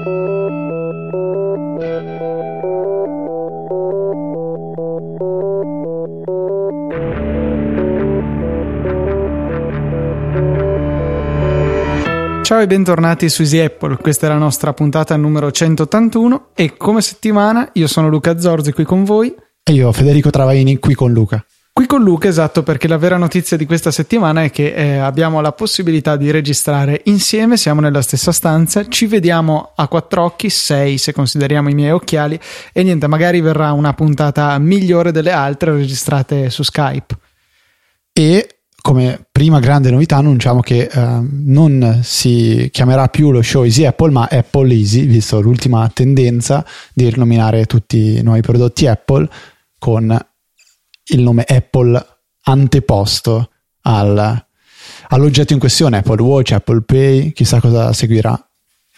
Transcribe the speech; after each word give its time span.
Ciao 0.00 0.08
e 12.60 12.66
bentornati 12.66 13.28
su 13.28 13.42
Easy 13.42 13.58
Apple, 13.58 13.98
questa 13.98 14.26
è 14.26 14.30
la 14.30 14.36
nostra 14.36 14.72
puntata 14.72 15.16
numero 15.16 15.50
181 15.50 16.48
e 16.54 16.76
come 16.76 17.02
settimana 17.02 17.68
io 17.74 17.86
sono 17.86 18.08
Luca 18.08 18.38
Zorzi 18.38 18.72
qui 18.72 18.84
con 18.84 19.04
voi. 19.04 19.34
E 19.62 19.72
io 19.72 19.92
Federico 19.92 20.30
Travaini 20.30 20.78
qui 20.78 20.94
con 20.94 21.12
Luca. 21.12 21.44
Qui 21.80 21.88
con 21.88 22.02
Luca, 22.02 22.28
esatto, 22.28 22.62
perché 22.62 22.86
la 22.88 22.98
vera 22.98 23.16
notizia 23.16 23.56
di 23.56 23.64
questa 23.64 23.90
settimana 23.90 24.42
è 24.42 24.50
che 24.50 24.74
eh, 24.74 24.98
abbiamo 24.98 25.40
la 25.40 25.52
possibilità 25.52 26.16
di 26.16 26.30
registrare 26.30 27.00
insieme, 27.04 27.56
siamo 27.56 27.80
nella 27.80 28.02
stessa 28.02 28.32
stanza, 28.32 28.86
ci 28.86 29.06
vediamo 29.06 29.72
a 29.74 29.88
quattro 29.88 30.24
occhi, 30.24 30.50
sei 30.50 30.98
se 30.98 31.14
consideriamo 31.14 31.70
i 31.70 31.74
miei 31.74 31.92
occhiali, 31.92 32.38
e 32.74 32.82
niente, 32.82 33.06
magari 33.06 33.40
verrà 33.40 33.72
una 33.72 33.94
puntata 33.94 34.58
migliore 34.58 35.10
delle 35.10 35.30
altre 35.30 35.72
registrate 35.72 36.50
su 36.50 36.62
Skype. 36.62 37.16
E 38.12 38.58
come 38.82 39.24
prima 39.32 39.58
grande 39.58 39.90
novità 39.90 40.18
annunciamo 40.18 40.60
che 40.60 40.86
uh, 40.92 41.26
non 41.30 42.00
si 42.02 42.68
chiamerà 42.70 43.08
più 43.08 43.30
lo 43.30 43.40
show 43.40 43.64
Easy 43.64 43.86
Apple 43.86 44.10
ma 44.10 44.28
Apple 44.30 44.70
Easy, 44.70 45.06
visto 45.06 45.40
l'ultima 45.40 45.90
tendenza 45.94 46.62
di 46.92 47.08
rinominare 47.08 47.64
tutti 47.64 48.18
i 48.18 48.22
nuovi 48.22 48.42
prodotti 48.42 48.86
Apple 48.86 49.26
con 49.78 50.28
il 51.10 51.22
nome 51.22 51.44
Apple 51.46 52.04
anteposto 52.42 53.50
al, 53.82 54.46
all'oggetto 55.08 55.52
in 55.52 55.58
questione, 55.58 55.98
Apple 55.98 56.22
Watch, 56.22 56.52
Apple 56.52 56.82
Pay, 56.82 57.32
chissà 57.32 57.60
cosa 57.60 57.92
seguirà. 57.92 58.38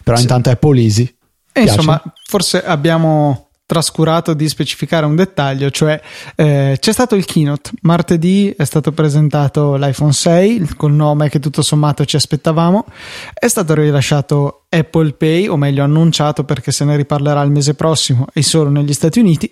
Però 0.03 0.17
sì. 0.17 0.23
intanto 0.23 0.49
Apple 0.49 0.79
Easy. 0.79 1.15
E 1.51 1.61
insomma, 1.61 2.01
forse 2.27 2.63
abbiamo 2.63 3.49
trascurato 3.65 4.33
di 4.33 4.47
specificare 4.49 5.05
un 5.05 5.15
dettaglio, 5.15 5.71
cioè 5.71 5.99
eh, 6.35 6.77
c'è 6.79 6.91
stato 6.91 7.15
il 7.15 7.25
keynote, 7.25 7.71
martedì 7.81 8.53
è 8.55 8.65
stato 8.65 8.91
presentato 8.91 9.75
l'iPhone 9.75 10.11
6 10.11 10.75
col 10.75 10.91
nome 10.91 11.29
che 11.29 11.39
tutto 11.39 11.61
sommato 11.61 12.05
ci 12.05 12.15
aspettavamo, 12.15 12.85
è 13.33 13.47
stato 13.47 13.73
rilasciato 13.73 14.65
Apple 14.69 15.13
Pay, 15.13 15.47
o 15.47 15.55
meglio 15.55 15.83
annunciato 15.83 16.43
perché 16.43 16.71
se 16.71 16.85
ne 16.85 16.95
riparlerà 16.95 17.41
il 17.41 17.51
mese 17.51 17.73
prossimo 17.73 18.27
e 18.33 18.43
solo 18.43 18.69
negli 18.69 18.93
Stati 18.93 19.19
Uniti, 19.19 19.51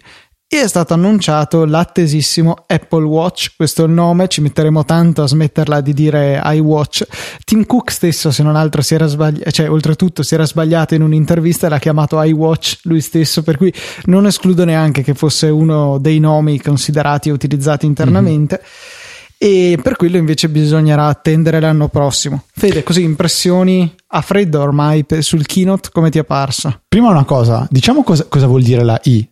è 0.60 0.68
stato 0.68 0.94
annunciato 0.94 1.64
l'attesissimo 1.64 2.66
Apple 2.68 3.06
Watch, 3.06 3.54
questo 3.56 3.84
è 3.84 3.88
il 3.88 3.94
nome, 3.94 4.28
ci 4.28 4.42
metteremo 4.42 4.84
tanto 4.84 5.24
a 5.24 5.28
smetterla 5.28 5.80
di 5.80 5.94
dire 5.94 6.42
iWatch. 6.44 7.08
Tim 7.46 7.66
Cook 7.66 7.90
stesso, 7.90 8.32
se 8.32 8.44
non 8.44 8.58
altro, 8.58 8.82
si 8.82 8.94
era 8.94 9.08
sbagliato, 9.08 9.50
cioè 9.50 9.70
oltretutto 9.70 10.24
si 10.24 10.34
era 10.34 10.46
sbagliato 10.46 10.94
in 10.94 11.04
un'intervista 11.04 11.68
e 11.68 11.70
l'ha 11.70 11.80
chiamato 11.80 12.22
iWatch 12.22 12.80
lui 12.84 13.00
stesso, 13.00 13.44
per 13.44 13.56
cui 13.56 13.74
non 14.06 14.26
escludo 14.26 14.66
neanche 14.66 15.04
che 15.04 15.14
fosse 15.14 15.48
uno 15.48 15.98
dei 16.00 16.20
nomi 16.20 16.60
considerati 16.60 17.30
e 17.30 17.32
utilizzati 17.32 17.86
internamente. 17.86 18.60
Mm-hmm. 18.62 19.74
E 19.74 19.80
per 19.82 19.96
quello 19.96 20.18
invece 20.18 20.50
bisognerà 20.50 21.08
attendere 21.08 21.62
l'anno 21.62 21.88
prossimo. 21.88 22.44
Fede, 22.54 22.84
così 22.84 23.04
impressioni 23.04 23.92
a 24.08 24.22
freddo 24.22 24.62
ormai 24.62 25.06
sul 25.22 25.46
keynote, 25.46 25.90
come 25.94 26.10
ti 26.10 26.20
è 26.20 26.26
parso? 26.26 26.82
Prima 26.90 27.10
una 27.10 27.24
cosa, 27.24 27.66
diciamo 27.72 28.04
cosa, 28.04 28.26
cosa 28.28 28.48
vuol 28.48 28.64
dire 28.64 28.84
la 28.84 29.00
I 29.06 29.31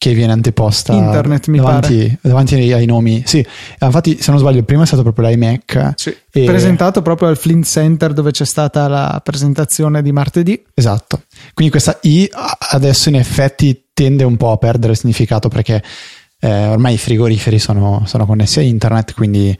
che 0.00 0.14
viene 0.14 0.32
anteposta 0.32 0.94
Internet, 0.94 1.50
davanti, 1.50 2.18
davanti 2.22 2.54
ai, 2.54 2.72
ai, 2.72 2.86
nomi. 2.86 3.22
Sì, 3.26 3.46
infatti, 3.78 4.16
se 4.18 4.30
non 4.30 4.40
sbaglio, 4.40 4.62
prima 4.62 4.84
è 4.84 4.86
stato 4.86 5.02
proprio 5.02 5.28
l'iMac. 5.28 5.92
Sì. 5.94 6.16
E... 6.32 6.44
Presentato 6.44 7.02
proprio 7.02 7.28
al 7.28 7.36
Flint 7.36 7.66
Center 7.66 8.14
dove 8.14 8.30
c'è 8.30 8.46
stata 8.46 8.88
la 8.88 9.20
presentazione 9.22 10.00
di 10.00 10.10
martedì. 10.10 10.64
Esatto. 10.72 11.24
Quindi 11.52 11.70
questa 11.70 11.98
I 12.00 12.26
adesso 12.70 13.10
in 13.10 13.16
effetti 13.16 13.88
tende 13.92 14.24
un 14.24 14.38
po' 14.38 14.52
a 14.52 14.56
perdere 14.56 14.94
significato 14.94 15.48
perché 15.50 15.82
eh, 16.40 16.66
ormai 16.68 16.94
i 16.94 16.98
frigoriferi 16.98 17.58
sono, 17.58 18.04
sono 18.06 18.24
connessi 18.24 18.60
a 18.60 18.62
internet, 18.62 19.12
quindi 19.12 19.54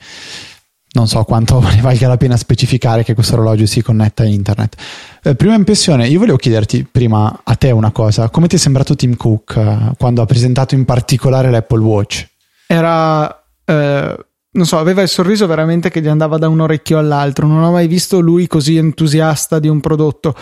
non 0.93 1.07
so 1.07 1.23
quanto 1.23 1.59
valga 1.81 2.07
la 2.07 2.17
pena 2.17 2.37
specificare 2.37 3.03
che 3.03 3.13
questo 3.13 3.33
orologio 3.33 3.65
si 3.65 3.81
connetta 3.81 4.23
a 4.23 4.25
internet. 4.25 4.75
Eh, 5.23 5.35
prima 5.35 5.53
impressione, 5.53 6.07
io 6.07 6.19
volevo 6.19 6.37
chiederti 6.37 6.87
prima 6.89 7.41
a 7.43 7.55
te 7.55 7.71
una 7.71 7.91
cosa, 7.91 8.29
come 8.29 8.47
ti 8.47 8.55
è 8.55 8.59
sembrato 8.59 8.95
Tim 8.95 9.15
Cook 9.15 9.55
eh, 9.55 9.91
quando 9.97 10.21
ha 10.21 10.25
presentato 10.25 10.75
in 10.75 10.85
particolare 10.85 11.49
l'Apple 11.49 11.79
Watch? 11.79 12.27
Era, 12.67 13.43
eh, 13.65 14.25
non 14.53 14.65
so, 14.65 14.79
aveva 14.79 15.01
il 15.01 15.07
sorriso 15.07 15.47
veramente 15.47 15.89
che 15.89 16.01
gli 16.01 16.07
andava 16.07 16.37
da 16.37 16.47
un 16.47 16.59
orecchio 16.59 16.97
all'altro, 16.97 17.47
non 17.47 17.63
ho 17.63 17.71
mai 17.71 17.87
visto 17.87 18.19
lui 18.19 18.47
così 18.47 18.77
entusiasta 18.77 19.59
di 19.59 19.67
un 19.67 19.79
prodotto. 19.79 20.35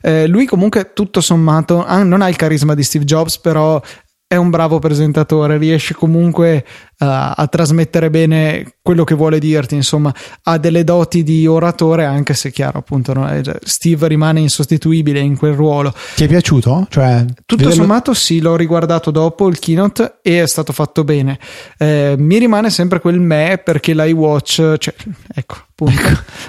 Eh, 0.00 0.26
lui 0.26 0.46
comunque 0.46 0.92
tutto 0.92 1.20
sommato 1.20 1.84
ah, 1.84 2.02
non 2.02 2.22
ha 2.22 2.28
il 2.28 2.36
carisma 2.36 2.74
di 2.74 2.82
Steve 2.82 3.04
Jobs, 3.04 3.38
però 3.38 3.80
è 4.28 4.34
un 4.34 4.50
bravo 4.50 4.80
presentatore, 4.80 5.56
riesce 5.56 5.94
comunque 5.94 6.64
uh, 6.98 7.04
a 7.06 7.48
trasmettere 7.48 8.10
bene 8.10 8.74
quello 8.82 9.04
che 9.04 9.14
vuole 9.14 9.38
dirti, 9.38 9.76
insomma, 9.76 10.12
ha 10.42 10.58
delle 10.58 10.82
doti 10.82 11.22
di 11.22 11.46
oratore, 11.46 12.06
anche 12.06 12.34
se 12.34 12.50
chiaro, 12.50 12.78
appunto, 12.78 13.12
è, 13.24 13.40
Steve 13.62 14.08
rimane 14.08 14.40
insostituibile 14.40 15.20
in 15.20 15.36
quel 15.36 15.54
ruolo. 15.54 15.94
Ti 16.16 16.24
è 16.24 16.26
piaciuto? 16.26 16.88
Cioè, 16.90 17.24
Tutto 17.46 17.56
vederlo... 17.56 17.82
sommato 17.82 18.14
sì, 18.14 18.40
l'ho 18.40 18.56
riguardato 18.56 19.12
dopo 19.12 19.46
il 19.46 19.60
keynote 19.60 20.18
e 20.22 20.42
è 20.42 20.46
stato 20.48 20.72
fatto 20.72 21.04
bene. 21.04 21.38
Eh, 21.78 22.16
mi 22.18 22.38
rimane 22.38 22.68
sempre 22.70 22.98
quel 22.98 23.20
me 23.20 23.60
perché 23.64 23.94
l'iWatch, 23.94 24.76
cioè, 24.78 24.94
ecco, 25.34 25.56
appunto. 25.70 26.02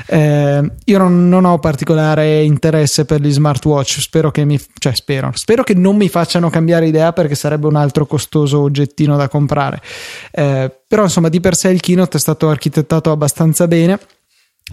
Eh, 0.07 0.72
io 0.85 0.97
non, 0.97 1.28
non, 1.28 1.45
ho 1.45 1.59
particolare 1.59 2.44
interesse 2.44 3.06
per 3.06 3.22
gli 3.22 3.31
smartwatch. 3.31 4.00
Spero 4.00 4.31
che 4.31 4.45
mi, 4.45 4.59
cioè, 4.79 4.95
spero, 4.95 5.31
spero 5.34 5.63
che 5.63 5.73
non 5.73 5.95
mi 5.95 6.09
facciano 6.09 6.50
cambiare 6.50 6.88
idea 6.88 7.13
perché 7.13 7.35
sarebbe 7.35 7.68
un 7.68 7.75
altro 7.75 8.06
costoso 8.06 8.62
oggettino 8.62 9.17
da 9.17 9.28
comprare. 9.28 9.81
Eh, 10.31 10.72
però, 10.88 11.03
insomma, 11.03 11.29
di 11.29 11.40
per 11.40 11.56
sé 11.56 11.69
il 11.69 11.81
keynote 11.81 12.17
è 12.17 12.19
stato 12.19 12.50
architettato 12.50 13.12
abbastanza 13.12 13.67
bene 13.67 14.00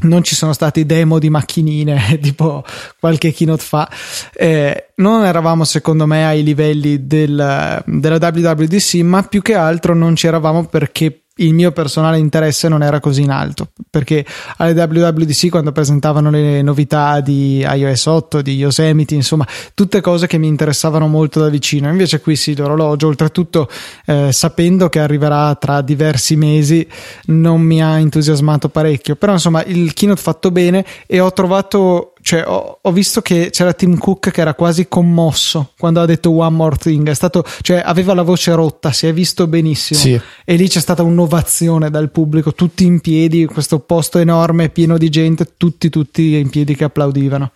non 0.02 0.24
ci 0.24 0.34
sono 0.34 0.52
stati 0.52 0.84
demo 0.86 1.18
di 1.18 1.30
macchinine 1.30 2.18
tipo 2.20 2.64
qualche 2.98 3.32
keynote 3.32 3.62
fa 3.62 3.88
eh, 4.34 4.88
non 4.96 5.24
eravamo 5.24 5.62
secondo 5.64 6.04
me 6.06 6.26
ai 6.26 6.42
livelli 6.42 7.06
del, 7.06 7.82
della 7.86 8.16
WWDC 8.16 8.94
ma 9.02 9.22
più 9.22 9.40
che 9.40 9.54
altro 9.54 9.94
non 9.94 10.16
ci 10.16 10.26
eravamo 10.26 10.66
perché 10.66 11.23
il 11.38 11.52
mio 11.52 11.72
personale 11.72 12.18
interesse 12.18 12.68
non 12.68 12.82
era 12.82 13.00
così 13.00 13.22
in 13.22 13.30
alto 13.30 13.68
perché 13.90 14.24
alle 14.58 14.72
WWDC 14.80 15.48
quando 15.50 15.72
presentavano 15.72 16.30
le 16.30 16.62
novità 16.62 17.20
di 17.20 17.58
iOS 17.68 18.06
8 18.06 18.42
di 18.42 18.54
Yosemite 18.54 19.14
insomma 19.14 19.46
tutte 19.74 20.00
cose 20.00 20.26
che 20.26 20.38
mi 20.38 20.46
interessavano 20.46 21.06
molto 21.06 21.40
da 21.40 21.48
vicino. 21.48 21.88
Invece 21.88 22.20
qui 22.20 22.36
sì 22.36 22.56
l'orologio 22.56 23.08
oltretutto 23.08 23.68
eh, 24.06 24.30
sapendo 24.32 24.88
che 24.88 25.00
arriverà 25.00 25.54
tra 25.56 25.80
diversi 25.80 26.36
mesi 26.36 26.86
non 27.26 27.60
mi 27.60 27.82
ha 27.82 27.98
entusiasmato 27.98 28.68
parecchio. 28.68 29.16
Però 29.16 29.32
insomma 29.32 29.62
il 29.64 29.92
keynote 29.92 30.20
fatto 30.20 30.50
bene 30.50 30.84
e 31.06 31.20
ho 31.20 31.32
trovato 31.32 32.13
cioè, 32.24 32.42
ho, 32.46 32.78
ho, 32.80 32.90
visto 32.90 33.20
che 33.20 33.50
c'era 33.50 33.74
Tim 33.74 33.98
Cook 33.98 34.30
che 34.30 34.40
era 34.40 34.54
quasi 34.54 34.88
commosso 34.88 35.72
quando 35.78 36.00
ha 36.00 36.06
detto 36.06 36.30
One 36.30 36.56
More 36.56 36.76
Thing. 36.76 37.10
È 37.10 37.14
stato, 37.14 37.44
cioè, 37.60 37.82
aveva 37.84 38.14
la 38.14 38.22
voce 38.22 38.54
rotta, 38.54 38.92
si 38.92 39.06
è 39.06 39.12
visto 39.12 39.46
benissimo. 39.46 40.00
Sì. 40.00 40.18
E 40.42 40.56
lì 40.56 40.66
c'è 40.66 40.80
stata 40.80 41.02
un'ovazione 41.02 41.90
dal 41.90 42.10
pubblico, 42.10 42.54
tutti 42.54 42.86
in 42.86 43.00
piedi, 43.00 43.44
questo 43.44 43.78
posto 43.80 44.18
enorme, 44.18 44.70
pieno 44.70 44.96
di 44.96 45.10
gente, 45.10 45.52
tutti, 45.58 45.90
tutti 45.90 46.36
in 46.38 46.48
piedi 46.48 46.74
che 46.74 46.84
applaudivano. 46.84 47.50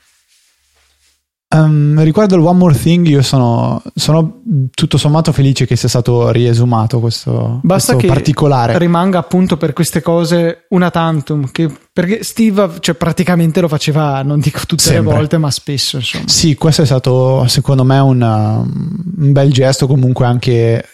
Um, 1.50 2.02
riguardo 2.02 2.36
il 2.36 2.42
One 2.42 2.58
More 2.58 2.78
Thing, 2.78 3.06
io 3.06 3.22
sono, 3.22 3.82
sono, 3.94 4.42
tutto 4.74 4.98
sommato 4.98 5.32
felice 5.32 5.64
che 5.64 5.76
sia 5.76 5.88
stato 5.88 6.30
riesumato 6.30 7.00
questo, 7.00 7.60
Basta 7.62 7.94
questo 7.94 7.96
che 7.96 8.06
particolare. 8.06 8.76
rimanga 8.76 9.18
appunto 9.18 9.56
per 9.56 9.72
queste 9.72 10.02
cose 10.02 10.66
una 10.68 10.90
tantum. 10.90 11.50
Che, 11.50 11.70
perché 11.90 12.22
Steve 12.22 12.72
cioè, 12.80 12.94
praticamente 12.96 13.62
lo 13.62 13.68
faceva, 13.68 14.22
non 14.22 14.40
dico 14.40 14.60
tutte 14.66 14.82
Sempre. 14.82 15.10
le 15.10 15.16
volte, 15.16 15.38
ma 15.38 15.50
spesso. 15.50 15.96
Insomma. 15.96 16.28
Sì, 16.28 16.54
questo 16.54 16.82
è 16.82 16.86
stato 16.86 17.46
secondo 17.48 17.82
me 17.82 17.98
un, 17.98 18.20
un 18.20 19.32
bel 19.32 19.50
gesto. 19.50 19.86
Comunque, 19.86 20.26
anche 20.26 20.84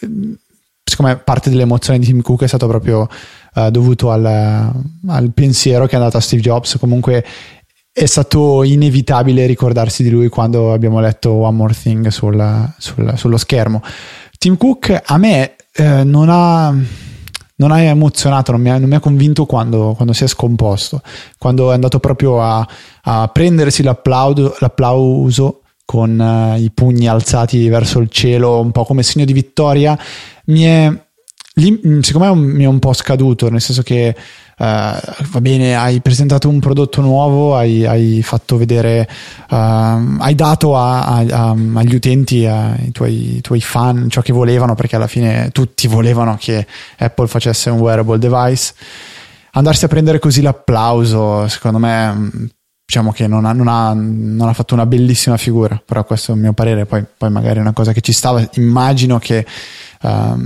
secondo 0.85 1.11
me, 1.11 1.17
parte 1.17 1.49
dell'emozione 1.49 1.99
di 1.99 2.05
Tim 2.05 2.21
Cook 2.21 2.43
è 2.43 2.47
stato 2.47 2.67
proprio 2.67 3.09
uh, 3.55 3.69
dovuto 3.71 4.11
al, 4.11 4.25
al 4.25 5.31
pensiero 5.33 5.85
che 5.85 5.93
è 5.93 5.97
andato 5.97 6.15
a 6.15 6.21
Steve 6.21 6.41
Jobs. 6.41 6.77
Comunque, 6.79 7.25
è 7.97 8.07
stato 8.07 8.63
inevitabile 8.63 9.45
ricordarsi 9.45 10.03
di 10.03 10.09
lui 10.09 10.27
quando 10.27 10.73
abbiamo 10.73 10.99
letto 10.99 11.31
One 11.31 11.55
More 11.55 11.73
Thing 11.73 12.09
sul, 12.09 12.73
sul, 12.77 13.13
sullo 13.15 13.37
schermo. 13.37 13.81
Tim 14.37 14.57
Cook 14.57 15.01
a 15.05 15.17
me 15.17 15.55
eh, 15.71 16.03
non, 16.03 16.27
ha, 16.29 16.75
non 17.55 17.71
ha 17.71 17.79
emozionato, 17.79 18.51
non 18.51 18.59
mi 18.59 18.69
ha, 18.69 18.77
non 18.79 18.89
mi 18.89 18.95
ha 18.95 18.99
convinto 18.99 19.45
quando, 19.45 19.93
quando, 19.95 20.11
si 20.11 20.25
è 20.25 20.27
scomposto, 20.27 21.01
quando 21.37 21.71
è 21.71 21.73
andato 21.73 22.01
proprio 22.01 22.41
a, 22.41 22.67
a 23.03 23.29
prendersi 23.29 23.81
l'applauso, 23.81 24.57
l'applauso 24.59 25.61
con 25.85 26.19
uh, 26.19 26.59
i 26.59 26.71
pugni 26.71 27.07
alzati 27.07 27.69
verso 27.69 27.99
il 27.99 28.09
cielo, 28.09 28.59
un 28.59 28.71
po' 28.71 28.83
come 28.83 29.03
segno 29.03 29.23
di 29.23 29.31
vittoria. 29.31 29.97
Mi 30.47 30.63
è, 30.63 30.91
lì, 31.53 31.79
secondo 32.01 32.35
me 32.35 32.41
mi 32.41 32.63
è 32.65 32.67
un 32.67 32.79
po' 32.79 32.91
scaduto, 32.91 33.49
nel 33.49 33.61
senso 33.61 33.83
che 33.83 34.13
va 34.57 35.41
bene, 35.41 35.75
hai 35.75 35.99
presentato 35.99 36.47
un 36.47 36.59
prodotto 36.59 37.01
nuovo, 37.01 37.55
hai, 37.55 37.85
hai 37.85 38.21
fatto 38.23 38.57
vedere, 38.57 39.07
uh, 39.49 39.55
hai 39.55 40.35
dato 40.35 40.77
a, 40.77 41.05
a, 41.05 41.25
a, 41.29 41.55
agli 41.73 41.95
utenti, 41.95 42.45
ai 42.45 42.91
tuoi, 42.91 43.39
tuoi, 43.41 43.61
fan, 43.61 44.09
ciò 44.09 44.21
che 44.21 44.33
volevano, 44.33 44.75
perché 44.75 44.95
alla 44.95 45.07
fine 45.07 45.49
tutti 45.51 45.87
volevano 45.87 46.37
che 46.39 46.65
Apple 46.97 47.27
facesse 47.27 47.69
un 47.69 47.79
wearable 47.79 48.17
device. 48.17 48.73
Andarsi 49.51 49.85
a 49.85 49.87
prendere 49.87 50.19
così 50.19 50.41
l'applauso, 50.41 51.47
secondo 51.47 51.77
me, 51.77 52.49
diciamo 52.85 53.11
che 53.11 53.25
non 53.25 53.45
ha, 53.45 53.51
non, 53.51 53.67
ha, 53.67 53.93
non 53.93 54.47
ha, 54.47 54.53
fatto 54.53 54.73
una 54.73 54.85
bellissima 54.85 55.37
figura, 55.37 55.81
però 55.83 56.03
questo 56.03 56.31
è 56.31 56.35
il 56.35 56.41
mio 56.41 56.53
parere, 56.53 56.85
poi, 56.85 57.03
poi 57.17 57.31
magari 57.31 57.57
è 57.57 57.61
una 57.61 57.73
cosa 57.73 57.93
che 57.93 58.01
ci 58.01 58.13
stava, 58.13 58.47
immagino 58.53 59.17
che 59.17 59.45
uh, 60.05 60.39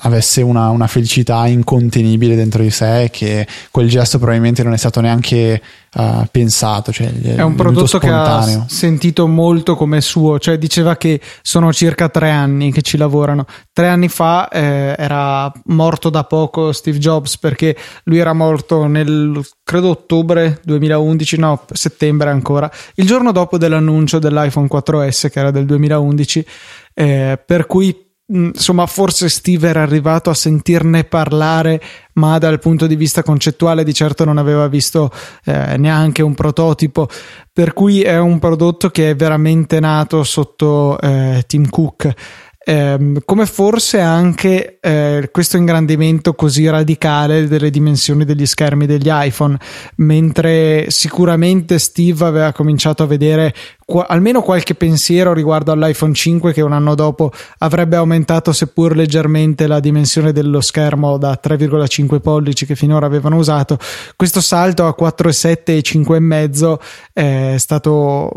avesse 0.00 0.42
una, 0.42 0.70
una, 0.70 0.86
felicità 0.86 1.46
incontenibile 1.46 2.34
dentro 2.36 2.62
di 2.62 2.70
sé 2.70 3.08
che 3.10 3.46
quel 3.70 3.88
gesto 3.88 4.18
probabilmente 4.18 4.62
non 4.62 4.72
è 4.72 4.76
stato 4.76 5.00
neanche 5.00 5.60
uh, 5.94 6.26
pensato. 6.30 6.92
Cioè 6.92 7.12
è 7.12 7.42
un 7.42 7.54
prodotto 7.54 7.98
che 7.98 8.08
ha 8.10 8.64
sentito 8.68 9.26
molto 9.26 9.76
come 9.76 10.00
suo, 10.00 10.38
cioè 10.38 10.58
diceva 10.58 10.96
che 10.96 11.20
sono 11.42 11.72
circa 11.72 12.08
tre 12.08 12.30
anni 12.30 12.72
che 12.72 12.82
ci 12.82 12.96
lavorano. 12.96 13.46
Tre 13.72 13.88
anni 13.88 14.08
fa 14.08 14.48
eh, 14.48 14.94
era 14.96 15.50
morto 15.66 16.10
da 16.10 16.24
poco 16.24 16.72
Steve 16.72 16.98
Jobs 16.98 17.38
perché 17.38 17.76
lui 18.04 18.18
era 18.18 18.32
morto 18.32 18.86
nel 18.86 19.40
credo 19.62 19.90
ottobre 19.90 20.60
2011, 20.64 21.38
no, 21.38 21.64
settembre 21.72 22.30
ancora, 22.30 22.70
il 22.96 23.06
giorno 23.06 23.30
dopo 23.32 23.56
dell'annuncio 23.56 24.18
dell'iPhone 24.18 24.68
4S 24.70 25.30
che 25.30 25.38
era 25.38 25.50
del 25.50 25.64
2011, 25.64 26.46
eh, 26.94 27.38
per 27.44 27.66
cui 27.66 28.08
insomma, 28.30 28.86
forse 28.86 29.28
Steve 29.28 29.68
era 29.68 29.82
arrivato 29.82 30.30
a 30.30 30.34
sentirne 30.34 31.04
parlare, 31.04 31.80
ma 32.14 32.38
dal 32.38 32.58
punto 32.58 32.86
di 32.86 32.96
vista 32.96 33.22
concettuale 33.22 33.84
di 33.84 33.94
certo 33.94 34.24
non 34.24 34.38
aveva 34.38 34.68
visto 34.68 35.10
eh, 35.44 35.76
neanche 35.76 36.22
un 36.22 36.34
prototipo, 36.34 37.08
per 37.52 37.72
cui 37.72 38.02
è 38.02 38.18
un 38.18 38.38
prodotto 38.38 38.90
che 38.90 39.10
è 39.10 39.16
veramente 39.16 39.80
nato 39.80 40.22
sotto 40.24 40.98
eh, 41.00 41.44
Tim 41.46 41.68
Cook. 41.68 42.14
Eh, 42.62 43.22
come 43.24 43.46
forse 43.46 44.00
anche 44.00 44.78
eh, 44.80 45.30
questo 45.32 45.56
ingrandimento 45.56 46.34
così 46.34 46.68
radicale 46.68 47.48
delle 47.48 47.70
dimensioni 47.70 48.26
degli 48.26 48.44
schermi 48.44 48.84
degli 48.84 49.08
iPhone, 49.08 49.56
mentre 49.96 50.84
sicuramente 50.88 51.78
Steve 51.78 52.26
aveva 52.26 52.52
cominciato 52.52 53.02
a 53.02 53.06
vedere 53.06 53.54
qu- 53.86 54.04
almeno 54.06 54.42
qualche 54.42 54.74
pensiero 54.74 55.32
riguardo 55.32 55.72
all'iPhone 55.72 56.12
5 56.12 56.52
che 56.52 56.60
un 56.60 56.72
anno 56.72 56.94
dopo 56.94 57.32
avrebbe 57.58 57.96
aumentato 57.96 58.52
seppur 58.52 58.94
leggermente 58.94 59.66
la 59.66 59.80
dimensione 59.80 60.32
dello 60.32 60.60
schermo 60.60 61.16
da 61.16 61.40
3,5 61.42 62.20
pollici 62.20 62.66
che 62.66 62.76
finora 62.76 63.06
avevano 63.06 63.36
usato, 63.36 63.78
questo 64.16 64.42
salto 64.42 64.86
a 64.86 64.94
4,7 64.98 65.56
e 65.64 65.78
5,5 65.78 66.78
è 67.14 67.54
stato 67.56 68.36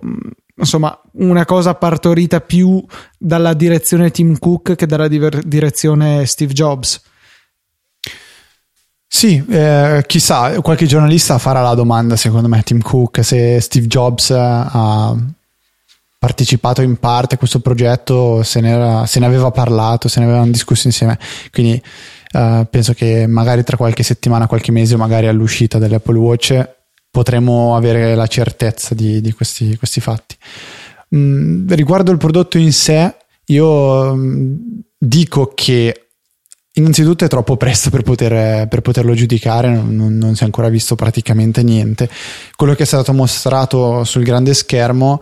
insomma 0.55 1.00
una 1.13 1.45
cosa 1.45 1.75
partorita 1.75 2.41
più 2.41 2.83
dalla 3.17 3.53
direzione 3.53 4.11
Tim 4.11 4.38
Cook 4.38 4.75
che 4.75 4.85
dalla 4.85 5.07
diver- 5.07 5.44
direzione 5.44 6.25
Steve 6.25 6.53
Jobs. 6.53 7.01
Sì, 9.07 9.44
eh, 9.47 10.03
chissà, 10.07 10.59
qualche 10.61 10.88
giornalista 10.88 11.38
farà 11.38 11.61
la 11.61 11.75
domanda 11.75 12.15
secondo 12.15 12.47
me 12.47 12.63
Tim 12.63 12.81
Cook 12.81 13.23
se 13.23 13.59
Steve 13.61 13.88
Jobs 13.88 14.31
ha 14.31 15.15
partecipato 16.23 16.81
in 16.81 16.97
parte 16.97 17.35
a 17.35 17.38
questo 17.38 17.59
progetto, 17.59 18.44
se 18.44 18.61
ne, 18.61 19.03
se 19.06 19.19
ne 19.19 19.25
aveva 19.25 19.51
parlato, 19.51 20.07
se 20.07 20.21
ne 20.21 20.25
avevano 20.25 20.51
discusso 20.51 20.88
insieme. 20.88 21.19
Quindi 21.51 21.81
eh, 22.31 22.67
penso 22.69 22.94
che 22.94 23.27
magari 23.27 23.63
tra 23.63 23.75
qualche 23.75 24.03
settimana, 24.03 24.47
qualche 24.47 24.71
mese 24.71 24.95
o 24.95 24.97
magari 24.97 25.27
all'uscita 25.27 25.79
dell'Apple 25.79 26.17
Watch 26.17 26.69
potremo 27.13 27.75
avere 27.75 28.15
la 28.15 28.25
certezza 28.25 28.95
di, 28.95 29.21
di 29.21 29.33
questi, 29.33 29.77
questi, 29.77 30.01
fatti. 30.01 30.36
Mm, 31.15 31.69
riguardo 31.69 32.10
il 32.10 32.18
prodotto 32.18 32.57
in 32.57 32.74
sé, 32.74 33.15
io 33.45 34.15
mm, 34.15 34.56
dico 34.98 35.51
che 35.54 36.07
innanzitutto 36.74 37.24
è 37.24 37.27
troppo 37.27 37.56
presto 37.56 37.92
per, 37.92 38.01
poter, 38.01 38.68
per 38.68 38.81
poterlo 38.81 39.13
giudicare, 39.13 39.69
non, 39.69 40.18
non, 40.18 40.33
si 40.33 40.42
è 40.42 40.45
ancora 40.45 40.69
visto 40.69 40.95
praticamente 40.95 41.62
niente. 41.62 42.10
Quello 42.56 42.74
che 42.74 42.81
è 42.81 42.88
stato 42.88 43.13
mostrato 43.13 44.04
sul 44.06 44.24
grande 44.24 44.56
schermo 44.56 45.21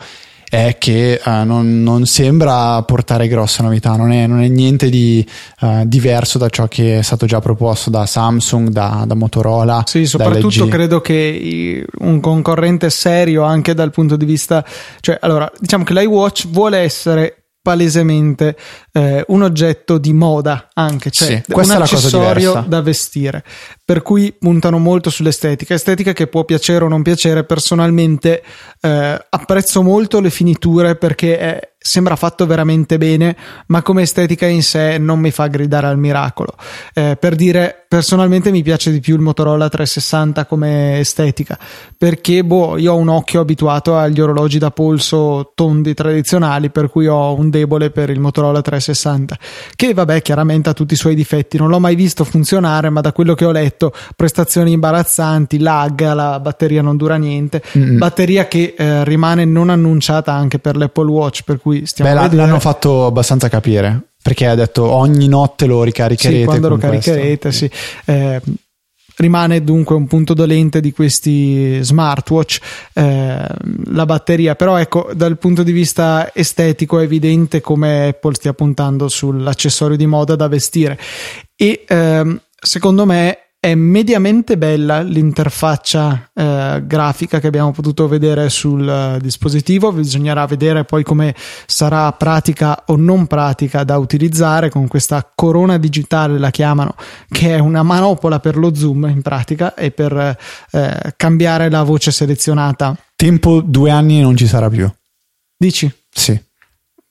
è 0.52 0.76
che 0.78 1.22
uh, 1.24 1.46
non, 1.46 1.82
non, 1.82 2.06
sembra 2.06 2.82
portare 2.84 3.30
grosse 3.30 3.64
novità, 3.64 3.96
non 3.96 4.12
è, 4.12 4.28
non 4.28 4.42
è 4.42 4.50
niente 4.50 4.90
di 4.90 5.26
uh, 5.62 5.84
diverso 5.86 6.38
da 6.38 6.50
ciò 6.50 6.68
che 6.68 7.00
è 7.00 7.02
stato 7.04 7.26
già 7.26 7.40
proposto 7.40 7.90
da 7.90 8.06
Samsung, 8.06 8.68
da, 8.68 9.06
da 9.08 9.16
Motorola. 9.16 9.84
Sì, 9.88 10.06
soprattutto 10.06 10.68
credo 10.68 11.00
che 11.00 11.86
un 12.00 12.20
concorrente 12.20 12.90
serio 12.90 13.44
anche 13.44 13.74
dal 13.74 13.92
punto 13.92 14.18
di 14.18 14.26
vista, 14.26 14.66
cioè 15.00 15.18
allora 15.22 15.50
diciamo 15.58 15.86
che 15.86 15.94
l'iWatch 15.94 16.50
vuole 16.50 16.80
essere 16.80 17.41
palesemente 17.62 18.58
eh, 18.92 19.24
un 19.28 19.44
oggetto 19.44 19.98
di 19.98 20.14
moda 20.14 20.70
anche, 20.74 21.12
cioè 21.12 21.44
sì, 21.46 21.54
un 21.54 21.72
accessorio 21.72 22.66
da 22.68 22.82
vestire, 22.82 23.44
per 23.86 24.02
cui 24.02 24.34
puntano 24.38 24.80
molto 24.80 25.10
sull'estetica, 25.10 25.74
estetica 25.74 26.14
che 26.14 26.28
può 26.28 26.44
piacere 26.44 26.86
o 26.86 26.88
non 26.88 27.04
piacere, 27.04 27.44
personalmente 27.44 28.44
eh, 28.82 29.26
apprezzo 29.30 29.84
molto 29.84 30.20
le 30.20 30.30
finiture 30.30 30.96
perché 30.96 31.38
è, 31.38 31.71
sembra 31.84 32.16
fatto 32.16 32.46
veramente 32.46 33.00
bene, 33.00 33.36
ma 33.68 33.82
come 33.82 34.04
estetica 34.04 34.46
in 34.46 34.62
sé 34.62 35.00
non 35.00 35.20
mi 35.20 35.32
fa 35.32 35.48
gridare 35.48 35.88
al 35.88 35.98
miracolo. 35.98 36.54
Eh, 36.94 37.18
per 37.20 37.34
dire, 37.34 37.86
personalmente 37.88 38.52
mi 38.52 38.62
piace 38.62 38.92
di 38.92 39.00
più 39.00 39.16
il 39.16 39.22
Motorola 39.22 39.68
360 39.68 40.46
come 40.46 41.00
estetica, 41.00 41.58
perché 41.98 42.44
boh, 42.44 42.78
io 42.78 42.94
ho 42.94 42.98
un 42.98 43.08
occhio 43.08 43.42
abituato 43.42 43.98
agli 43.98 44.22
orologi 44.22 44.60
da 44.60 44.70
polso 44.70 45.54
tondi 45.56 45.96
tradizionali, 45.96 46.70
per 46.70 46.92
cui 46.92 47.08
ho 47.08 47.34
un 47.34 47.50
debole 47.50 47.90
per 47.90 48.12
il 48.12 48.20
Motorola 48.20 48.62
360, 48.62 49.38
che 49.76 49.94
vabbè, 49.96 50.22
chiaramente 50.22 50.70
ha 50.70 50.74
tutti 50.74 50.94
i 50.94 50.98
suoi 50.98 51.16
difetti, 51.16 51.58
non 51.58 51.70
l'ho 51.70 51.80
mai 51.80 51.96
visto 51.96 52.24
funzionare, 52.24 52.92
ma 52.92 53.02
da 53.02 53.12
quello 53.12 53.34
che 53.34 53.46
ho 53.46 53.52
letto, 53.52 53.92
prestazioni 54.16 54.72
imbarazzanti, 54.72 55.58
lag, 55.58 56.14
la 56.14 56.40
batteria 56.40 56.84
non 56.84 56.96
dura 56.96 57.16
niente, 57.16 57.64
mm-hmm. 57.76 57.98
batteria 57.98 58.48
che 58.48 58.76
eh, 58.78 59.04
rimane 59.04 59.46
non 59.46 59.72
annunciata 59.72 60.32
anche 60.32 60.60
per 60.60 60.78
l'Apple 60.78 61.10
Watch, 61.10 61.42
per 61.44 61.58
cui 61.58 61.71
cui 61.72 61.86
stiamo 61.86 62.28
Beh, 62.28 62.36
l'hanno 62.36 62.60
fatto 62.60 63.06
abbastanza 63.06 63.48
capire 63.48 64.02
perché 64.22 64.48
ha 64.48 64.56
detto 64.56 64.84
ogni 64.84 65.28
notte 65.28 65.66
lo 65.66 65.84
ricaricherete. 65.84 66.40
Sì, 66.42 66.46
quando 66.46 66.70
lo 66.70 66.78
caricherete, 66.78 67.50
questo. 67.50 67.66
sì. 67.66 67.72
Eh, 68.06 68.42
rimane 69.18 69.64
dunque 69.64 69.96
un 69.96 70.08
punto 70.08 70.34
dolente 70.34 70.80
di 70.80 70.92
questi 70.92 71.84
smartwatch 71.84 72.60
eh, 72.94 73.46
la 73.88 74.06
batteria 74.06 74.56
però 74.56 74.78
ecco 74.78 75.12
dal 75.14 75.38
punto 75.38 75.62
di 75.64 75.72
vista 75.74 76.32
estetico 76.34 76.98
è 76.98 77.04
evidente 77.04 77.62
come 77.62 78.08
Apple 78.08 78.34
stia 78.34 78.54
puntando 78.54 79.10
sull'accessorio 79.10 79.98
di 79.98 80.08
moda 80.08 80.36
da 80.36 80.48
vestire 80.48 80.98
e 81.56 81.84
eh, 81.88 82.42
secondo 82.58 83.06
me 83.06 83.38
è 83.64 83.76
mediamente 83.76 84.58
bella 84.58 85.02
l'interfaccia 85.04 86.32
eh, 86.34 86.82
grafica 86.84 87.40
che 87.40 87.46
abbiamo 87.46 87.72
potuto 87.72 88.08
vedere 88.08 88.50
sul 88.50 88.82
uh, 88.82 89.22
dispositivo, 89.22 89.92
bisognerà 89.92 90.48
vedere 90.48 90.84
poi 90.84 91.04
come 91.04 91.36
sarà 91.68 92.12
pratica 92.14 92.86
o 92.88 92.96
non 92.96 93.28
pratica 93.28 93.84
da 93.84 94.00
utilizzare 94.00 94.72
con 94.72 94.88
questa 94.88 95.30
corona 95.36 95.78
digitale, 95.78 96.40
la 96.40 96.50
chiamano, 96.50 96.96
che 97.30 97.56
è 97.56 97.60
una 97.60 97.84
manopola 97.84 98.40
per 98.40 98.58
lo 98.58 98.74
zoom 98.74 99.08
in 99.10 99.22
pratica 99.22 99.76
e 99.76 99.92
per 99.92 100.38
eh, 100.72 101.14
cambiare 101.16 101.70
la 101.70 101.84
voce 101.84 102.10
selezionata. 102.10 102.98
Tempo 103.16 103.62
due 103.62 103.92
anni 103.92 104.22
non 104.22 104.36
ci 104.36 104.48
sarà 104.48 104.70
più. 104.70 104.92
Dici? 105.56 105.92
Sì. 106.10 106.42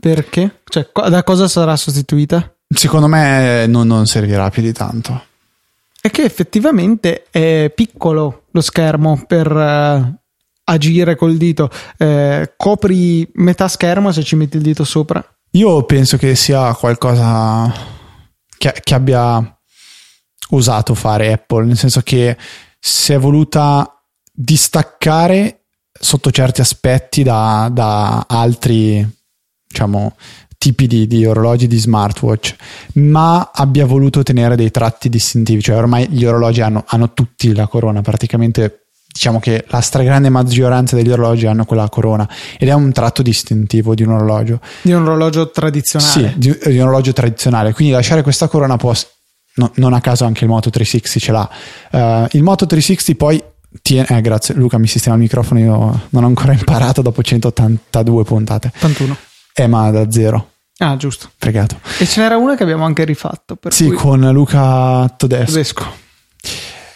Perché? 0.01 0.63
Cioè, 0.65 0.89
da 1.09 1.23
cosa 1.23 1.47
sarà 1.47 1.77
sostituita? 1.77 2.57
Secondo 2.67 3.07
me 3.07 3.67
non, 3.69 3.87
non 3.87 4.07
servirà 4.07 4.51
più 4.51 4.63
di 4.63 4.73
tanto 4.73 5.29
è 6.01 6.11
che 6.11 6.23
effettivamente 6.23 7.27
è 7.31 7.71
piccolo 7.75 8.45
lo 8.51 8.61
schermo 8.61 9.23
per 9.27 9.51
uh, 9.51 10.19
agire 10.65 11.17
col 11.17 11.37
dito. 11.37 11.71
Eh, 11.97 12.55
copri 12.57 13.29
metà 13.35 13.69
schermo 13.69 14.11
se 14.13 14.23
ci 14.23 14.37
metti 14.37 14.57
il 14.57 14.63
dito 14.63 14.85
sopra. 14.85 15.25
Io 15.53 15.85
penso 15.85 16.17
che 16.17 16.35
sia 16.37 16.73
qualcosa 16.75 17.73
che, 18.57 18.75
che 18.83 18.95
abbia 18.95 19.59
usato 20.51 20.95
fare 20.95 21.33
Apple, 21.33 21.67
nel 21.67 21.77
senso 21.77 22.01
che 22.03 22.37
si 22.79 23.13
è 23.13 23.19
voluta 23.19 24.03
distaccare 24.33 25.65
sotto 25.93 26.31
certi 26.31 26.61
aspetti 26.61 27.23
da, 27.23 27.69
da 27.71 28.25
altri 28.27 29.07
diciamo 29.67 30.17
tipi 30.61 30.87
di, 30.87 31.07
di, 31.07 31.25
orologi 31.25 31.67
di 31.67 31.79
smartwatch, 31.79 32.55
ma 32.97 33.51
abbia 33.51 33.87
voluto 33.87 34.23
tenere 34.23 34.57
dei 34.57 34.71
tratti 34.71 35.09
distintivi, 35.09 35.63
cioè 35.63 35.77
ormai 35.77 36.07
gli 36.11 36.27
orologi 36.27 36.61
hanno, 36.61 36.85
hanno 36.87 37.15
tutti 37.15 37.55
la 37.55 37.67
corona, 37.67 38.03
praticamente 38.03 38.89
diciamo 39.11 39.41
che 39.41 39.65
la 39.69 39.81
stragrande 39.81 40.29
maggioranza 40.29 40.97
degli 40.97 41.11
orologi 41.11 41.47
hanno 41.47 41.65
quella 41.65 41.89
corona 41.89 42.29
ed 42.59 42.69
è 42.69 42.75
un 42.75 42.93
tratto 42.93 43.23
distintivo 43.23 43.95
di 43.95 44.03
un 44.03 44.11
orologio. 44.11 44.61
Di 44.83 44.93
un 44.93 45.01
orologio 45.01 45.51
tradizionale. 45.51 46.11
Sì, 46.11 46.39
di, 46.39 46.59
di 46.63 46.77
un 46.77 46.83
orologio 46.83 47.15
tradizionale, 47.15 47.73
quindi 47.73 47.95
lasciare 47.95 48.21
questa 48.21 48.47
corona 48.47 48.77
può 48.77 48.93
no, 49.55 49.73
non 49.77 49.95
a 49.95 50.03
caso 50.03 50.27
anche 50.27 50.45
il 50.45 50.51
Moto 50.51 50.69
360 50.69 51.19
ce 51.25 51.33
l'ha. 51.33 52.25
Uh, 52.25 52.37
il 52.37 52.43
Moto 52.43 52.67
360 52.67 53.17
poi 53.17 53.43
tiene, 53.81 54.09
eh, 54.11 54.21
grazie 54.21 54.55
Luca 54.55 54.77
mi 54.77 54.87
sistema 54.87 55.17
il 55.17 55.23
microfono, 55.23 55.59
io 55.59 56.01
non 56.11 56.25
ho 56.25 56.27
ancora 56.27 56.53
imparato 56.53 57.01
dopo 57.01 57.23
182 57.23 58.25
puntate. 58.25 58.71
81. 58.77 59.17
Eh, 59.55 59.67
ma 59.67 59.91
da 59.91 60.11
zero. 60.11 60.50
Ah, 60.83 60.97
giusto. 60.97 61.31
Fregato. 61.37 61.79
E 61.99 62.07
ce 62.07 62.21
n'era 62.21 62.39
una 62.39 62.57
che 62.57 62.63
abbiamo 62.63 62.85
anche 62.85 63.05
rifatto. 63.05 63.59
sì, 63.69 63.89
cui... 63.89 63.97
con 63.97 64.21
Luca 64.33 65.13
Todesco. 65.15 65.53
Tedesco. 65.53 65.85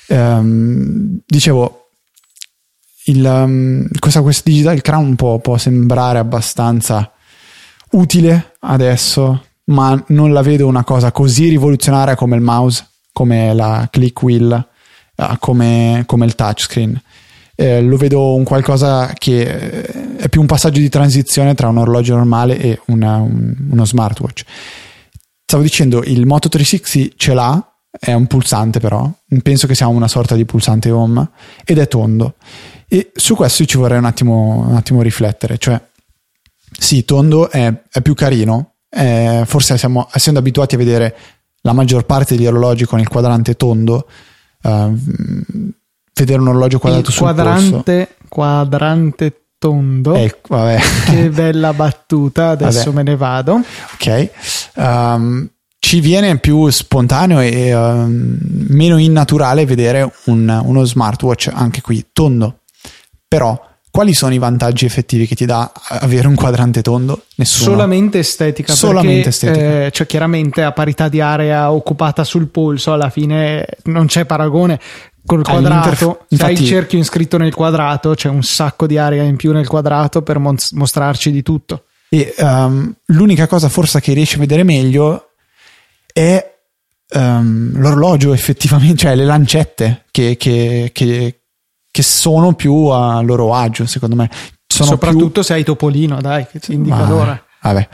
Um, 0.08 1.20
dicevo, 1.26 1.90
il, 3.04 3.24
um, 3.24 3.86
questa 3.98 4.22
Quest 4.22 4.42
Digital 4.44 4.80
Crown 4.80 5.16
può, 5.16 5.38
può 5.38 5.58
sembrare 5.58 6.18
abbastanza 6.18 7.12
utile 7.90 8.54
adesso, 8.60 9.44
ma 9.64 10.02
non 10.08 10.32
la 10.32 10.40
vedo 10.40 10.66
una 10.66 10.84
cosa 10.84 11.12
così 11.12 11.48
rivoluzionaria 11.48 12.14
come 12.14 12.36
il 12.36 12.42
mouse, 12.42 12.88
come 13.12 13.52
la 13.52 13.86
click 13.90 14.22
wheel, 14.22 14.68
uh, 15.16 15.38
come, 15.38 16.04
come 16.06 16.24
il 16.24 16.34
touchscreen. 16.34 16.98
Eh, 17.56 17.82
lo 17.82 17.96
vedo 17.96 18.34
un 18.34 18.42
qualcosa 18.42 19.12
che 19.16 19.42
eh, 19.42 20.16
è 20.16 20.28
più 20.28 20.40
un 20.40 20.46
passaggio 20.46 20.80
di 20.80 20.88
transizione 20.88 21.54
tra 21.54 21.68
un 21.68 21.78
orologio 21.78 22.16
normale 22.16 22.58
e 22.58 22.80
una, 22.86 23.16
un, 23.16 23.54
uno 23.70 23.84
smartwatch. 23.84 24.44
Stavo 25.44 25.62
dicendo, 25.62 26.02
il 26.02 26.26
Moto 26.26 26.48
360 26.48 27.14
ce 27.16 27.34
l'ha, 27.34 27.74
è 27.98 28.12
un 28.12 28.26
pulsante 28.26 28.80
però, 28.80 29.08
penso 29.42 29.66
che 29.66 29.74
sia 29.74 29.86
una 29.86 30.08
sorta 30.08 30.34
di 30.34 30.44
pulsante 30.44 30.90
home, 30.90 31.28
ed 31.64 31.78
è 31.78 31.86
tondo. 31.86 32.34
E 32.88 33.12
su 33.14 33.34
questo 33.36 33.64
ci 33.64 33.76
vorrei 33.76 33.98
un 33.98 34.04
attimo, 34.04 34.66
un 34.68 34.74
attimo 34.74 35.02
riflettere, 35.02 35.58
cioè 35.58 35.80
sì, 36.76 37.04
tondo 37.04 37.50
è, 37.50 37.72
è 37.90 38.00
più 38.02 38.14
carino, 38.14 38.74
è, 38.88 39.42
forse 39.44 39.78
siamo, 39.78 40.08
essendo 40.12 40.40
abituati 40.40 40.74
a 40.74 40.78
vedere 40.78 41.16
la 41.60 41.72
maggior 41.72 42.04
parte 42.04 42.36
degli 42.36 42.46
orologi 42.46 42.84
con 42.84 43.00
il 43.00 43.08
quadrante 43.08 43.54
tondo, 43.54 44.08
uh, 44.62 44.98
vedere 46.14 46.40
un 46.40 46.48
orologio 46.48 46.78
quadrato 46.78 47.08
il 47.08 47.12
sul 47.12 47.22
quadrante, 47.22 48.06
polso. 48.06 48.28
quadrante 48.28 49.38
tondo. 49.58 50.14
Eh, 50.14 50.36
che 51.06 51.30
bella 51.30 51.72
battuta, 51.72 52.50
adesso 52.50 52.90
vabbè. 52.90 52.96
me 52.96 53.02
ne 53.02 53.16
vado. 53.16 53.60
Ok. 53.94 54.30
Um, 54.74 55.48
ci 55.78 56.00
viene 56.00 56.38
più 56.38 56.68
spontaneo 56.70 57.40
e 57.40 57.74
uh, 57.74 58.06
meno 58.08 58.96
innaturale 58.96 59.66
vedere 59.66 60.10
un, 60.24 60.62
uno 60.64 60.84
smartwatch 60.84 61.50
anche 61.52 61.82
qui 61.82 62.06
tondo. 62.12 62.60
Però 63.28 63.60
quali 63.90 64.12
sono 64.12 64.34
i 64.34 64.38
vantaggi 64.38 64.86
effettivi 64.86 65.24
che 65.24 65.36
ti 65.36 65.44
dà 65.44 65.70
avere 65.86 66.26
un 66.26 66.34
quadrante 66.34 66.82
tondo? 66.82 67.26
Nessuno. 67.36 67.70
Solamente 67.70 68.18
estetica. 68.18 68.74
Solamente 68.74 69.14
perché, 69.14 69.28
estetica. 69.28 69.84
Eh, 69.84 69.90
cioè, 69.92 70.06
chiaramente 70.06 70.62
a 70.64 70.72
parità 70.72 71.08
di 71.08 71.20
area 71.20 71.70
occupata 71.70 72.24
sul 72.24 72.48
polso, 72.48 72.92
alla 72.92 73.08
fine 73.08 73.64
non 73.84 74.06
c'è 74.06 74.24
paragone. 74.24 74.80
Col 75.26 75.42
quadrato, 75.42 76.26
se 76.28 76.44
hai 76.44 76.52
il 76.52 76.66
cerchio 76.66 76.98
iscritto 76.98 77.38
nel 77.38 77.54
quadrato, 77.54 78.14
c'è 78.14 78.28
un 78.28 78.42
sacco 78.42 78.86
di 78.86 78.98
area 78.98 79.22
in 79.22 79.36
più 79.36 79.52
nel 79.52 79.66
quadrato 79.66 80.20
per 80.20 80.38
mostrarci 80.38 81.30
di 81.30 81.42
tutto. 81.42 81.84
E 82.10 82.34
um, 82.38 82.94
l'unica 83.06 83.46
cosa 83.46 83.68
forse 83.70 84.00
che 84.00 84.12
riesci 84.12 84.36
a 84.36 84.40
vedere 84.40 84.62
meglio 84.64 85.30
è 86.12 86.54
um, 87.14 87.72
l'orologio 87.78 88.34
effettivamente, 88.34 88.98
cioè 88.98 89.16
le 89.16 89.24
lancette 89.24 90.04
che, 90.10 90.36
che, 90.36 90.90
che, 90.92 91.40
che, 91.90 92.02
sono 92.02 92.54
più 92.54 92.86
a 92.86 93.20
loro 93.22 93.54
agio, 93.54 93.86
secondo 93.86 94.16
me. 94.16 94.30
Sono 94.66 94.90
Soprattutto 94.90 95.30
più... 95.30 95.42
se 95.42 95.54
hai 95.54 95.64
Topolino, 95.64 96.20
dai, 96.20 96.46
che 96.46 96.60
ti 96.60 96.74
indica 96.74 97.08
l'ora. 97.08 97.42
Vabbè. 97.62 97.88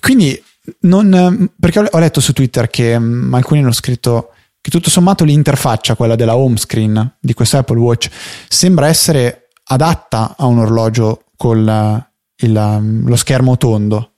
Quindi, 0.00 0.42
non, 0.80 1.50
perché 1.58 1.88
ho 1.88 1.98
letto 1.98 2.20
su 2.20 2.32
Twitter 2.32 2.68
che 2.68 2.96
um, 2.96 3.32
alcuni 3.32 3.60
hanno 3.60 3.72
scritto 3.72 4.31
che 4.62 4.70
tutto 4.70 4.88
sommato 4.88 5.24
l'interfaccia, 5.24 5.96
quella 5.96 6.14
della 6.14 6.36
home 6.36 6.56
screen 6.56 7.16
di 7.20 7.34
questo 7.34 7.58
Apple 7.58 7.80
Watch, 7.80 8.08
sembra 8.48 8.86
essere 8.86 9.48
adatta 9.64 10.36
a 10.38 10.46
un 10.46 10.60
orologio 10.60 11.24
con 11.36 12.06
il, 12.36 13.02
lo 13.04 13.16
schermo 13.16 13.56
tondo 13.56 14.12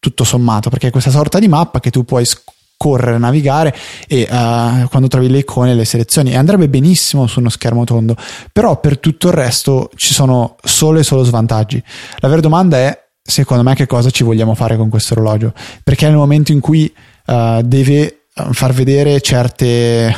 tutto 0.00 0.24
sommato, 0.24 0.68
perché 0.68 0.88
è 0.88 0.90
questa 0.90 1.10
sorta 1.10 1.38
di 1.38 1.48
mappa 1.48 1.80
che 1.80 1.90
tu 1.90 2.04
puoi 2.04 2.24
scorrere, 2.24 3.18
navigare 3.18 3.74
e 4.06 4.22
uh, 4.22 4.88
quando 4.88 5.08
trovi 5.08 5.28
le 5.28 5.38
icone 5.38 5.74
le 5.74 5.84
selezioni 5.84 6.30
e 6.30 6.36
andrebbe 6.36 6.68
benissimo 6.68 7.26
su 7.26 7.40
uno 7.40 7.48
schermo 7.48 7.84
tondo, 7.84 8.16
però 8.52 8.80
per 8.80 8.98
tutto 8.98 9.28
il 9.28 9.34
resto 9.34 9.90
ci 9.96 10.12
sono 10.12 10.56
solo 10.62 10.98
e 10.98 11.02
solo 11.04 11.24
svantaggi. 11.24 11.82
La 12.18 12.28
vera 12.28 12.40
domanda 12.40 12.76
è 12.78 13.06
secondo 13.20 13.62
me 13.62 13.74
che 13.74 13.86
cosa 13.86 14.10
ci 14.10 14.24
vogliamo 14.24 14.54
fare 14.54 14.76
con 14.76 14.88
questo 14.88 15.14
orologio, 15.14 15.52
perché 15.84 16.06
nel 16.06 16.16
momento 16.16 16.52
in 16.52 16.60
cui 16.60 16.92
uh, 17.26 17.60
deve 17.62 18.17
far 18.52 18.72
vedere 18.72 19.20
certe 19.20 20.14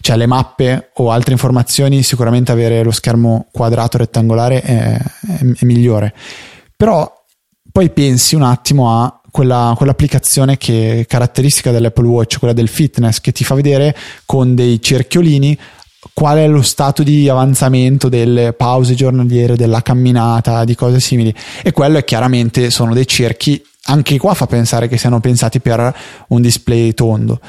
cioè 0.00 0.16
le 0.16 0.26
mappe 0.26 0.90
o 0.94 1.10
altre 1.10 1.32
informazioni 1.32 2.02
sicuramente 2.02 2.52
avere 2.52 2.82
lo 2.82 2.90
schermo 2.90 3.48
quadrato 3.50 3.98
rettangolare 3.98 4.60
è, 4.60 4.98
è, 4.98 5.38
è 5.38 5.64
migliore 5.64 6.12
però 6.76 7.10
poi 7.70 7.90
pensi 7.90 8.34
un 8.34 8.42
attimo 8.42 9.02
a 9.02 9.20
quella, 9.32 9.72
quell'applicazione 9.74 10.58
che 10.58 11.00
è 11.00 11.06
caratteristica 11.06 11.70
dell'Apple 11.70 12.06
Watch, 12.06 12.38
quella 12.38 12.52
del 12.52 12.68
fitness, 12.68 13.18
che 13.20 13.32
ti 13.32 13.44
fa 13.44 13.54
vedere 13.54 13.96
con 14.26 14.54
dei 14.54 14.80
cerchiolini 14.80 15.58
qual 16.12 16.38
è 16.38 16.46
lo 16.48 16.62
stato 16.62 17.02
di 17.02 17.28
avanzamento 17.28 18.08
delle 18.08 18.52
pause 18.52 18.94
giornaliere, 18.94 19.56
della 19.56 19.80
camminata, 19.80 20.64
di 20.64 20.74
cose 20.74 21.00
simili. 21.00 21.34
E 21.62 21.72
quello 21.72 21.96
è 21.96 22.04
chiaramente 22.04 22.70
sono 22.70 22.92
dei 22.92 23.06
cerchi, 23.06 23.64
anche 23.84 24.18
qua 24.18 24.34
fa 24.34 24.46
pensare 24.46 24.88
che 24.88 24.98
siano 24.98 25.20
pensati 25.20 25.60
per 25.60 25.94
un 26.28 26.40
display 26.40 26.94
tondo. 26.94 27.40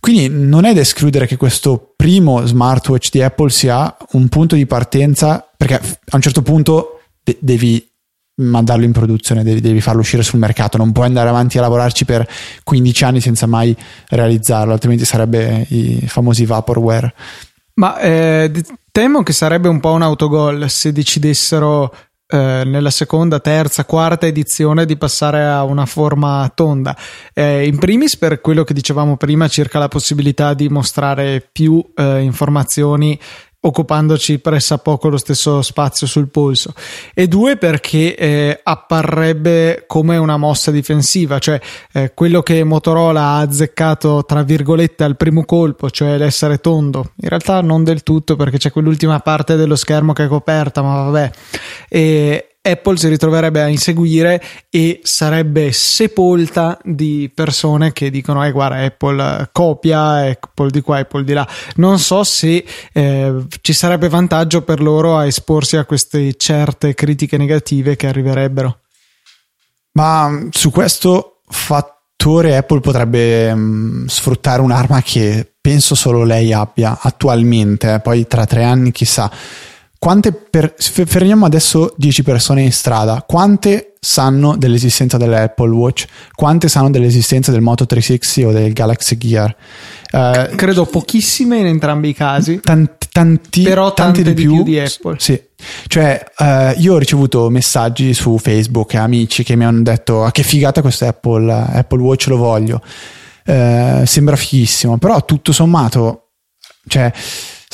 Quindi 0.00 0.28
non 0.28 0.66
è 0.66 0.74
da 0.74 0.80
escludere 0.80 1.26
che 1.26 1.36
questo 1.36 1.94
primo 1.96 2.44
smartwatch 2.44 3.08
di 3.10 3.22
Apple 3.22 3.48
sia 3.48 3.96
un 4.12 4.28
punto 4.28 4.54
di 4.54 4.66
partenza, 4.66 5.48
perché 5.56 5.76
a 5.76 6.16
un 6.16 6.20
certo 6.20 6.42
punto 6.42 7.00
de- 7.22 7.38
devi 7.40 7.88
mandarlo 8.36 8.84
in 8.84 8.92
produzione, 8.92 9.42
devi, 9.42 9.60
devi, 9.60 9.80
farlo 9.80 10.00
uscire 10.00 10.22
sul 10.22 10.38
mercato, 10.38 10.76
non 10.76 10.92
puoi 10.92 11.06
andare 11.06 11.28
avanti 11.28 11.56
a 11.56 11.62
lavorarci 11.62 12.04
per 12.04 12.28
15 12.64 13.04
anni 13.04 13.20
senza 13.20 13.46
mai 13.46 13.74
realizzarlo, 14.08 14.72
altrimenti 14.72 15.04
sarebbe 15.04 15.66
i 15.70 16.04
famosi 16.06 16.44
vaporware. 16.44 17.14
Ma 17.74 17.98
eh, 17.98 18.52
temo 18.90 19.22
che 19.22 19.32
sarebbe 19.32 19.68
un 19.68 19.80
po' 19.80 19.92
un 19.92 20.02
autogol 20.02 20.68
se 20.68 20.92
decidessero 20.92 21.94
eh, 22.26 22.62
nella 22.64 22.90
seconda, 22.90 23.40
terza, 23.40 23.84
quarta 23.84 24.26
edizione 24.26 24.86
di 24.86 24.96
passare 24.96 25.44
a 25.44 25.62
una 25.64 25.86
forma 25.86 26.50
tonda. 26.54 26.96
Eh, 27.32 27.66
in 27.66 27.78
primis 27.78 28.16
per 28.16 28.40
quello 28.40 28.64
che 28.64 28.74
dicevamo 28.74 29.16
prima 29.16 29.48
circa 29.48 29.78
la 29.78 29.88
possibilità 29.88 30.54
di 30.54 30.68
mostrare 30.68 31.46
più 31.52 31.84
eh, 31.94 32.20
informazioni 32.20 33.18
occupandoci 33.66 34.38
pressappoco 34.38 35.08
lo 35.08 35.16
stesso 35.16 35.62
spazio 35.62 36.06
sul 36.06 36.28
polso. 36.28 36.72
E 37.14 37.28
due 37.28 37.56
perché 37.56 38.14
eh, 38.14 38.60
apparrebbe 38.62 39.84
come 39.86 40.16
una 40.16 40.36
mossa 40.36 40.70
difensiva 40.70 41.38
cioè 41.38 41.60
eh, 41.92 42.12
quello 42.14 42.42
che 42.42 42.62
Motorola 42.64 43.22
ha 43.22 43.38
azzeccato 43.38 44.24
tra 44.24 44.42
virgolette 44.42 45.04
al 45.04 45.16
primo 45.16 45.44
colpo 45.44 45.90
cioè 45.90 46.18
l'essere 46.18 46.58
tondo. 46.58 47.12
In 47.22 47.28
realtà 47.28 47.60
non 47.60 47.84
del 47.84 48.02
tutto 48.02 48.36
perché 48.36 48.58
c'è 48.58 48.70
quell'ultima 48.70 49.20
parte 49.20 49.56
dello 49.56 49.76
schermo 49.76 50.12
che 50.12 50.24
è 50.24 50.28
coperta 50.28 50.82
ma 50.82 51.02
vabbè. 51.04 51.30
E, 51.88 52.53
Apple 52.66 52.96
si 52.96 53.08
ritroverebbe 53.08 53.60
a 53.60 53.68
inseguire 53.68 54.42
e 54.70 55.00
sarebbe 55.02 55.70
sepolta 55.70 56.78
di 56.82 57.30
persone 57.34 57.92
che 57.92 58.08
dicono 58.08 58.42
eh 58.42 58.52
guarda 58.52 58.82
Apple 58.82 59.50
copia 59.52 60.30
Apple 60.30 60.70
di 60.70 60.80
qua 60.80 60.96
Apple 60.96 61.24
di 61.24 61.34
là. 61.34 61.46
Non 61.76 61.98
so 61.98 62.24
se 62.24 62.64
eh, 62.94 63.44
ci 63.60 63.74
sarebbe 63.74 64.08
vantaggio 64.08 64.62
per 64.62 64.80
loro 64.80 65.18
a 65.18 65.26
esporsi 65.26 65.76
a 65.76 65.84
queste 65.84 66.36
certe 66.36 66.94
critiche 66.94 67.36
negative 67.36 67.96
che 67.96 68.06
arriverebbero. 68.06 68.78
Ma 69.92 70.48
su 70.50 70.70
questo 70.70 71.40
fattore 71.46 72.56
Apple 72.56 72.80
potrebbe 72.80 73.54
mh, 73.54 73.60
mm, 73.60 74.06
sfruttare 74.06 74.62
un'arma 74.62 75.02
che 75.02 75.52
penso 75.60 75.94
solo 75.94 76.24
lei 76.24 76.54
abbia 76.54 76.98
attualmente. 76.98 77.92
Eh, 77.92 78.00
poi 78.00 78.26
tra 78.26 78.46
tre 78.46 78.64
anni 78.64 78.90
chissà 78.90 79.30
quante 80.04 80.32
per, 80.32 80.74
fermiamo 80.76 81.46
adesso 81.46 81.94
10 81.96 82.22
persone 82.24 82.60
in 82.60 82.72
strada, 82.72 83.24
quante 83.26 83.94
sanno 83.98 84.54
dell'esistenza 84.54 85.16
dell'Apple 85.16 85.70
Watch, 85.70 86.04
quante 86.34 86.68
sanno 86.68 86.90
dell'esistenza 86.90 87.50
del 87.50 87.62
Moto 87.62 87.86
360 87.86 88.50
o 88.50 88.52
del 88.52 88.74
Galaxy 88.74 89.16
Gear? 89.16 89.56
Uh, 90.12 90.54
Credo 90.56 90.84
pochissime 90.84 91.56
in 91.56 91.64
entrambi 91.64 92.10
i 92.10 92.12
casi, 92.12 92.60
tanti, 92.60 93.06
tanti, 93.10 93.62
però 93.62 93.94
tanti 93.94 94.22
di, 94.22 94.34
di, 94.34 94.42
più, 94.42 94.56
più, 94.56 94.62
di 94.64 94.78
Apple. 94.78 95.16
Sì, 95.18 95.42
cioè 95.86 96.22
uh, 96.36 96.78
io 96.78 96.92
ho 96.92 96.98
ricevuto 96.98 97.48
messaggi 97.48 98.12
su 98.12 98.36
Facebook 98.36 98.92
e 98.92 98.98
amici 98.98 99.42
che 99.42 99.56
mi 99.56 99.64
hanno 99.64 99.80
detto 99.80 100.22
ah, 100.22 100.30
che 100.30 100.42
figata 100.42 100.82
questo 100.82 101.06
Apple, 101.06 101.50
Apple 101.50 102.02
Watch 102.02 102.26
lo 102.26 102.36
voglio, 102.36 102.82
uh, 103.46 104.04
sembra 104.04 104.36
fighissimo, 104.36 104.98
però 104.98 105.24
tutto 105.24 105.50
sommato, 105.52 106.32
cioè 106.88 107.10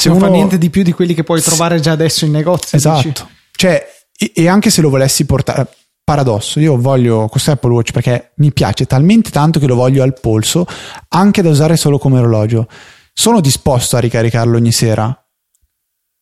se 0.00 0.08
non 0.08 0.16
uno... 0.16 0.26
fa 0.26 0.32
niente 0.32 0.56
di 0.56 0.70
più 0.70 0.82
di 0.82 0.92
quelli 0.92 1.12
che 1.12 1.24
puoi 1.24 1.42
trovare 1.42 1.78
già 1.78 1.92
adesso 1.92 2.24
in 2.24 2.32
negozio. 2.32 2.78
Esatto. 2.78 3.08
Dici? 3.08 3.24
Cioè, 3.52 3.86
e, 4.16 4.32
e, 4.34 4.48
anche 4.48 4.70
se 4.70 4.80
lo 4.80 4.88
volessi 4.88 5.26
portare, 5.26 5.68
paradosso. 6.02 6.58
Io 6.58 6.80
voglio 6.80 7.28
questo 7.28 7.50
Apple 7.50 7.72
Watch 7.72 7.92
perché 7.92 8.32
mi 8.36 8.50
piace 8.52 8.86
talmente 8.86 9.30
tanto 9.30 9.60
che 9.60 9.66
lo 9.66 9.74
voglio 9.74 10.02
al 10.02 10.18
polso, 10.18 10.66
anche 11.08 11.42
da 11.42 11.50
usare 11.50 11.76
solo 11.76 11.98
come 11.98 12.18
orologio. 12.18 12.66
Sono 13.12 13.40
disposto 13.40 13.96
a 13.96 14.00
ricaricarlo 14.00 14.56
ogni 14.56 14.72
sera? 14.72 15.14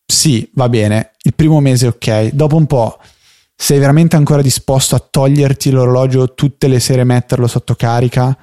Sì, 0.05 0.51
va 0.55 0.69
bene. 0.69 1.13
Il 1.23 1.35
primo 1.35 1.61
mese 1.61 1.87
ok. 1.87 2.31
Dopo 2.33 2.57
un 2.57 2.67
po' 2.67 2.99
sei 3.55 3.79
veramente 3.79 4.17
ancora 4.17 4.43
disposto 4.43 4.97
a 4.97 4.99
toglierti 4.99 5.71
l'orologio 5.71 6.35
tutte 6.35 6.67
le 6.67 6.81
sere 6.81 7.03
e 7.03 7.05
metterlo 7.05 7.47
sotto 7.47 7.77
carica? 7.77 8.37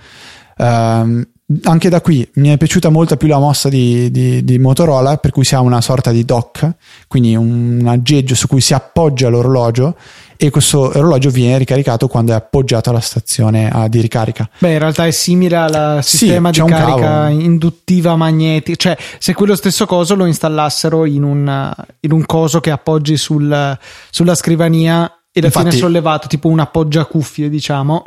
Um, 0.57 1.25
anche 1.63 1.89
da 1.89 2.01
qui 2.01 2.27
mi 2.35 2.49
è 2.49 2.57
piaciuta 2.57 2.89
molto 2.89 3.17
più 3.17 3.27
la 3.27 3.37
mossa 3.37 3.69
di, 3.69 4.09
di, 4.09 4.43
di, 4.43 4.57
Motorola, 4.57 5.17
per 5.17 5.29
cui 5.29 5.43
si 5.43 5.53
ha 5.53 5.61
una 5.61 5.79
sorta 5.79 6.11
di 6.11 6.25
dock, 6.25 6.67
quindi 7.07 7.35
un 7.35 7.83
aggeggio 7.85 8.33
su 8.33 8.47
cui 8.47 8.61
si 8.61 8.73
appoggia 8.73 9.29
l'orologio 9.29 9.95
e 10.37 10.49
questo 10.49 10.79
orologio 10.79 11.29
viene 11.29 11.59
ricaricato 11.59 12.07
quando 12.07 12.31
è 12.31 12.35
appoggiato 12.35 12.89
alla 12.89 12.99
stazione 12.99 13.71
di 13.89 14.01
ricarica. 14.01 14.49
Beh, 14.57 14.73
in 14.73 14.79
realtà 14.79 15.05
è 15.05 15.11
simile 15.11 15.55
al 15.55 16.03
sistema 16.03 16.51
sì, 16.51 16.61
di 16.61 16.67
carica 16.67 16.99
cavo. 16.99 17.39
induttiva 17.39 18.15
magnetica, 18.15 18.75
cioè 18.77 18.97
se 19.19 19.33
quello 19.35 19.55
stesso 19.55 19.85
coso 19.85 20.15
lo 20.15 20.25
installassero 20.25 21.05
in 21.05 21.21
un, 21.21 21.73
in 21.99 22.11
un 22.11 22.25
coso 22.25 22.59
che 22.59 22.71
appoggi 22.71 23.17
sul, 23.17 23.77
sulla 24.09 24.35
scrivania 24.35 25.09
e 25.31 25.41
da 25.41 25.51
fine 25.51 25.71
sollevato, 25.71 26.27
tipo 26.27 26.47
un 26.47 26.59
appoggiacuffie, 26.59 27.49
diciamo. 27.49 28.05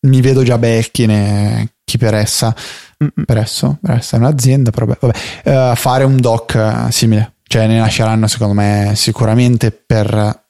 Mi 0.00 0.20
vedo 0.20 0.42
già 0.42 0.58
Becchine 0.58 1.73
chi 1.84 1.98
per 1.98 2.14
essa, 2.14 2.54
per 3.24 3.36
esso, 3.36 3.78
per 3.80 3.96
essa 3.96 4.16
è 4.16 4.18
un'azienda, 4.18 4.70
però 4.70 4.86
vabbè, 4.86 5.70
uh, 5.72 5.74
fare 5.76 6.04
un 6.04 6.16
doc 6.16 6.54
uh, 6.56 6.90
simile, 6.90 7.34
cioè 7.46 7.66
ne 7.66 7.78
nasceranno 7.78 8.26
secondo 8.26 8.54
me 8.54 8.92
sicuramente 8.96 9.70
per 9.70 10.42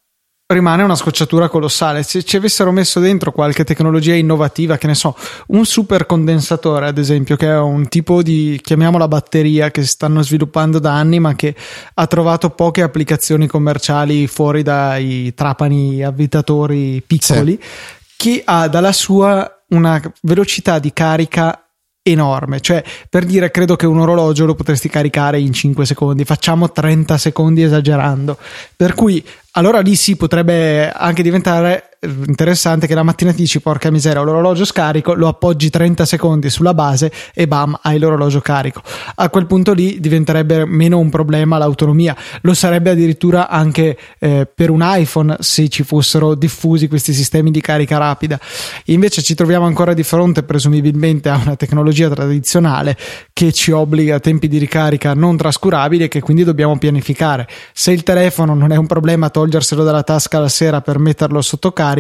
rimane 0.46 0.82
una 0.82 0.94
scocciatura 0.94 1.48
colossale. 1.48 2.02
Se 2.02 2.22
ci 2.22 2.36
avessero 2.36 2.70
messo 2.70 3.00
dentro 3.00 3.32
qualche 3.32 3.64
tecnologia 3.64 4.14
innovativa, 4.14 4.76
che 4.76 4.86
ne 4.86 4.94
so, 4.94 5.16
un 5.48 5.64
supercondensatore, 5.64 6.86
ad 6.86 6.98
esempio, 6.98 7.36
che 7.36 7.48
è 7.48 7.58
un 7.58 7.88
tipo 7.88 8.22
di, 8.22 8.58
chiamiamola 8.62 9.08
batteria, 9.08 9.70
che 9.70 9.82
si 9.82 9.88
stanno 9.88 10.22
sviluppando 10.22 10.78
da 10.78 10.92
anni, 10.92 11.18
ma 11.18 11.34
che 11.34 11.54
ha 11.94 12.06
trovato 12.06 12.50
poche 12.50 12.82
applicazioni 12.82 13.46
commerciali 13.46 14.26
fuori 14.26 14.62
dai 14.62 15.32
trapani 15.34 16.02
avvitatori 16.02 17.02
piccoli, 17.06 17.58
sì. 17.60 17.68
che 18.16 18.42
ha 18.44 18.68
dalla 18.68 18.92
sua 18.92 19.63
una 19.74 20.00
velocità 20.22 20.78
di 20.78 20.92
carica 20.92 21.64
enorme. 22.02 22.60
Cioè, 22.60 22.84
per 23.08 23.24
dire, 23.24 23.50
credo 23.50 23.76
che 23.76 23.86
un 23.86 23.98
orologio 23.98 24.44
lo 24.44 24.54
potresti 24.54 24.88
caricare 24.88 25.40
in 25.40 25.52
5 25.52 25.86
secondi, 25.86 26.24
facciamo 26.24 26.70
30 26.70 27.16
secondi 27.18 27.62
esagerando. 27.62 28.38
Per 28.76 28.94
cui 28.94 29.24
allora 29.52 29.80
lì 29.80 29.96
si 29.96 30.16
potrebbe 30.16 30.90
anche 30.90 31.22
diventare 31.22 31.93
interessante 32.04 32.87
che 32.87 32.94
la 32.94 33.02
mattina 33.02 33.30
ti 33.30 33.38
dici 33.38 33.61
porca 33.61 33.90
miseria 33.90 34.20
ho 34.20 34.25
l'orologio 34.25 34.64
scarico 34.64 35.14
lo 35.14 35.28
appoggi 35.28 35.70
30 35.70 36.04
secondi 36.04 36.50
sulla 36.50 36.75
base 36.75 37.11
e 37.32 37.46
bam 37.46 37.78
hai 37.82 37.99
l'orologio 37.99 38.40
carico. 38.40 38.82
A 39.16 39.28
quel 39.30 39.46
punto 39.46 39.73
lì 39.73 40.00
diventerebbe 40.00 40.64
meno 40.66 40.99
un 40.99 41.11
problema 41.11 41.58
l'autonomia. 41.58 42.16
Lo 42.42 42.54
sarebbe 42.54 42.90
addirittura 42.90 43.49
anche 43.49 43.96
eh, 44.18 44.46
per 44.52 44.70
un 44.70 44.80
iPhone 44.82 45.37
se 45.40 45.68
ci 45.68 45.82
fossero 45.82 46.34
diffusi 46.34 46.88
questi 46.88 47.12
sistemi 47.12 47.50
di 47.50 47.61
carica 47.61 47.99
rapida. 47.99 48.38
Invece 48.87 49.23
ci 49.23 49.34
troviamo 49.34 49.66
ancora 49.66 49.94
di 49.94 50.02
fronte 50.02 50.42
presumibilmente 50.42 51.28
a 51.28 51.37
una 51.37 51.56
tecnologia 51.56 52.08
tradizionale 52.08 52.96
che 53.32 53.52
ci 53.52 53.70
obbliga 53.70 54.16
a 54.16 54.20
tempi 54.20 54.49
di 54.49 54.58
ricarica 54.58 55.14
non 55.14 55.37
trascurabili 55.37 56.04
e 56.04 56.08
che 56.08 56.20
quindi 56.20 56.44
dobbiamo 56.44 56.76
pianificare. 56.78 57.49
Se 57.73 57.92
il 57.92 58.02
telefono 58.02 58.54
non 58.54 58.73
è 58.73 58.76
un 58.76 58.87
problema 58.87 59.30
toglierselo 59.30 59.84
dalla 59.84 60.02
tasca 60.02 60.38
la 60.38 60.49
sera 60.49 60.80
per 60.80 60.99
metterlo 60.99 61.40
sotto 61.40 61.73
carica. 61.73 61.93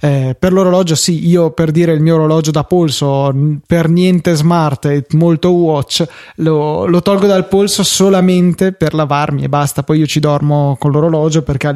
Eh, 0.00 0.36
per 0.38 0.52
l'orologio, 0.52 0.94
sì, 0.94 1.28
io 1.28 1.50
per 1.50 1.70
dire 1.70 1.92
il 1.92 2.00
mio 2.00 2.14
orologio 2.14 2.50
da 2.50 2.64
polso, 2.64 3.32
per 3.66 3.88
niente 3.88 4.34
smart 4.34 4.86
e 4.86 5.06
molto 5.12 5.50
watch, 5.50 6.06
lo, 6.36 6.86
lo 6.86 7.02
tolgo 7.02 7.26
dal 7.26 7.46
polso 7.48 7.82
solamente 7.82 8.72
per 8.72 8.94
lavarmi 8.94 9.44
e 9.44 9.48
basta. 9.48 9.82
Poi 9.82 9.98
io 9.98 10.06
ci 10.06 10.20
dormo 10.20 10.76
con 10.78 10.90
l'orologio 10.90 11.42
perché 11.42 11.66
ha 11.66 11.74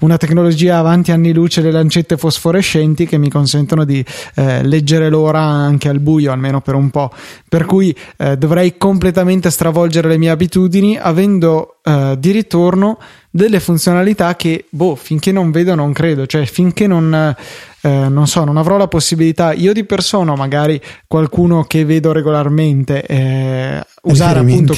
una 0.00 0.16
tecnologia 0.16 0.78
avanti 0.78 1.12
anni 1.12 1.32
luce, 1.32 1.60
le 1.60 1.70
lancette 1.70 2.16
fosforescenti 2.16 3.06
che 3.06 3.18
mi 3.18 3.28
consentono 3.28 3.84
di 3.84 4.04
eh, 4.34 4.64
leggere 4.64 5.08
l'ora 5.08 5.40
anche 5.40 5.88
al 5.88 6.00
buio, 6.00 6.32
almeno 6.32 6.60
per 6.60 6.74
un 6.74 6.90
po'. 6.90 7.10
Per 7.48 7.64
cui 7.64 7.94
eh, 8.16 8.36
dovrei 8.36 8.78
completamente 8.78 9.50
stravolgere 9.50 10.08
le 10.08 10.18
mie 10.18 10.30
abitudini 10.30 10.96
avendo 10.98 11.76
eh, 11.82 12.16
di 12.18 12.30
ritorno 12.30 12.98
delle 13.34 13.60
funzionalità 13.60 14.36
che, 14.36 14.66
boh, 14.68 14.94
finché 14.94 15.32
non 15.32 15.50
vedo 15.50 15.74
non 15.74 15.94
credo, 15.94 16.26
cioè 16.26 16.44
finché 16.44 16.86
non, 16.86 17.34
eh, 17.80 17.88
non 18.08 18.26
so, 18.26 18.44
non 18.44 18.58
avrò 18.58 18.76
la 18.76 18.88
possibilità, 18.88 19.54
io 19.54 19.72
di 19.72 19.84
persona, 19.84 20.36
magari 20.36 20.78
qualcuno 21.06 21.64
che 21.64 21.86
vedo 21.86 22.12
regolarmente, 22.12 23.02
eh, 23.06 23.82
usare 24.02 24.40
appunto... 24.40 24.74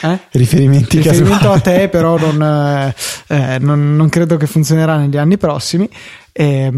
Eh? 0.00 0.18
Riferimenti 0.30 1.00
riferimento 1.00 1.52
a 1.52 1.60
te, 1.60 1.90
però 1.90 2.16
non, 2.16 2.42
eh, 2.42 2.94
eh, 3.26 3.58
non, 3.60 3.94
non, 3.94 4.08
credo 4.08 4.38
che 4.38 4.46
funzionerà 4.46 4.96
negli 4.96 5.18
anni 5.18 5.36
prossimi. 5.36 5.86
Eh, 6.32 6.72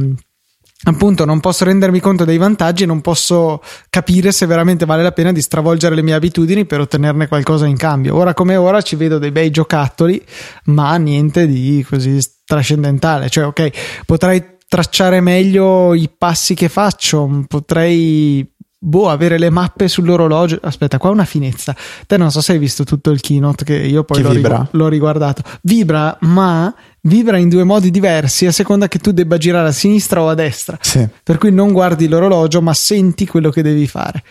appunto 0.85 1.25
non 1.25 1.41
posso 1.41 1.65
rendermi 1.65 2.01
conto 2.01 2.25
dei 2.25 2.39
vantaggi 2.39 2.85
e 2.85 2.87
non 2.87 3.01
posso 3.01 3.63
capire 3.91 4.33
se 4.33 4.47
veramente 4.47 4.87
vale 4.87 5.03
la 5.03 5.13
pena 5.13 5.33
di 5.33 5.43
stravolgere 5.43 5.95
le 5.95 6.03
mie 6.03 6.15
abitudini 6.15 6.65
per 6.65 6.81
ottenerne 6.81 7.29
qualcosa 7.29 7.67
in 7.67 7.77
cambio. 7.77 8.17
Ora 8.17 8.35
come 8.35 8.57
ora 8.57 8.81
ci 8.81 8.97
vedo 8.97 9.19
dei 9.19 9.31
bei 9.31 9.51
giocattoli, 9.51 10.23
ma 10.65 10.97
niente 10.97 11.47
di 11.47 11.85
così 11.89 12.19
trascendentale. 12.45 13.29
Cioè, 13.29 13.47
ok, 13.47 13.71
potrei 14.07 14.59
tracciare 14.67 15.21
meglio 15.21 15.95
i 15.95 16.09
passi 16.17 16.55
che 16.55 16.69
faccio, 16.69 17.45
potrei 17.47 18.49
boh, 18.83 19.11
avere 19.11 19.39
le 19.39 19.51
mappe 19.51 19.87
sull'orologio. 19.87 20.59
Aspetta, 20.63 20.99
qua 20.99 21.11
una 21.11 21.25
finezza. 21.25 21.77
Te 22.07 22.17
non 22.17 22.31
so 22.31 22.41
se 22.41 22.53
hai 22.53 22.59
visto 22.59 22.85
tutto 22.85 23.11
il 23.11 23.21
keynote 23.21 23.65
che 23.65 23.77
io 23.77 24.03
poi 24.05 24.17
che 24.17 24.23
l'ho, 24.23 24.35
vibra. 24.35 24.69
l'ho 24.71 24.89
riguardato. 24.89 25.43
Vibra, 25.63 26.17
ma 26.23 26.75
vibra 27.03 27.37
in 27.37 27.49
due 27.49 27.65
modi 27.65 27.91
diversi 27.91 28.47
a 28.47 28.53
seconda 28.53 28.89
che 28.89 28.99
tu 28.99 29.13
debba 29.13 29.37
girare 29.37 29.69
a 29.69 29.73
sinistra 29.73 30.23
o 30.23 30.29
a 30.29 30.35
destra. 30.35 30.79
Sì. 30.81 31.07
Per 31.23 31.39
cui 31.39 31.53
non 31.53 31.73
guardi 31.73 32.09
l'orologio, 32.09 32.63
ma 32.63 32.75
senti 32.75 33.27
quello 33.27 33.51
che 33.51 33.63
devi 33.63 33.87
fare. 33.87 34.23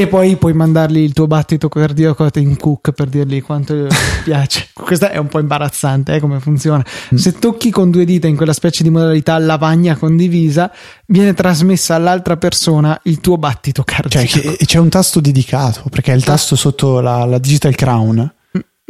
E 0.00 0.06
poi 0.06 0.36
puoi 0.36 0.54
mandargli 0.54 0.96
il 0.96 1.12
tuo 1.12 1.26
battito 1.26 1.68
cardiaco 1.68 2.24
a 2.24 2.30
Tim 2.30 2.56
Cook 2.56 2.92
per 2.92 3.08
dirgli 3.08 3.42
quanto 3.42 3.86
ti 3.86 3.94
piace. 4.24 4.68
Questa 4.72 5.10
è 5.10 5.18
un 5.18 5.26
po' 5.26 5.40
imbarazzante 5.40 6.14
eh, 6.14 6.20
come 6.20 6.40
funziona. 6.40 6.82
Mm. 7.14 7.18
Se 7.18 7.32
tocchi 7.32 7.70
con 7.70 7.90
due 7.90 8.06
dita 8.06 8.26
in 8.26 8.34
quella 8.34 8.54
specie 8.54 8.82
di 8.82 8.88
modalità 8.88 9.36
lavagna 9.36 9.96
condivisa, 9.96 10.72
viene 11.08 11.34
trasmessa 11.34 11.96
all'altra 11.96 12.38
persona 12.38 12.98
il 13.04 13.20
tuo 13.20 13.36
battito 13.36 13.82
cardiaco. 13.84 14.26
Cioè, 14.26 14.56
c'è 14.56 14.78
un 14.78 14.88
tasto 14.88 15.20
dedicato 15.20 15.82
perché 15.90 16.12
è 16.12 16.16
il 16.16 16.24
tasto 16.24 16.56
sotto 16.56 17.00
la, 17.00 17.26
la 17.26 17.38
Digital 17.38 17.74
Crown 17.74 18.32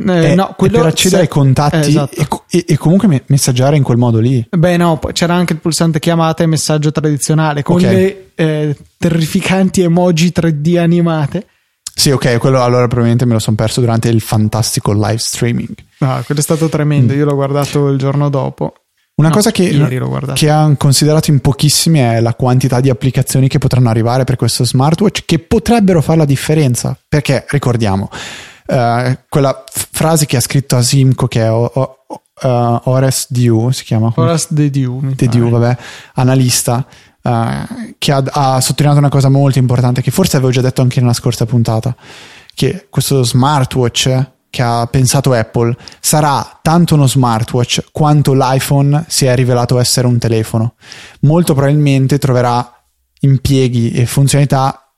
eh, 0.08 0.34
no, 0.34 0.54
quello 0.56 0.78
per 0.78 0.86
accedere 0.86 1.22
ai 1.22 1.28
contatti 1.28 1.76
eh, 1.76 1.88
esatto. 1.88 2.44
e, 2.48 2.64
e, 2.66 2.76
comunque 2.76 3.22
messaggiare 3.26 3.76
in 3.76 3.82
quel 3.82 3.98
modo 3.98 4.18
lì. 4.18 4.46
Beh, 4.50 4.76
no, 4.76 4.98
c'era 5.12 5.34
anche 5.34 5.52
il 5.52 5.58
pulsante 5.58 5.98
chiamata 5.98 6.42
e 6.42 6.46
messaggio 6.46 6.90
tradizionale 6.90 7.62
con 7.62 7.76
okay. 7.76 7.94
le 7.94 8.30
eh, 8.34 8.76
terrificanti 8.96 9.82
emoji 9.82 10.32
3D 10.34 10.78
animate. 10.78 11.46
Sì, 11.94 12.10
ok, 12.10 12.38
quello 12.38 12.62
allora 12.62 12.86
probabilmente 12.86 13.26
me 13.26 13.34
lo 13.34 13.38
sono 13.38 13.56
perso 13.56 13.80
durante 13.80 14.08
il 14.08 14.20
fantastico 14.20 14.92
live 14.92 15.18
streaming. 15.18 15.74
Ah, 15.98 16.22
quello 16.24 16.40
è 16.40 16.44
stato 16.44 16.68
tremendo, 16.68 17.12
mm. 17.12 17.16
io 17.16 17.24
l'ho 17.24 17.34
guardato 17.34 17.88
il 17.88 17.98
giorno 17.98 18.30
dopo. 18.30 18.74
Una 19.16 19.28
no, 19.28 19.34
cosa 19.34 19.50
che, 19.50 19.68
che 20.32 20.48
hanno 20.48 20.76
considerato 20.78 21.30
in 21.30 21.40
pochissimi 21.40 21.98
è 21.98 22.20
la 22.20 22.32
quantità 22.32 22.80
di 22.80 22.88
applicazioni 22.88 23.48
che 23.48 23.58
potranno 23.58 23.90
arrivare 23.90 24.24
per 24.24 24.36
questo 24.36 24.64
smartwatch 24.64 25.24
che 25.26 25.38
potrebbero 25.38 26.00
fare 26.00 26.18
la 26.18 26.24
differenza. 26.24 26.98
Perché 27.06 27.44
ricordiamo, 27.50 28.08
uh, 28.70 29.18
quella 29.28 29.64
f- 29.68 29.88
frase 29.90 30.26
che 30.26 30.36
ha 30.36 30.40
scritto 30.40 30.76
Asimco 30.76 31.26
che 31.26 31.42
è 31.42 31.50
o, 31.50 31.64
o, 31.64 31.98
uh, 32.42 32.80
Ores 32.84 33.26
Diu, 33.28 33.70
si 33.70 33.84
chiama? 33.84 34.12
Ores 34.14 34.52
De 34.52 34.70
Diu. 34.70 35.00
De 35.14 35.26
Diu, 35.26 35.50
vabbè, 35.50 35.76
analista. 36.14 36.86
Uh, 37.22 37.94
che 37.98 38.12
ha, 38.12 38.22
ha, 38.30 38.60
sottolineato 38.62 38.98
una 38.98 39.10
cosa 39.10 39.28
molto 39.28 39.58
importante 39.58 40.00
che 40.00 40.10
forse 40.10 40.38
avevo 40.38 40.52
già 40.52 40.62
detto 40.62 40.80
anche 40.80 41.00
nella 41.00 41.12
scorsa 41.12 41.44
puntata 41.44 41.94
che 42.54 42.86
questo 42.88 43.22
smartwatch 43.22 44.30
che 44.48 44.62
ha 44.62 44.86
pensato 44.86 45.34
Apple 45.34 45.76
sarà 46.00 46.60
tanto 46.62 46.94
uno 46.94 47.06
smartwatch 47.06 47.88
quanto 47.92 48.32
l'iPhone 48.32 49.04
si 49.06 49.26
è 49.26 49.34
rivelato 49.34 49.78
essere 49.78 50.06
un 50.06 50.16
telefono 50.16 50.76
molto 51.20 51.52
probabilmente 51.52 52.16
troverà 52.16 52.66
impieghi 53.20 53.90
e 53.90 54.06
funzionalità 54.06 54.90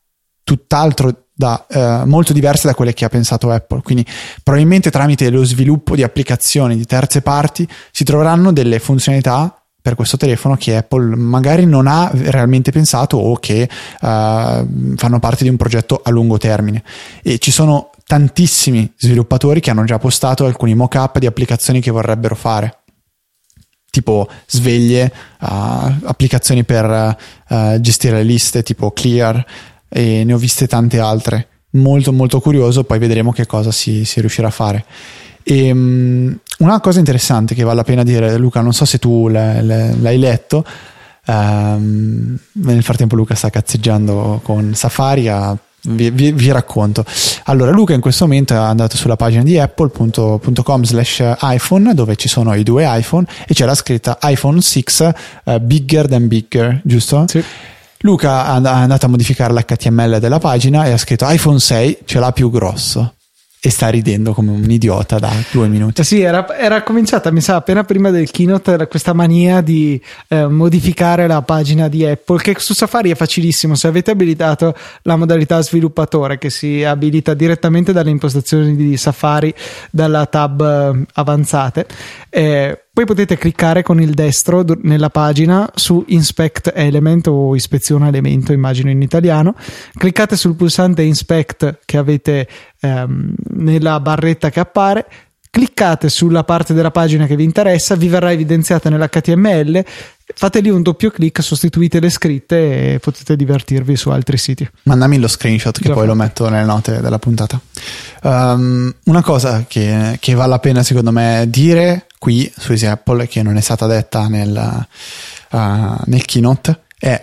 tutt'altro 0.45 1.22
da, 1.35 1.67
eh, 1.69 2.05
molto 2.05 2.33
diverse 2.33 2.67
da 2.67 2.75
quelle 2.75 2.93
che 2.95 3.05
ha 3.05 3.09
pensato 3.09 3.51
Apple. 3.51 3.83
Quindi 3.83 4.07
probabilmente 4.43 4.91
tramite 4.91 5.31
lo 5.31 5.45
sviluppo 5.45 5.95
di 5.95 6.03
applicazioni 6.03 6.77
di 6.77 6.85
terze 6.87 7.23
parti 7.23 7.67
si 7.91 8.05
troveranno 8.05 8.53
delle 8.53 8.79
funzionalità 8.79 9.57
per 9.83 9.97
questo 9.97 10.17
telefono 10.17 10.55
che 10.55 10.77
Apple 10.77 11.17
magari 11.17 11.67
non 11.67 11.89
ha 11.89 12.09
realmente 12.15 12.71
pensato 12.71 13.17
o 13.17 13.35
che 13.37 13.69
uh, 13.69 14.07
fanno 14.07 15.19
parte 15.19 15.43
di 15.43 15.51
un 15.51 15.57
progetto 15.57 16.01
a 16.05 16.11
lungo 16.11 16.39
termine. 16.39 16.85
E 17.21 17.39
ci 17.39 17.51
sono 17.51 17.91
tantissimi 18.07 18.93
sviluppatori 18.97 19.59
che 19.59 19.71
hanno 19.71 19.83
già 19.83 19.99
postato 19.99 20.45
alcuni 20.45 20.77
mock-up 20.77 21.19
di 21.19 21.27
applicazioni 21.27 21.81
che 21.81 21.91
vorrebbero 21.91 22.37
fare. 22.37 22.79
tipo 23.91 24.27
sveglie, 24.47 25.13
uh, 25.41 25.47
applicazioni 26.05 26.65
per 26.65 27.17
uh, 27.49 27.81
gestire 27.81 28.19
le 28.19 28.23
liste 28.23 28.63
tipo 28.63 28.93
Clear 28.93 29.45
e 29.93 30.25
ne 30.25 30.33
ho 30.33 30.39
viste 30.39 30.67
tante 30.67 30.99
altre. 30.99 31.49
Molto 31.75 32.13
molto 32.13 32.41
curioso, 32.41 32.85
poi 32.85 32.99
vedremo 32.99 33.33
che 33.33 33.47
cosa 33.47 33.71
si, 33.71 34.05
si 34.05 34.21
riuscirà 34.21 34.49
a 34.49 34.51
fare. 34.51 34.85
E, 35.43 35.71
um, 35.71 36.39
una 36.59 36.81
cosa 36.81 36.99
interessante 36.99 37.55
che 37.55 37.63
vale 37.63 37.77
la 37.77 37.85
pena 37.85 38.03
dire, 38.03 38.37
Luca, 38.37 38.61
non 38.61 38.73
so 38.73 38.85
se 38.85 38.99
tu 38.99 39.29
l'hai, 39.29 39.65
l'hai 39.65 40.19
letto, 40.19 40.65
um, 41.27 42.39
nel 42.53 42.83
frattempo 42.83 43.17
Luca 43.17 43.35
sta 43.35 43.51
cazzeggiando 43.51 44.41
con 44.43 44.75
Safari 44.75 45.29
a 45.29 45.57
vi, 45.85 46.11
vi, 46.11 46.33
vi, 46.33 46.51
racconto. 46.53 47.05
Allora, 47.45 47.71
Luca 47.73 47.93
in 47.93 48.01
questo 48.01 48.27
momento 48.27 48.55
è 48.55 48.57
andato 48.57 48.97
sulla 48.97 49.17
pagina 49.17 49.43
di 49.43 49.59
apple.com 49.59 50.85
slash 50.85 51.23
iPhone 51.41 51.93
dove 51.95 52.15
ci 52.17 52.29
sono 52.29 52.55
i 52.55 52.63
due 52.63 52.85
iPhone 52.87 53.27
e 53.47 53.55
c'è 53.55 53.65
la 53.65 53.75
scritta 53.75 54.19
iPhone 54.23 54.61
6 54.61 54.85
uh, 55.45 55.59
bigger 55.61 56.07
than 56.07 56.29
bigger, 56.29 56.81
giusto? 56.85 57.25
Sì. 57.27 57.43
Luca 58.03 58.47
è 58.47 58.67
andato 58.67 59.07
a 59.07 59.09
modificare 59.09 59.53
l'HTML 59.53 60.19
della 60.19 60.39
pagina 60.39 60.85
e 60.85 60.93
ha 60.93 60.99
scritto 60.99 61.29
iPhone 61.29 61.59
6 61.59 61.99
ce 62.05 62.19
l'ha 62.19 62.33
più 62.33 62.51
grosso 62.51 63.15
e 63.65 63.71
sta 63.71 63.89
ridendo 63.91 64.33
come 64.33 64.51
un 64.51 64.69
idiota 64.69 65.21
da 65.21 65.31
due 65.53 65.69
minuti. 65.69 66.01
Eh 66.01 66.05
sì, 66.05 66.21
era, 66.21 66.59
era 66.59 66.83
cominciata, 66.83 67.31
mi 67.31 67.41
sa, 67.41 67.55
appena 67.55 67.85
prima 67.85 68.11
del 68.11 68.29
keynote 68.29 68.89
questa 68.89 69.13
mania 69.13 69.61
di 69.61 70.03
eh, 70.27 70.49
modificare 70.49 71.29
la 71.29 71.43
pagina 71.43 71.87
di 71.87 72.05
Apple, 72.05 72.41
che 72.41 72.57
su 72.59 72.75
Safari 72.75 73.13
è 73.13 73.15
facilissimo. 73.15 73.77
Se 73.77 73.87
avete 73.87 74.11
abilitato 74.11 74.75
la 75.03 75.15
modalità 75.15 75.63
sviluppatore, 75.63 76.39
che 76.39 76.51
si 76.51 76.83
abilita 76.83 77.35
direttamente 77.35 77.93
dalle 77.93 78.11
impostazioni 78.11 78.75
di 78.75 78.97
Safari, 78.97 79.55
dalla 79.93 80.27
tab 80.27 80.61
eh, 80.61 81.07
avanzate, 81.13 81.87
eh, 82.31 82.82
poi 82.95 83.07
potete 83.07 83.39
cliccare 83.39 83.83
con 83.83 84.03
il 84.03 84.13
destro 84.13 84.63
nella 84.83 85.09
pagina 85.09 85.71
su 85.75 86.05
Inspect 86.09 86.73
Element 86.75 87.27
o 87.27 87.57
Ispeziona 87.57 88.09
Elemento, 88.09 88.53
immagino 88.53 88.91
in 88.91 89.01
italiano. 89.01 89.55
Cliccate 89.95 90.37
sul 90.37 90.57
pulsante 90.57 91.01
Inspect 91.01 91.79
che 91.87 91.97
avete 91.97 92.47
ehm, 92.81 93.33
nella 93.55 93.99
barretta 93.99 94.51
che 94.51 94.61
appare. 94.61 95.07
Cliccate 95.51 96.11
sulla 96.11 96.45
parte 96.45 96.75
della 96.75 96.91
pagina 96.91 97.25
che 97.25 97.35
vi 97.35 97.45
interessa, 97.45 97.95
vi 97.95 98.09
verrà 98.09 98.31
evidenziata 98.31 98.91
nell'HTML. 98.91 99.85
Fate 100.35 100.61
lì 100.61 100.69
un 100.69 100.83
doppio 100.83 101.11
clic, 101.11 101.43
sostituite 101.43 101.99
le 101.99 102.11
scritte 102.11 102.93
e 102.93 102.99
potete 102.99 103.37
divertirvi 103.37 103.97
su 103.97 104.11
altri 104.11 104.37
siti. 104.37 104.69
Mandami 104.83 105.19
lo 105.19 105.29
screenshot 105.29 105.79
che 105.79 105.89
Già 105.89 105.95
poi 105.95 106.07
fatto. 106.07 106.15
lo 106.15 106.23
metto 106.23 106.49
nelle 106.51 106.67
note 106.67 107.01
della 107.01 107.19
puntata. 107.19 107.59
Um, 108.23 108.95
una 109.05 109.23
cosa 109.23 109.65
che, 109.67 110.19
che 110.21 110.35
vale 110.35 110.51
la 110.51 110.59
pena 110.59 110.83
secondo 110.83 111.11
me 111.11 111.47
dire 111.49 112.07
qui 112.23 112.49
su 112.57 112.71
Easy 112.71 112.87
Apple 112.87 113.27
che 113.27 113.43
non 113.43 113.57
è 113.57 113.61
stata 113.61 113.87
detta 113.87 114.29
nel, 114.29 114.87
uh, 115.51 115.59
nel 116.05 116.25
keynote 116.25 116.85
è 116.97 117.21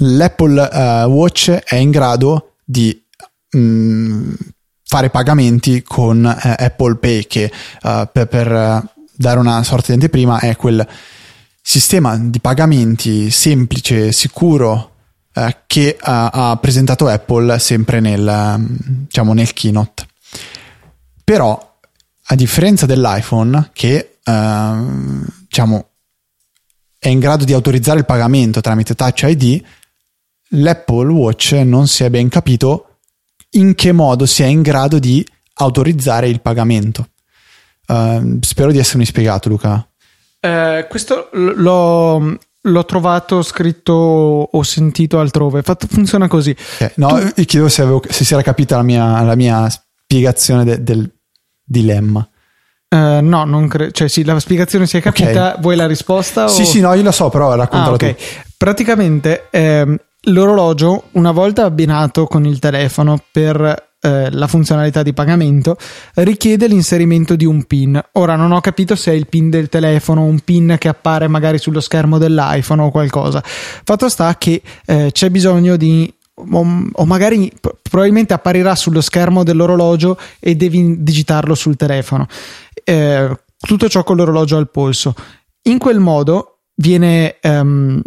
l'Apple 0.00 0.60
uh, 0.60 1.08
Watch 1.08 1.50
è 1.52 1.76
in 1.76 1.90
grado 1.90 2.56
di 2.62 3.02
mh, 3.52 3.58
mm, 3.58 4.34
fare 4.82 5.08
pagamenti 5.08 5.82
con 5.82 6.22
uh, 6.22 6.54
Apple 6.54 6.96
Pay 6.96 7.26
che 7.26 7.50
per, 7.80 8.26
per 8.28 8.84
dare 9.14 9.38
una 9.38 9.62
sorta 9.62 9.86
di 9.86 9.92
anteprima 9.94 10.38
è 10.40 10.54
quel 10.54 10.86
sistema 11.62 12.18
di 12.18 12.40
pagamenti 12.40 13.30
semplice, 13.30 14.12
sicuro 14.12 14.90
che 15.66 15.96
ha 16.00 16.58
presentato 16.60 17.08
Apple 17.08 17.58
sempre 17.58 18.00
nel, 18.00 18.56
diciamo, 18.68 19.34
nel 19.34 19.52
keynote. 19.52 20.06
Però 21.24 21.75
a 22.28 22.34
differenza 22.34 22.86
dell'iPhone 22.86 23.70
che 23.72 24.18
uh, 24.24 25.24
diciamo 25.46 25.88
è 26.98 27.08
in 27.08 27.18
grado 27.20 27.44
di 27.44 27.52
autorizzare 27.52 27.98
il 27.98 28.04
pagamento 28.04 28.60
tramite 28.60 28.94
Touch 28.94 29.22
ID, 29.22 29.62
l'Apple 30.50 31.12
Watch 31.12 31.52
non 31.52 31.86
si 31.86 32.04
è 32.04 32.10
ben 32.10 32.28
capito 32.28 32.98
in 33.50 33.74
che 33.74 33.92
modo 33.92 34.26
sia 34.26 34.46
in 34.46 34.62
grado 34.62 34.98
di 34.98 35.24
autorizzare 35.54 36.28
il 36.28 36.40
pagamento. 36.40 37.08
Uh, 37.86 38.38
spero 38.40 38.72
di 38.72 38.78
essermi 38.78 39.04
spiegato, 39.04 39.48
Luca. 39.48 39.86
Eh, 40.40 40.86
questo 40.88 41.28
l'ho, 41.32 42.38
l'ho, 42.60 42.84
trovato 42.84 43.42
scritto 43.42 43.92
o 43.92 44.62
sentito 44.62 45.20
altrove. 45.20 45.62
Fatto, 45.62 45.86
funziona 45.86 46.26
così. 46.26 46.54
Okay. 46.74 46.92
No, 46.96 47.32
tu... 47.34 47.44
chiedo 47.44 47.68
se, 47.68 47.82
avevo, 47.82 48.02
se, 48.08 48.24
si 48.24 48.32
era 48.32 48.42
capita 48.42 48.76
la 48.76 48.82
mia, 48.82 49.22
la 49.22 49.36
mia 49.36 49.68
spiegazione 49.68 50.64
de, 50.64 50.82
del 50.82 51.15
dilemma. 51.66 52.26
Uh, 52.88 53.20
no, 53.20 53.44
non 53.44 53.66
credo. 53.66 53.90
Cioè, 53.90 54.08
sì, 54.08 54.24
la 54.24 54.38
spiegazione 54.38 54.86
si 54.86 54.96
è 54.96 55.02
capita. 55.02 55.50
Okay. 55.50 55.60
Vuoi 55.60 55.76
la 55.76 55.86
risposta? 55.86 56.44
O... 56.44 56.48
Sì, 56.48 56.64
sì, 56.64 56.80
no, 56.80 56.94
io 56.94 57.02
la 57.02 57.12
so, 57.12 57.28
però 57.28 57.54
raccontala 57.54 57.90
ah, 57.90 57.94
okay. 57.94 58.14
tu. 58.14 58.22
Praticamente 58.56 59.48
ehm, 59.50 59.98
l'orologio, 60.22 61.04
una 61.12 61.32
volta 61.32 61.64
abbinato 61.64 62.26
con 62.26 62.46
il 62.46 62.58
telefono 62.60 63.18
per 63.30 63.84
eh, 64.00 64.30
la 64.30 64.46
funzionalità 64.46 65.02
di 65.02 65.12
pagamento, 65.12 65.76
richiede 66.14 66.68
l'inserimento 66.68 67.34
di 67.34 67.44
un 67.44 67.64
PIN. 67.64 68.00
Ora 68.12 68.36
non 68.36 68.52
ho 68.52 68.60
capito 68.60 68.94
se 68.94 69.10
è 69.10 69.14
il 69.14 69.26
PIN 69.26 69.50
del 69.50 69.68
telefono, 69.68 70.22
un 70.22 70.38
PIN 70.40 70.76
che 70.78 70.88
appare 70.88 71.26
magari 71.26 71.58
sullo 71.58 71.80
schermo 71.80 72.18
dell'iPhone 72.18 72.82
o 72.82 72.90
qualcosa. 72.90 73.42
Fatto 73.44 74.08
sta 74.08 74.36
che 74.38 74.62
eh, 74.86 75.10
c'è 75.12 75.28
bisogno 75.30 75.76
di 75.76 76.12
o, 76.36 77.04
magari 77.04 77.50
probabilmente 77.82 78.34
apparirà 78.34 78.74
sullo 78.74 79.00
schermo 79.00 79.42
dell'orologio 79.42 80.18
e 80.38 80.54
devi 80.54 81.02
digitarlo 81.02 81.54
sul 81.54 81.76
telefono. 81.76 82.26
Eh, 82.84 83.38
tutto 83.58 83.88
ciò 83.88 84.04
con 84.04 84.16
l'orologio 84.16 84.56
al 84.56 84.70
polso. 84.70 85.14
In 85.62 85.78
quel 85.78 85.98
modo 85.98 86.58
viene 86.74 87.38
ehm, 87.40 88.02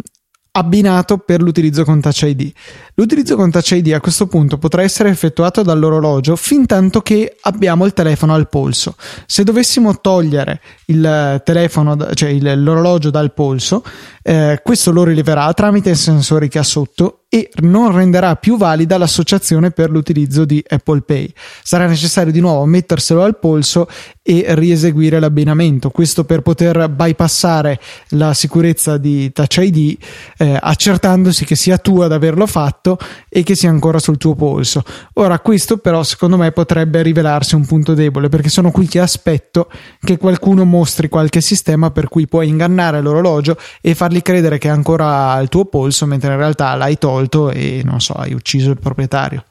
abbinato 0.52 1.18
per 1.18 1.42
l'utilizzo 1.42 1.84
con 1.84 2.00
Touch 2.00 2.22
ID. 2.22 2.52
L'utilizzo 3.00 3.34
con 3.34 3.50
Touch 3.50 3.70
ID 3.70 3.94
a 3.94 4.00
questo 4.00 4.26
punto 4.26 4.58
potrà 4.58 4.82
essere 4.82 5.08
effettuato 5.08 5.62
dall'orologio 5.62 6.36
fin 6.36 6.66
tanto 6.66 7.00
che 7.00 7.34
abbiamo 7.40 7.86
il 7.86 7.94
telefono 7.94 8.34
al 8.34 8.50
polso. 8.50 8.94
Se 9.24 9.42
dovessimo 9.42 10.02
togliere 10.02 10.60
il 10.88 11.40
telefono, 11.42 11.96
cioè 12.12 12.28
il, 12.28 12.62
l'orologio 12.62 13.08
dal 13.08 13.32
polso, 13.32 13.82
eh, 14.22 14.60
questo 14.62 14.92
lo 14.92 15.04
rileverà 15.04 15.50
tramite 15.54 15.88
i 15.88 15.94
sensori 15.94 16.48
che 16.48 16.58
ha 16.58 16.62
sotto 16.62 17.20
e 17.32 17.48
non 17.60 17.94
renderà 17.94 18.34
più 18.34 18.56
valida 18.56 18.98
l'associazione 18.98 19.70
per 19.70 19.88
l'utilizzo 19.88 20.44
di 20.44 20.62
Apple 20.66 21.02
Pay. 21.02 21.32
Sarà 21.62 21.86
necessario 21.86 22.32
di 22.32 22.40
nuovo 22.40 22.64
metterselo 22.64 23.22
al 23.22 23.38
polso 23.38 23.88
e 24.20 24.44
rieseguire 24.48 25.20
l'abbinamento. 25.20 25.90
Questo 25.90 26.24
per 26.24 26.40
poter 26.42 26.88
bypassare 26.88 27.78
la 28.10 28.34
sicurezza 28.34 28.98
di 28.98 29.30
Touch 29.32 29.58
ID, 29.58 29.96
eh, 30.38 30.58
accertandosi 30.60 31.44
che 31.44 31.54
sia 31.54 31.78
tu 31.78 32.00
ad 32.00 32.10
averlo 32.10 32.46
fatto 32.48 32.89
e 33.28 33.42
che 33.42 33.54
sia 33.54 33.70
ancora 33.70 33.98
sul 33.98 34.16
tuo 34.16 34.34
polso. 34.34 34.82
Ora, 35.14 35.38
questo 35.40 35.78
però 35.78 36.02
secondo 36.02 36.36
me 36.36 36.52
potrebbe 36.52 37.02
rivelarsi 37.02 37.54
un 37.54 37.66
punto 37.66 37.94
debole 37.94 38.28
perché 38.28 38.48
sono 38.48 38.70
qui 38.70 38.86
che 38.86 39.00
aspetto 39.00 39.70
che 40.00 40.16
qualcuno 40.16 40.64
mostri 40.64 41.08
qualche 41.08 41.40
sistema 41.40 41.90
per 41.90 42.08
cui 42.08 42.26
puoi 42.26 42.48
ingannare 42.48 43.00
l'orologio 43.00 43.56
e 43.80 43.94
fargli 43.94 44.22
credere 44.22 44.58
che 44.58 44.68
è 44.68 44.70
ancora 44.70 45.32
al 45.32 45.48
tuo 45.48 45.64
polso 45.64 46.06
mentre 46.06 46.32
in 46.32 46.38
realtà 46.38 46.74
l'hai 46.74 46.98
tolto 46.98 47.50
e 47.50 47.82
non 47.84 48.00
so, 48.00 48.14
hai 48.14 48.32
ucciso 48.32 48.70
il 48.70 48.78
proprietario. 48.78 49.44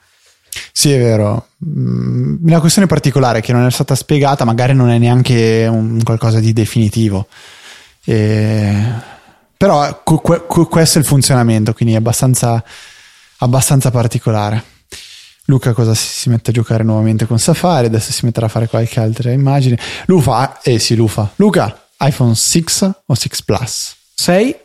Sì, 0.72 0.92
è 0.92 0.98
vero. 0.98 1.48
Mm, 1.66 2.38
una 2.46 2.60
questione 2.60 2.88
particolare 2.88 3.42
che 3.42 3.54
non 3.54 3.66
è 3.66 3.72
stata 3.72 3.96
spiegata, 3.96 4.46
magari 4.46 4.74
non 4.74 4.90
è 4.90 4.98
neanche 4.98 5.68
un 5.70 6.02
qualcosa 6.04 6.40
di 6.40 6.54
definitivo. 6.54 7.28
E... 8.06 9.18
Però 9.58 10.04
questo 10.04 11.00
è 11.00 11.02
il 11.02 11.08
funzionamento, 11.08 11.74
quindi 11.74 11.94
è 11.94 11.98
abbastanza, 11.98 12.64
abbastanza 13.40 13.92
particolare. 13.92 14.64
Luca 15.46 15.74
cosa 15.74 15.96
si, 15.96 16.30
mette 16.30 16.52
a 16.52 16.54
giocare 16.54 16.84
nuovamente 16.84 17.26
con 17.26 17.40
Safari, 17.40 17.88
adesso 17.88 18.12
si 18.12 18.24
metterà 18.26 18.46
a 18.46 18.50
fare 18.50 18.68
qualche 18.68 19.00
altra 19.00 19.32
immagine. 19.32 19.80
Lufa, 20.06 20.62
eh 20.62 20.78
sì, 20.78 20.96
Lufa. 20.96 21.32
Luca, 21.38 21.88
iPhone 22.00 22.36
6 22.36 22.66
o 23.06 23.16
6 23.16 23.30
Plus? 23.46 23.96
6 24.14 24.56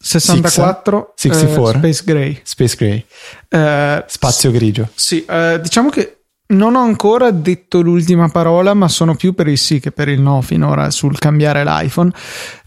64 0.00 1.14
64 1.16 1.78
uh, 1.78 1.80
Space 1.80 2.02
Gray. 2.04 2.40
Space 2.42 2.76
Gray. 2.76 3.04
Uh, 3.50 4.02
Spazio 4.06 4.50
grigio. 4.50 4.88
Sì, 4.94 5.24
uh, 5.28 5.58
diciamo 5.58 5.90
che 5.90 6.18
non 6.48 6.76
ho 6.76 6.82
ancora 6.82 7.30
detto 7.30 7.80
l'ultima 7.80 8.28
parola, 8.28 8.74
ma 8.74 8.88
sono 8.88 9.14
più 9.14 9.34
per 9.34 9.48
il 9.48 9.58
sì 9.58 9.80
che 9.80 9.92
per 9.92 10.08
il 10.08 10.20
no 10.20 10.40
finora 10.40 10.90
sul 10.90 11.18
cambiare 11.18 11.62
l'iPhone. 11.64 12.10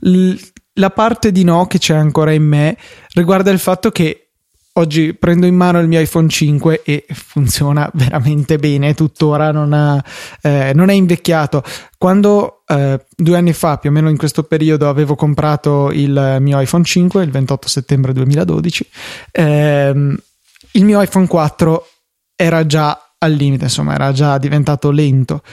L- 0.02 0.36
la 0.76 0.90
parte 0.90 1.32
di 1.32 1.44
no 1.44 1.68
che 1.68 1.80
c'è 1.80 1.96
ancora 1.96 2.32
in 2.32 2.44
me 2.44 2.78
riguarda 3.14 3.52
il 3.52 3.60
fatto 3.60 3.92
che 3.92 4.31
oggi 4.74 5.14
prendo 5.14 5.46
in 5.46 5.56
mano 5.56 5.80
il 5.80 5.88
mio 5.88 6.00
iPhone 6.00 6.30
5 6.30 6.84
e 6.84 7.06
funziona 7.12 7.90
veramente 7.94 8.58
bene, 8.58 8.94
tuttora 8.94 9.52
non, 9.52 9.74
ha, 9.74 10.04
eh, 10.42 10.72
non 10.74 10.90
è 10.90 10.94
invecchiato. 10.94 11.64
Quando 11.98 12.64
eh, 12.68 13.04
due 13.16 13.38
anni 13.38 13.54
fa, 13.54 13.78
più 13.78 13.90
o 13.90 13.94
meno 13.94 14.10
in 14.10 14.18
questo 14.18 14.44
periodo, 14.44 14.88
avevo 14.88 15.16
comprato 15.16 15.92
il 15.92 16.38
mio 16.40 16.60
iPhone 16.60 16.84
5, 16.84 17.24
il 17.24 17.32
28 17.32 17.68
settembre 17.68 18.14
2012, 18.14 18.90
ehm, 19.32 20.18
il 20.74 20.86
mio 20.86 21.02
iPhone 21.02 21.28
4 21.28 21.88
era 22.36 22.66
già 22.66 23.14
al 23.18 23.34
limite, 23.34 23.66
insomma, 23.66 23.94
era 23.94 24.12
già 24.12 24.38
diventato 24.38 24.90
lento. 24.90 25.44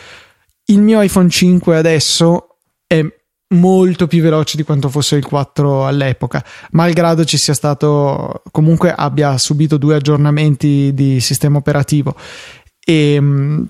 Il 0.67 0.81
mio 0.81 1.01
iPhone 1.03 1.29
5 1.29 1.77
adesso 1.77 2.57
è 2.87 3.05
molto 3.51 4.07
più 4.07 4.23
veloce 4.23 4.57
di 4.57 4.63
quanto 4.63 4.89
fosse 4.89 5.17
il 5.17 5.25
4 5.25 5.87
all'epoca, 5.87 6.45
malgrado 6.73 7.25
ci 7.25 7.39
sia 7.39 7.55
stato 7.55 8.43
comunque 8.51 8.93
abbia 8.93 9.39
subito 9.39 9.77
due 9.79 9.97
aggiornamenti 9.97 10.93
di 10.95 11.21
sistema 11.21 11.59
operativo. 11.59 12.15
E 12.85 13.19
mm, 13.21 13.63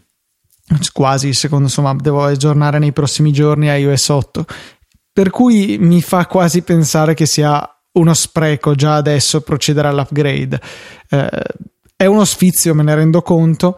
quasi 0.93 1.33
secondo 1.33 1.65
insomma 1.65 1.95
devo 1.95 2.25
aggiornare 2.25 2.79
nei 2.79 2.93
prossimi 2.93 3.33
giorni 3.33 3.69
a 3.69 3.77
iOS 3.77 4.09
8 4.09 4.47
per 5.19 5.31
cui 5.31 5.79
mi 5.81 6.01
fa 6.01 6.27
quasi 6.27 6.63
pensare 6.63 7.15
che 7.15 7.27
sia 7.27 7.69
uno 7.95 8.15
spreco 8.15 8.77
già 8.77 8.95
adesso 8.95 9.41
procedere 9.41 9.89
all'upgrade. 9.89 10.61
Eh, 11.09 11.43
è 11.97 12.07
uno 12.07 12.25
sfizio 12.25 12.73
me 12.73 12.85
ne 12.85 12.95
rendo 12.95 13.21
conto 13.23 13.77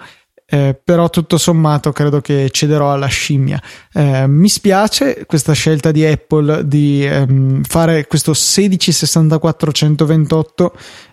eh, 0.51 0.79
però 0.83 1.09
tutto 1.11 1.39
sommato 1.39 1.93
credo 1.93 2.21
che 2.21 2.51
cederò 2.51 2.93
alla 2.93 3.07
scimmia. 3.07 3.63
Eh, 3.93 4.27
mi 4.27 4.49
spiace 4.49 5.25
questa 5.25 5.53
scelta 5.53 5.93
di 5.93 6.05
Apple 6.05 6.67
di 6.67 7.07
ehm, 7.07 7.63
fare 7.63 8.07
questo 8.09 8.33
1664 8.33 9.71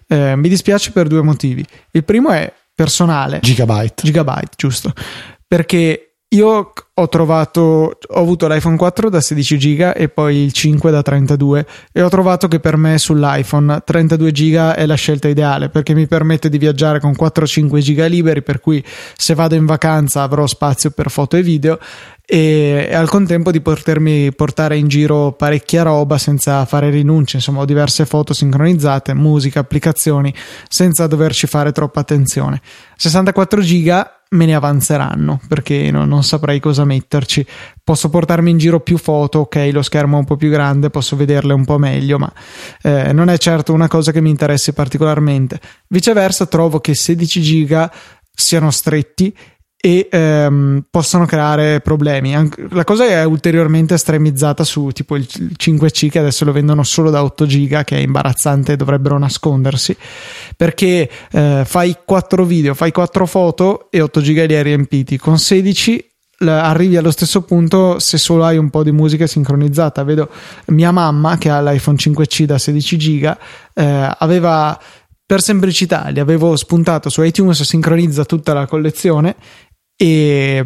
eh, 0.07 0.35
mi 0.35 0.49
dispiace 0.49 0.91
per 0.91 1.07
due 1.07 1.21
motivi. 1.21 1.63
Il 1.91 2.03
primo 2.03 2.31
è 2.31 2.51
personale. 2.73 3.39
Gigabyte. 3.41 4.03
Gigabyte, 4.03 4.51
giusto. 4.55 4.93
Perché 5.47 6.06
io 6.29 6.73
ho 6.99 7.07
trovato, 7.07 7.61
ho 8.05 8.19
avuto 8.19 8.47
l'iPhone 8.47 8.75
4 8.75 9.09
da 9.09 9.21
16 9.21 9.57
giga 9.57 9.93
e 9.93 10.09
poi 10.09 10.37
il 10.37 10.51
5 10.51 10.91
da 10.91 11.01
32 11.01 11.65
e 11.93 12.01
ho 12.01 12.09
trovato 12.09 12.49
che 12.49 12.59
per 12.59 12.75
me 12.75 12.97
sull'iPhone 12.97 13.83
32 13.85 14.31
giga 14.31 14.75
è 14.75 14.85
la 14.85 14.95
scelta 14.95 15.29
ideale 15.29 15.69
perché 15.69 15.93
mi 15.93 16.05
permette 16.05 16.49
di 16.49 16.57
viaggiare 16.57 16.99
con 16.99 17.11
4-5 17.17 17.77
giga 17.79 18.07
liberi 18.07 18.41
per 18.41 18.59
cui 18.59 18.83
se 19.15 19.35
vado 19.35 19.55
in 19.55 19.65
vacanza 19.65 20.21
avrò 20.21 20.45
spazio 20.47 20.89
per 20.89 21.09
foto 21.11 21.37
e 21.37 21.43
video 21.43 21.79
e, 22.25 22.87
e, 22.89 22.93
al 22.93 23.07
contempo 23.07 23.51
di 23.51 23.61
potermi 23.61 24.33
portare 24.33 24.75
in 24.75 24.89
giro 24.89 25.31
parecchia 25.31 25.83
roba 25.83 26.17
senza 26.17 26.65
fare 26.65 26.89
rinunce, 26.89 27.37
insomma 27.37 27.61
ho 27.61 27.65
diverse 27.65 28.05
foto 28.05 28.33
sincronizzate, 28.33 29.13
musica, 29.13 29.61
applicazioni 29.61 30.33
senza 30.67 31.07
doverci 31.07 31.47
fare 31.47 31.71
troppa 31.71 32.01
attenzione. 32.01 32.59
64 32.97 33.61
giga 33.61 34.16
me 34.29 34.45
ne 34.45 34.55
avanzeranno 34.55 35.39
perché 35.47 35.89
no, 35.91 36.05
non 36.05 36.23
saprei 36.23 36.59
cosa 36.59 36.85
metterci. 36.85 37.45
Posso 37.83 38.09
portarmi 38.09 38.51
in 38.51 38.57
giro 38.57 38.79
più 38.79 38.97
foto, 38.97 39.39
ok, 39.39 39.69
lo 39.71 39.81
schermo 39.81 40.17
è 40.17 40.19
un 40.19 40.25
po' 40.25 40.35
più 40.35 40.49
grande, 40.49 40.89
posso 40.89 41.15
vederle 41.15 41.53
un 41.53 41.65
po' 41.65 41.77
meglio, 41.77 42.17
ma 42.17 42.31
eh, 42.81 43.13
non 43.13 43.29
è 43.29 43.37
certo 43.37 43.73
una 43.73 43.87
cosa 43.87 44.11
che 44.11 44.21
mi 44.21 44.29
interessi 44.29 44.73
particolarmente. 44.73 45.59
Viceversa, 45.87 46.45
trovo 46.45 46.79
che 46.79 46.93
16 46.93 47.41
giga 47.41 47.91
siano 48.33 48.71
stretti 48.71 49.35
e 49.79 50.07
ehm, 50.11 50.85
possono 50.89 51.25
creare 51.25 51.81
problemi. 51.81 52.33
La 52.71 52.83
cosa 52.83 53.05
è 53.05 53.23
ulteriormente 53.23 53.93
estremizzata 53.93 54.63
su 54.63 54.89
tipo 54.89 55.15
il 55.15 55.27
5C 55.29 56.09
che 56.09 56.19
adesso 56.19 56.45
lo 56.45 56.51
vendono 56.51 56.83
solo 56.83 57.11
da 57.11 57.23
8 57.23 57.45
giga, 57.45 57.83
che 57.83 57.97
è 57.97 58.01
imbarazzante, 58.01 58.75
dovrebbero 58.75 59.17
nascondersi 59.17 59.95
perché 60.55 61.09
eh, 61.31 61.63
fai 61.65 61.95
4 62.03 62.43
video, 62.43 62.73
fai 62.73 62.91
4 62.91 63.25
foto 63.27 63.87
e 63.91 64.01
8 64.01 64.21
giga 64.21 64.45
li 64.45 64.55
hai 64.55 64.63
riempiti. 64.63 65.17
Con 65.17 65.37
16 65.37 66.03
arrivi 66.39 66.97
allo 66.97 67.09
stesso 67.09 67.41
punto 67.41 67.97
se 67.97 68.17
solo 68.17 68.45
hai 68.45 68.57
un 68.57 68.69
po' 68.69 68.83
di 68.83 68.91
musica 68.91 69.27
sincronizzata. 69.27 70.03
Vedo 70.03 70.29
mia 70.67 70.91
mamma 70.91 71.37
che 71.37 71.49
ha 71.49 71.61
l'iPhone 71.61 71.97
5C 71.97 72.43
da 72.43 72.57
16 72.57 72.97
giga, 72.97 73.37
eh, 73.73 74.15
aveva 74.17 74.79
per 75.27 75.41
semplicità 75.41 76.07
li 76.07 76.21
avevo 76.21 76.55
spuntato 76.55 77.09
su 77.09 77.21
iTunes, 77.21 77.61
sincronizza 77.63 78.23
tutta 78.23 78.53
la 78.53 78.65
collezione 78.65 79.35
e, 79.97 80.63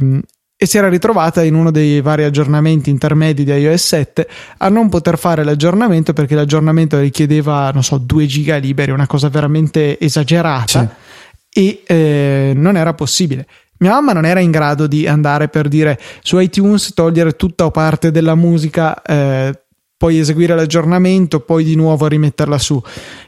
e 0.55 0.65
si 0.67 0.77
era 0.77 0.89
ritrovata 0.89 1.41
in 1.41 1.55
uno 1.55 1.71
dei 1.71 2.01
vari 2.01 2.23
aggiornamenti 2.23 2.91
intermedi 2.91 3.43
di 3.43 3.51
iOS 3.51 3.83
7 3.83 4.27
a 4.57 4.69
non 4.69 4.89
poter 4.89 5.17
fare 5.17 5.43
l'aggiornamento 5.43 6.13
perché 6.13 6.35
l'aggiornamento 6.35 6.99
richiedeva, 6.99 7.71
non 7.71 7.83
so, 7.83 7.97
2 7.97 8.25
giga 8.27 8.57
liberi, 8.57 8.91
una 8.91 9.07
cosa 9.07 9.29
veramente 9.29 9.97
esagerata 9.99 10.95
sì. 11.49 11.59
e 11.59 11.83
eh, 11.87 12.53
non 12.55 12.77
era 12.77 12.93
possibile. 12.93 13.47
Mia 13.79 13.93
mamma 13.93 14.13
non 14.13 14.25
era 14.25 14.39
in 14.39 14.51
grado 14.51 14.85
di 14.85 15.07
andare 15.07 15.47
per 15.47 15.67
dire 15.67 15.99
su 16.21 16.37
iTunes 16.37 16.93
togliere 16.93 17.35
tutta 17.35 17.65
o 17.65 17.71
parte 17.71 18.11
della 18.11 18.35
musica 18.35 19.01
eh, 19.01 19.59
poi 20.01 20.17
eseguire 20.17 20.55
l'aggiornamento, 20.55 21.41
poi 21.41 21.63
di 21.63 21.75
nuovo 21.75 22.07
rimetterla 22.07 22.57
su. 22.57 22.81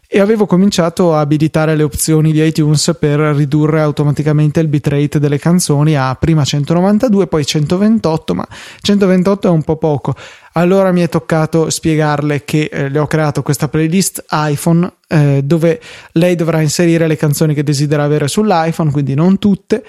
E 0.07 0.19
avevo 0.19 0.47
cominciato 0.47 1.13
a 1.13 1.19
abilitare 1.19 1.75
le 1.75 1.83
opzioni 1.83 2.31
di 2.31 2.43
iTunes 2.43 2.95
per 2.99 3.19
ridurre 3.19 3.79
automaticamente 3.79 4.59
il 4.59 4.67
bitrate 4.67 5.19
delle 5.19 5.37
canzoni 5.37 5.95
a 5.95 6.15
prima 6.15 6.43
192, 6.43 7.27
poi 7.27 7.45
128, 7.45 8.33
ma 8.33 8.47
128 8.81 9.47
è 9.47 9.51
un 9.51 9.61
po' 9.61 9.77
poco. 9.77 10.15
Allora 10.53 10.91
mi 10.91 11.01
è 11.01 11.09
toccato 11.09 11.69
spiegarle 11.69 12.43
che 12.43 12.69
eh, 12.71 12.89
le 12.89 12.97
ho 12.97 13.05
creato 13.05 13.43
questa 13.43 13.67
playlist 13.67 14.25
iPhone 14.31 14.91
eh, 15.07 15.41
dove 15.43 15.79
lei 16.13 16.35
dovrà 16.35 16.61
inserire 16.61 17.05
le 17.05 17.15
canzoni 17.15 17.53
che 17.53 17.63
desidera 17.63 18.03
avere 18.03 18.27
sull'iPhone, 18.27 18.91
quindi 18.91 19.13
non 19.13 19.37
tutte, 19.37 19.83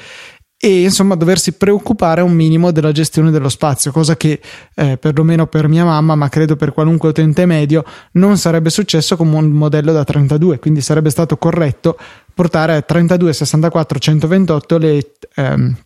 e 0.65 0.81
insomma 0.81 1.15
doversi 1.15 1.53
preoccupare 1.53 2.23
un 2.23 2.33
minimo 2.33 2.71
della 2.71 2.91
gestione 2.91 3.31
dello 3.31 3.51
spazio, 3.51 3.93
cosa 3.93 4.17
che 4.17 4.41
eh, 4.75 4.97
perlomeno 4.97 5.47
per 5.47 5.69
mia 5.69 5.85
mamma, 5.85 6.15
ma 6.15 6.31
credo 6.31 6.57
per 6.57 6.73
qualunque 6.73 7.11
utente 7.11 7.45
medio, 7.45 7.85
non 8.13 8.39
sarebbe 8.39 8.71
successo 8.71 9.15
con 9.15 9.31
un 9.31 9.51
modello 9.51 9.93
da 9.93 10.05
32, 10.05 10.59
quindi 10.61 10.81
sarebbe 10.81 11.11
stato 11.11 11.37
corretto 11.37 11.99
portare 12.33 12.77
a 12.77 12.81
32, 12.81 13.35
64, 13.35 13.99
128 13.99 14.79
le, 14.79 15.11
ehm, 15.35 15.77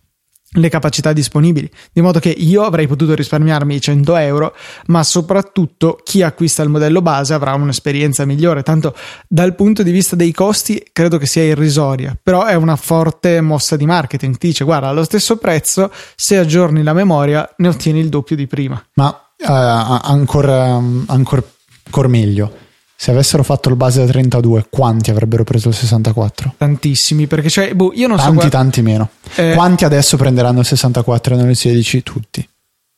le 0.52 0.68
capacità 0.70 1.12
disponibili, 1.12 1.70
di 1.92 2.00
modo 2.00 2.20
che 2.20 2.30
io 2.30 2.62
avrei 2.62 2.86
potuto 2.86 3.14
risparmiarmi 3.14 3.74
i 3.74 3.80
100 3.80 4.16
euro, 4.16 4.54
ma 4.86 5.02
soprattutto 5.02 6.00
chi 6.02 6.22
acquista 6.22 6.62
il 6.62 6.70
modello 6.70 7.02
base 7.02 7.34
avrà 7.34 7.52
un'esperienza 7.54 8.24
migliore. 8.24 8.62
Tanto 8.62 8.94
dal 9.28 9.54
punto 9.54 9.82
di 9.82 9.90
vista 9.90 10.16
dei 10.16 10.32
costi 10.32 10.82
credo 10.90 11.18
che 11.18 11.26
sia 11.26 11.42
irrisoria, 11.42 12.16
però 12.20 12.44
è 12.44 12.54
una 12.54 12.76
forte 12.76 13.40
mossa 13.40 13.76
di 13.76 13.84
marketing. 13.84 14.38
Ti 14.38 14.46
dice, 14.46 14.64
guarda, 14.64 14.88
allo 14.88 15.04
stesso 15.04 15.36
prezzo, 15.36 15.92
se 16.16 16.38
aggiorni 16.38 16.82
la 16.82 16.94
memoria, 16.94 17.48
ne 17.58 17.68
ottieni 17.68 18.00
il 18.00 18.08
doppio 18.08 18.36
di 18.36 18.46
prima. 18.46 18.82
Ma 18.94 19.08
uh, 19.08 19.44
ancora, 19.46 20.80
ancora 21.06 22.08
meglio 22.08 22.66
se 23.00 23.12
avessero 23.12 23.44
fatto 23.44 23.68
il 23.68 23.76
base 23.76 24.00
da 24.04 24.10
32, 24.10 24.66
quanti 24.68 25.12
avrebbero 25.12 25.44
preso 25.44 25.68
il 25.68 25.74
64? 25.74 26.54
Tantissimi, 26.58 27.28
perché 27.28 27.48
cioè, 27.48 27.72
boh, 27.72 27.92
io 27.94 28.08
non 28.08 28.16
tanti, 28.16 28.32
so. 28.32 28.38
Tanti, 28.40 28.56
tanti 28.56 28.82
meno. 28.82 29.10
Eh, 29.36 29.52
quanti 29.54 29.84
adesso 29.84 30.16
prenderanno 30.16 30.58
il 30.58 30.66
64 30.66 31.34
e 31.34 31.36
non 31.36 31.48
il 31.48 31.54
16? 31.54 32.02
Tutti. 32.02 32.48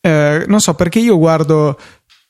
Eh, 0.01 0.45
non 0.49 0.61
so, 0.61 0.73
perché 0.73 1.01
io 1.01 1.19
guardo 1.19 1.79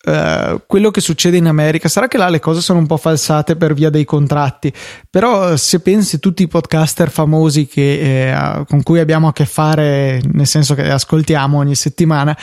Uh, 0.02 0.62
quello 0.66 0.90
che 0.90 1.02
succede 1.02 1.36
in 1.36 1.46
America 1.46 1.86
sarà 1.86 2.08
che 2.08 2.16
là 2.16 2.30
le 2.30 2.40
cose 2.40 2.62
sono 2.62 2.78
un 2.78 2.86
po' 2.86 2.96
falsate 2.96 3.54
per 3.56 3.74
via 3.74 3.90
dei 3.90 4.06
contratti 4.06 4.72
però 5.10 5.54
se 5.56 5.80
pensi 5.80 6.18
tutti 6.18 6.42
i 6.42 6.48
podcaster 6.48 7.10
famosi 7.10 7.66
che, 7.66 8.30
eh, 8.30 8.64
con 8.66 8.82
cui 8.82 8.98
abbiamo 8.98 9.28
a 9.28 9.34
che 9.34 9.44
fare 9.44 10.22
nel 10.32 10.46
senso 10.46 10.74
che 10.74 10.88
ascoltiamo 10.88 11.58
ogni 11.58 11.74
settimana 11.74 12.34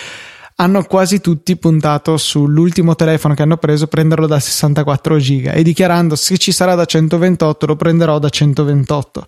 hanno 0.59 0.83
quasi 0.83 1.21
tutti 1.21 1.55
puntato 1.57 2.17
sull'ultimo 2.17 2.95
telefono 2.95 3.33
che 3.33 3.43
hanno 3.43 3.57
preso 3.57 3.87
prenderlo 3.87 4.25
da 4.25 4.39
64 4.39 5.17
giga 5.17 5.51
e 5.51 5.61
dichiarando 5.61 6.15
se 6.15 6.37
ci 6.37 6.51
sarà 6.51 6.73
da 6.73 6.85
128 6.85 7.65
lo 7.65 7.75
prenderò 7.75 8.17
da 8.17 8.29
128 8.29 9.27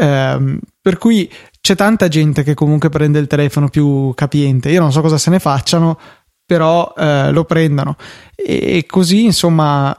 eh, 0.00 0.58
per 0.80 0.98
cui 0.98 1.30
c'è 1.60 1.74
tanta 1.74 2.08
gente 2.08 2.42
che 2.42 2.54
comunque 2.54 2.88
prende 2.88 3.18
il 3.18 3.26
telefono 3.26 3.68
più 3.68 4.12
capiente. 4.14 4.70
Io 4.70 4.80
non 4.80 4.92
so 4.92 5.00
cosa 5.00 5.18
se 5.18 5.30
ne 5.30 5.38
facciano 5.38 5.98
però 6.46 6.94
eh, 6.96 7.30
lo 7.30 7.44
prendono. 7.44 7.96
E 8.34 8.86
così 8.86 9.24
insomma 9.24 9.94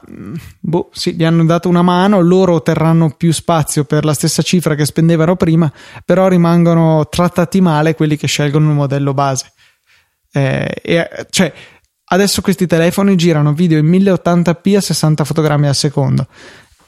boh, 0.58 0.88
sì, 0.92 1.14
gli 1.14 1.24
hanno 1.24 1.44
dato 1.44 1.68
una 1.68 1.82
mano 1.82 2.20
loro 2.20 2.54
otterranno 2.54 3.14
più 3.16 3.32
spazio 3.32 3.84
per 3.84 4.04
la 4.04 4.14
stessa 4.14 4.42
cifra 4.42 4.74
che 4.74 4.86
spendevano 4.86 5.36
prima 5.36 5.70
però 6.04 6.26
rimangono 6.26 7.06
trattati 7.08 7.60
male 7.60 7.94
quelli 7.94 8.16
che 8.16 8.26
scelgono 8.26 8.70
il 8.70 8.74
modello 8.74 9.12
base 9.14 9.52
eh, 10.32 10.80
e, 10.82 11.26
cioè, 11.30 11.52
adesso 12.04 12.40
questi 12.40 12.66
telefoni 12.66 13.16
girano 13.16 13.52
video 13.52 13.78
in 13.78 13.86
1080p 13.86 14.76
a 14.76 14.80
60 14.80 15.24
fotogrammi 15.24 15.66
al 15.66 15.74
secondo. 15.74 16.26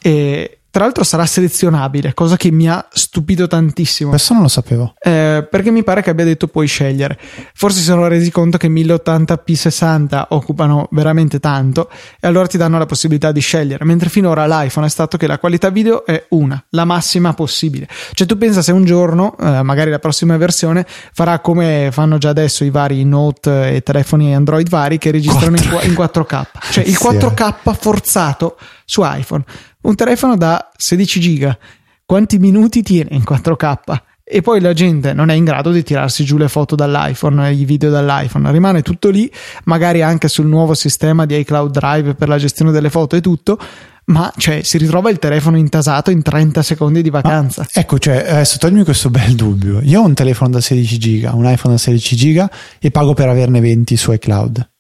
E 0.01 0.62
tra 0.73 0.85
l'altro 0.85 1.05
sarà 1.05 1.27
selezionabile, 1.27 2.15
cosa 2.15 2.39
che 2.39 2.51
mi 2.51 2.67
ha 2.67 2.89
stupito 2.91 3.47
tantissimo. 3.47 4.09
Questo 4.09 4.33
non 4.33 4.41
lo 4.41 4.49
sapevo. 4.49 4.95
Eh, 4.99 5.47
perché 5.51 5.71
mi 5.71 5.85
pare 5.85 6.01
che 6.01 6.09
abbia 6.09 6.25
detto 6.25 6.49
puoi 6.49 6.67
scegliere. 6.67 7.19
Forse 7.53 7.81
si 7.81 7.85
sono 7.85 8.07
resi 8.07 8.31
conto 8.31 8.57
che 8.57 8.69
1080p 8.69 9.53
60 9.53 10.29
occupano 10.31 10.89
veramente 10.93 11.41
tanto 11.41 11.91
e 12.19 12.27
allora 12.27 12.47
ti 12.47 12.57
danno 12.57 12.79
la 12.79 12.87
possibilità 12.87 13.33
di 13.33 13.41
scegliere. 13.41 13.85
Mentre 13.85 14.09
finora 14.09 14.47
l'iPhone 14.47 14.87
è 14.87 14.89
stato 14.89 15.19
che 15.19 15.27
la 15.27 15.39
qualità 15.39 15.69
video 15.69 16.07
è 16.07 16.25
una, 16.31 16.65
la 16.71 16.87
massima 16.87 17.35
possibile. 17.35 17.87
Cioè 18.15 18.27
tu 18.27 18.39
pensa 18.39 18.63
se 18.63 18.73
un 18.73 18.87
giorno, 18.87 19.37
eh, 19.39 19.63
magari 19.63 19.91
la 19.91 19.99
prossima 19.99 20.39
versione, 20.39 20.87
farà 21.13 21.41
come 21.41 21.91
fanno 21.93 22.17
già 22.17 22.31
adesso 22.31 22.65
i 22.65 22.71
vari 22.71 23.05
Note 23.05 23.75
e 23.75 23.83
telefoni 23.83 24.35
Android 24.35 24.71
vari 24.71 24.97
che 24.97 25.11
registrano 25.11 25.59
4. 25.59 25.87
in 25.87 25.93
4K. 25.93 26.47
Cioè 26.71 26.85
il 26.85 26.97
4K 26.99 27.75
forzato 27.79 28.57
su 28.93 29.01
iPhone 29.03 29.43
un 29.83 29.95
telefono 29.95 30.37
da 30.37 30.71
16 30.77 31.21
giga. 31.21 31.59
Quanti 32.05 32.39
minuti 32.39 32.83
tiene 32.83 33.11
in 33.13 33.23
4K? 33.27 34.01
e 34.25 34.41
poi 34.41 34.61
la 34.61 34.73
gente 34.73 35.13
non 35.13 35.31
è 35.31 35.35
in 35.35 35.45
grado 35.45 35.71
di 35.73 35.83
tirarsi 35.83 36.25
giù 36.25 36.39
le 36.39 36.49
foto 36.49 36.75
dall'iPhone, 36.75 37.53
i 37.53 37.65
video 37.65 37.91
dall'iPhone, 37.91 38.51
rimane 38.53 38.81
tutto 38.81 39.11
lì, 39.11 39.31
magari 39.65 40.01
anche 40.01 40.29
sul 40.29 40.47
nuovo 40.47 40.75
sistema 40.75 41.27
di 41.27 41.37
iCloud 41.39 41.71
Drive 41.71 42.15
per 42.15 42.29
la 42.29 42.39
gestione 42.39 42.71
delle 42.71 42.89
foto 42.89 43.17
e 43.17 43.21
tutto, 43.21 43.59
ma 44.07 44.33
cioè, 44.37 44.63
si 44.63 44.79
ritrova 44.79 45.11
il 45.11 45.19
telefono 45.19 45.59
intasato 45.59 46.11
in 46.11 46.23
30 46.23 46.63
secondi 46.63 47.03
di 47.03 47.11
vacanza. 47.11 47.63
Ma, 47.63 47.81
ecco, 47.81 47.99
cioè, 47.99 48.25
adesso 48.27 48.59
toglimi 48.59 48.85
questo 48.85 49.11
bel 49.11 49.35
dubbio. 49.35 49.81
Io 49.83 50.01
ho 50.01 50.05
un 50.05 50.15
telefono 50.15 50.51
da 50.51 50.61
16 50.61 50.99
giga, 50.99 51.35
un 51.35 51.45
iPhone 51.45 51.75
da 51.75 51.81
16 51.81 52.17
giga 52.17 52.51
e 52.79 52.91
pago 52.91 53.13
per 53.13 53.29
averne 53.29 53.61
20 53.61 53.97
su 53.97 54.13
iCloud. 54.13 54.72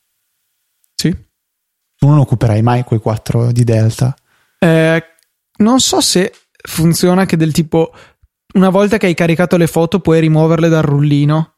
Tu 2.02 2.08
non 2.08 2.18
occuperai 2.18 2.62
mai 2.62 2.82
quei 2.82 2.98
4 2.98 3.52
di 3.52 3.62
Delta? 3.62 4.12
Eh, 4.58 5.04
non 5.58 5.78
so 5.78 6.00
se 6.00 6.32
funziona 6.60 7.26
che 7.26 7.36
del 7.36 7.52
tipo 7.52 7.92
una 8.54 8.70
volta 8.70 8.96
che 8.96 9.06
hai 9.06 9.14
caricato 9.14 9.56
le 9.56 9.68
foto 9.68 10.00
puoi 10.00 10.18
rimuoverle 10.18 10.68
dal 10.68 10.82
rullino. 10.82 11.52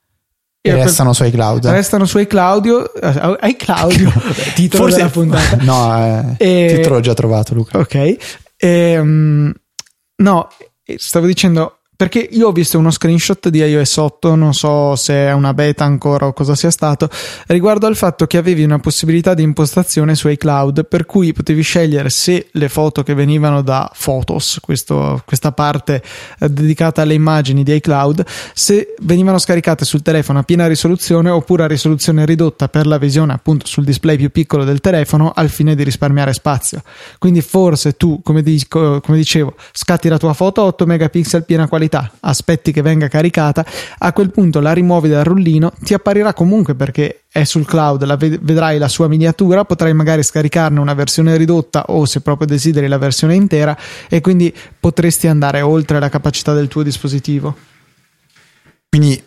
E, 0.61 0.68
e 0.68 0.74
restano 0.74 1.14
quel... 1.14 1.30
su 1.30 1.35
iCloud. 1.35 1.66
Restano 1.68 2.04
su 2.04 2.18
iCloud. 2.18 2.90
Eh, 3.00 3.48
iCloud, 3.48 4.12
titolo 4.54 4.83
Forse... 4.83 4.96
della 4.98 5.09
puntata. 5.09 5.57
No, 5.64 6.37
eh, 6.37 6.64
e... 6.66 6.74
titolo 6.76 6.96
l'ho 6.96 7.00
già 7.00 7.14
trovato, 7.14 7.54
Luca. 7.54 7.78
Ok. 7.78 8.16
E, 8.59 8.98
um, 8.98 9.50
no, 10.16 10.48
stavo 10.96 11.24
dicendo, 11.24 11.78
perché 11.96 12.18
io 12.18 12.48
ho 12.48 12.52
visto 12.52 12.76
uno 12.76 12.90
screenshot 12.90 13.48
di 13.48 13.59
iOS 13.59 13.96
8, 13.96 14.35
non 14.35 14.52
so 14.52 14.96
se 14.96 15.14
è 15.14 15.33
una 15.33 15.54
beta 15.54 15.85
ancora 15.85 16.26
o 16.26 16.33
cosa 16.33 16.57
sia 16.57 16.70
stato, 16.70 17.09
riguardo 17.46 17.87
al 17.87 17.94
fatto 17.94 18.26
che 18.26 18.37
avevi 18.37 18.64
una 18.64 18.80
possibilità 18.80 19.33
di 19.33 19.42
impostazione 19.42 20.16
su 20.16 20.28
iCloud, 20.28 20.87
per 20.87 21.07
cui 21.07 21.33
potevi 21.33 21.62
scegliere 21.62 22.11
se 22.11 22.48
le 22.50 22.68
foto 22.68 23.04
che 23.04 23.14
venivano 23.14 23.62
da 23.62 23.88
Photos, 23.96 24.59
questo, 24.61 25.22
questa 25.24 25.52
parte 25.52 26.02
eh, 26.40 26.50
dedicata 26.50 27.02
alle 27.02 27.14
immagini 27.14 27.62
di 27.62 27.74
iCloud, 27.76 28.24
se 28.52 28.96
venivano 29.02 29.38
scaricate 29.38 29.85
sul 29.85 30.02
telefono 30.02 30.40
a 30.40 30.42
piena 30.42 30.66
risoluzione 30.66 31.30
oppure 31.30 31.62
a 31.62 31.68
risoluzione 31.68 32.26
ridotta 32.26 32.68
per 32.68 32.87
la 32.87 32.98
visione 32.98 33.33
appunto 33.33 33.66
sul 33.66 33.85
display 33.85 34.16
più 34.16 34.30
piccolo 34.30 34.64
del 34.64 34.80
telefono 34.80 35.33
al 35.33 35.48
fine 35.48 35.76
di 35.76 35.85
risparmiare 35.85 36.33
spazio. 36.33 36.83
Quindi 37.18 37.40
forse 37.40 37.96
tu, 37.96 38.20
come, 38.24 38.42
dico, 38.42 39.00
come 39.00 39.16
dicevo, 39.16 39.54
scatti 39.70 40.09
la 40.09 40.18
tua 40.18 40.33
foto 40.33 40.61
a 40.61 40.64
8 40.64 40.87
megapixel 40.87 41.44
piena 41.44 41.68
qualità 41.68 41.83
qualità, 41.84 42.10
aspetti 42.20 42.72
che 42.72 42.82
venga 42.82 43.08
caricata, 43.08 43.64
a 43.98 44.12
quel 44.12 44.30
punto 44.30 44.60
la 44.60 44.72
rimuovi 44.72 45.08
dal 45.08 45.24
rullino, 45.24 45.72
ti 45.82 45.94
apparirà 45.94 46.32
comunque 46.32 46.74
perché 46.74 47.24
è 47.30 47.44
sul 47.44 47.66
cloud, 47.66 48.04
la 48.04 48.16
ved- 48.16 48.40
vedrai 48.40 48.78
la 48.78 48.88
sua 48.88 49.08
miniatura, 49.08 49.64
potrai 49.64 49.92
magari 49.92 50.22
scaricarne 50.22 50.80
una 50.80 50.94
versione 50.94 51.36
ridotta 51.36 51.84
o 51.88 52.04
se 52.06 52.20
proprio 52.20 52.46
desideri 52.46 52.88
la 52.88 52.98
versione 52.98 53.34
intera 53.34 53.76
e 54.08 54.20
quindi 54.20 54.54
potresti 54.78 55.26
andare 55.26 55.60
oltre 55.60 55.98
la 56.00 56.08
capacità 56.08 56.52
del 56.54 56.68
tuo 56.68 56.82
dispositivo. 56.82 57.54
Quindi 58.88 59.22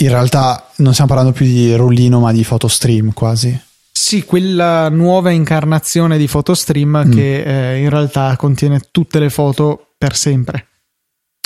in 0.00 0.08
realtà 0.08 0.70
non 0.76 0.92
stiamo 0.92 1.10
parlando 1.10 1.36
più 1.36 1.44
di 1.44 1.74
rullino 1.74 2.20
ma 2.20 2.32
di 2.32 2.44
photostream 2.44 3.12
quasi. 3.12 3.66
Sì, 3.90 4.24
quella 4.24 4.88
nuova 4.88 5.30
incarnazione 5.30 6.16
di 6.16 6.28
photostream 6.28 7.04
mm. 7.06 7.10
che 7.10 7.42
eh, 7.42 7.78
in 7.80 7.90
realtà 7.90 8.36
contiene 8.36 8.80
tutte 8.92 9.18
le 9.18 9.28
foto 9.28 9.88
per 9.98 10.14
sempre. 10.14 10.67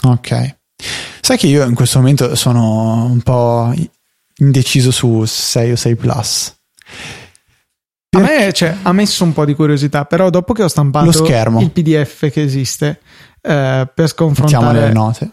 Ok. 0.03 0.57
Sai 1.21 1.37
che 1.37 1.47
io 1.47 1.65
in 1.65 1.75
questo 1.75 1.99
momento 1.99 2.35
sono 2.35 3.05
un 3.05 3.21
po' 3.21 3.73
indeciso 4.39 4.91
su 4.91 5.25
6 5.25 5.73
o 5.73 5.77
6 5.77 5.95
Plus. 5.97 6.57
A 8.15 8.21
me 8.21 8.53
cioè, 8.53 8.77
ha 8.83 8.93
messo 8.93 9.25
un 9.25 9.33
po' 9.33 9.45
di 9.45 9.55
curiosità, 9.55 10.05
però 10.05 10.29
dopo 10.29 10.53
che 10.53 10.63
ho 10.63 10.69
stampato 10.69 11.25
il 11.61 11.71
PDF 11.71 12.31
che 12.31 12.43
esiste 12.43 13.01
eh, 13.41 13.89
per 13.95 14.09
sconfrontare 14.09 14.81
le 14.81 14.93
note 14.93 15.33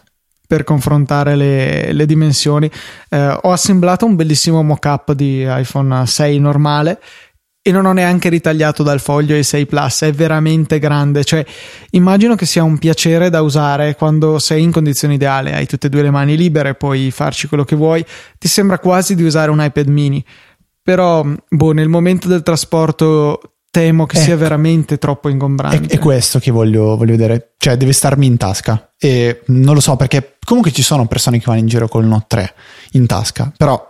per 0.50 0.64
confrontare 0.64 1.36
le, 1.36 1.92
le 1.92 2.06
dimensioni. 2.06 2.68
Eh, 3.08 3.38
ho 3.42 3.52
assemblato 3.52 4.04
un 4.04 4.16
bellissimo 4.16 4.64
mock-up 4.64 5.12
di 5.12 5.46
iPhone 5.46 6.04
6 6.04 6.40
normale 6.40 7.00
e 7.62 7.72
non 7.72 7.84
ho 7.84 7.92
neanche 7.92 8.30
ritagliato 8.30 8.82
dal 8.82 9.00
foglio 9.00 9.36
i 9.36 9.44
6 9.44 9.66
Plus, 9.66 10.02
è 10.02 10.12
veramente 10.12 10.78
grande, 10.78 11.24
cioè 11.24 11.44
immagino 11.90 12.34
che 12.34 12.46
sia 12.46 12.62
un 12.62 12.78
piacere 12.78 13.28
da 13.28 13.42
usare 13.42 13.96
quando 13.96 14.38
sei 14.38 14.62
in 14.62 14.72
condizioni 14.72 15.14
ideali, 15.14 15.52
hai 15.52 15.66
tutte 15.66 15.88
e 15.88 15.90
due 15.90 16.02
le 16.02 16.10
mani 16.10 16.36
libere, 16.36 16.74
puoi 16.74 17.10
farci 17.10 17.48
quello 17.48 17.64
che 17.64 17.76
vuoi, 17.76 18.04
ti 18.38 18.48
sembra 18.48 18.78
quasi 18.78 19.14
di 19.14 19.22
usare 19.22 19.50
un 19.50 19.62
iPad 19.62 19.88
mini, 19.88 20.24
però 20.82 21.26
boh, 21.48 21.72
nel 21.72 21.88
momento 21.88 22.28
del 22.28 22.42
trasporto 22.42 23.40
temo 23.70 24.06
che 24.06 24.16
ecco. 24.16 24.24
sia 24.24 24.36
veramente 24.36 24.98
troppo 24.98 25.28
ingombrante. 25.28 25.94
È, 25.94 25.96
è 25.96 25.98
questo 25.98 26.38
che 26.38 26.50
voglio, 26.50 26.96
voglio, 26.96 27.12
vedere, 27.12 27.52
cioè 27.58 27.76
deve 27.76 27.92
starmi 27.92 28.26
in 28.26 28.36
tasca. 28.36 28.92
E 28.98 29.42
non 29.46 29.74
lo 29.74 29.80
so 29.80 29.96
perché 29.96 30.38
comunque 30.44 30.72
ci 30.72 30.82
sono 30.82 31.06
persone 31.06 31.38
che 31.38 31.44
vanno 31.46 31.60
in 31.60 31.66
giro 31.66 31.88
col 31.88 32.06
Note 32.06 32.24
3 32.28 32.54
in 32.92 33.06
tasca, 33.06 33.52
però 33.56 33.86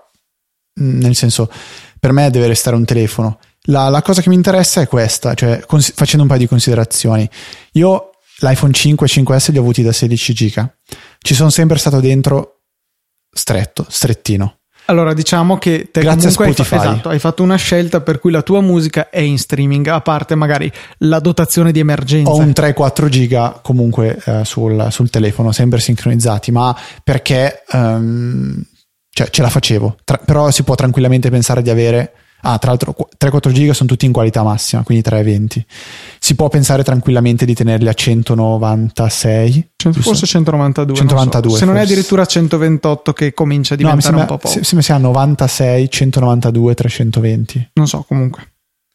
nel 0.80 1.14
senso 1.14 1.50
per 1.98 2.12
me 2.12 2.30
deve 2.30 2.46
restare 2.46 2.76
un 2.76 2.84
telefono 2.84 3.38
la, 3.64 3.88
la, 3.88 4.02
cosa 4.02 4.22
che 4.22 4.28
mi 4.28 4.34
interessa 4.34 4.80
è 4.80 4.88
questa, 4.88 5.34
cioè 5.34 5.62
cons- 5.66 5.92
facendo 5.94 6.22
un 6.22 6.28
paio 6.28 6.40
di 6.40 6.48
considerazioni. 6.48 7.28
Io 7.72 8.10
l'iPhone 8.40 8.72
5 8.72 9.06
e 9.06 9.10
5S 9.10 9.52
li 9.52 9.58
ho 9.58 9.60
avuti 9.60 9.82
da 9.82 9.92
16 9.92 10.32
giga. 10.32 10.72
Ci 11.18 11.34
sono 11.34 11.50
sempre 11.50 11.78
stato 11.78 12.00
dentro 12.00 12.60
stretto, 13.30 13.86
strettino. 13.88 14.56
Allora, 14.86 15.12
diciamo 15.12 15.56
che 15.56 15.88
te 15.92 16.00
Grazie 16.00 16.34
comunque 16.34 16.46
hai, 16.46 16.68
fa- 16.68 16.76
esatto, 16.76 17.08
hai, 17.10 17.18
fatto 17.20 17.44
una 17.44 17.54
scelta 17.54 18.00
per 18.00 18.18
cui 18.18 18.32
la 18.32 18.42
tua 18.42 18.60
musica 18.60 19.08
è 19.08 19.20
in 19.20 19.38
streaming, 19.38 19.86
a 19.86 20.00
parte 20.00 20.34
magari 20.34 20.70
la 20.98 21.20
dotazione 21.20 21.70
di 21.70 21.78
emergenza. 21.78 22.30
Ho 22.30 22.38
un 22.38 22.48
3-4 22.48 23.08
giga 23.08 23.60
comunque 23.62 24.20
eh, 24.24 24.44
sul, 24.44 24.88
sul, 24.90 25.08
telefono, 25.10 25.52
sempre 25.52 25.78
sincronizzati, 25.78 26.50
ma 26.50 26.76
perché 27.04 27.62
um, 27.72 28.60
cioè, 29.10 29.30
ce 29.30 29.42
la 29.42 29.50
facevo. 29.50 29.96
Tra- 30.02 30.20
però 30.24 30.50
si 30.50 30.64
può 30.64 30.74
tranquillamente 30.74 31.30
pensare 31.30 31.62
di 31.62 31.70
avere 31.70 32.12
Ah, 32.42 32.58
tra 32.58 32.70
l'altro 32.70 32.94
3-4 33.18 33.52
giga 33.52 33.74
sono 33.74 33.88
tutti 33.88 34.06
in 34.06 34.12
qualità 34.12 34.42
massima, 34.42 34.82
quindi 34.82 35.02
320. 35.02 35.64
Si 36.18 36.34
può 36.34 36.48
pensare 36.48 36.82
tranquillamente 36.82 37.44
di 37.44 37.54
tenerli 37.54 37.88
a 37.88 37.92
196. 37.92 39.70
Forse 40.00 40.26
192. 40.26 40.96
192 40.96 41.50
so. 41.52 41.58
Se 41.58 41.64
non 41.64 41.76
è 41.76 41.82
addirittura 41.82 42.24
128 42.24 43.12
che 43.12 43.34
comincia 43.34 43.74
a 43.74 43.76
diventare 43.76 44.14
no, 44.14 44.20
un 44.20 44.26
po' 44.26 44.38
poco. 44.38 44.54
Se, 44.54 44.64
se 44.64 44.82
sia 44.82 44.98
96, 44.98 45.90
192, 45.90 46.74
320. 46.74 47.70
Non 47.74 47.86
so, 47.86 48.04
comunque. 48.06 48.48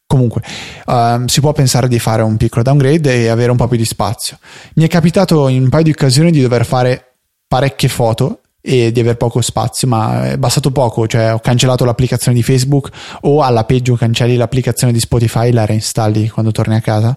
Comunque, 0.08 0.40
uh, 0.86 1.26
si 1.26 1.40
può 1.40 1.52
pensare 1.52 1.88
di 1.88 1.98
fare 1.98 2.22
un 2.22 2.36
piccolo 2.36 2.62
downgrade 2.62 3.22
e 3.22 3.28
avere 3.28 3.50
un 3.50 3.56
po' 3.56 3.66
più 3.66 3.76
di 3.76 3.84
spazio. 3.84 4.38
Mi 4.74 4.84
è 4.84 4.88
capitato 4.88 5.48
in 5.48 5.64
un 5.64 5.68
paio 5.68 5.82
di 5.82 5.90
occasioni 5.90 6.30
di 6.30 6.40
dover 6.40 6.64
fare 6.64 7.16
parecchie 7.48 7.88
foto 7.88 8.42
e 8.68 8.90
di 8.90 8.98
aver 8.98 9.16
poco 9.16 9.40
spazio, 9.42 9.86
ma 9.86 10.30
è 10.30 10.36
bastato 10.38 10.72
poco, 10.72 11.06
cioè 11.06 11.32
ho 11.32 11.38
cancellato 11.38 11.84
l'applicazione 11.84 12.36
di 12.36 12.42
Facebook 12.42 12.90
o 13.20 13.42
alla 13.42 13.62
peggio 13.62 13.94
cancelli 13.94 14.34
l'applicazione 14.34 14.92
di 14.92 14.98
Spotify 14.98 15.48
e 15.48 15.52
la 15.52 15.64
reinstalli 15.64 16.28
quando 16.28 16.50
torni 16.50 16.74
a 16.74 16.80
casa. 16.80 17.16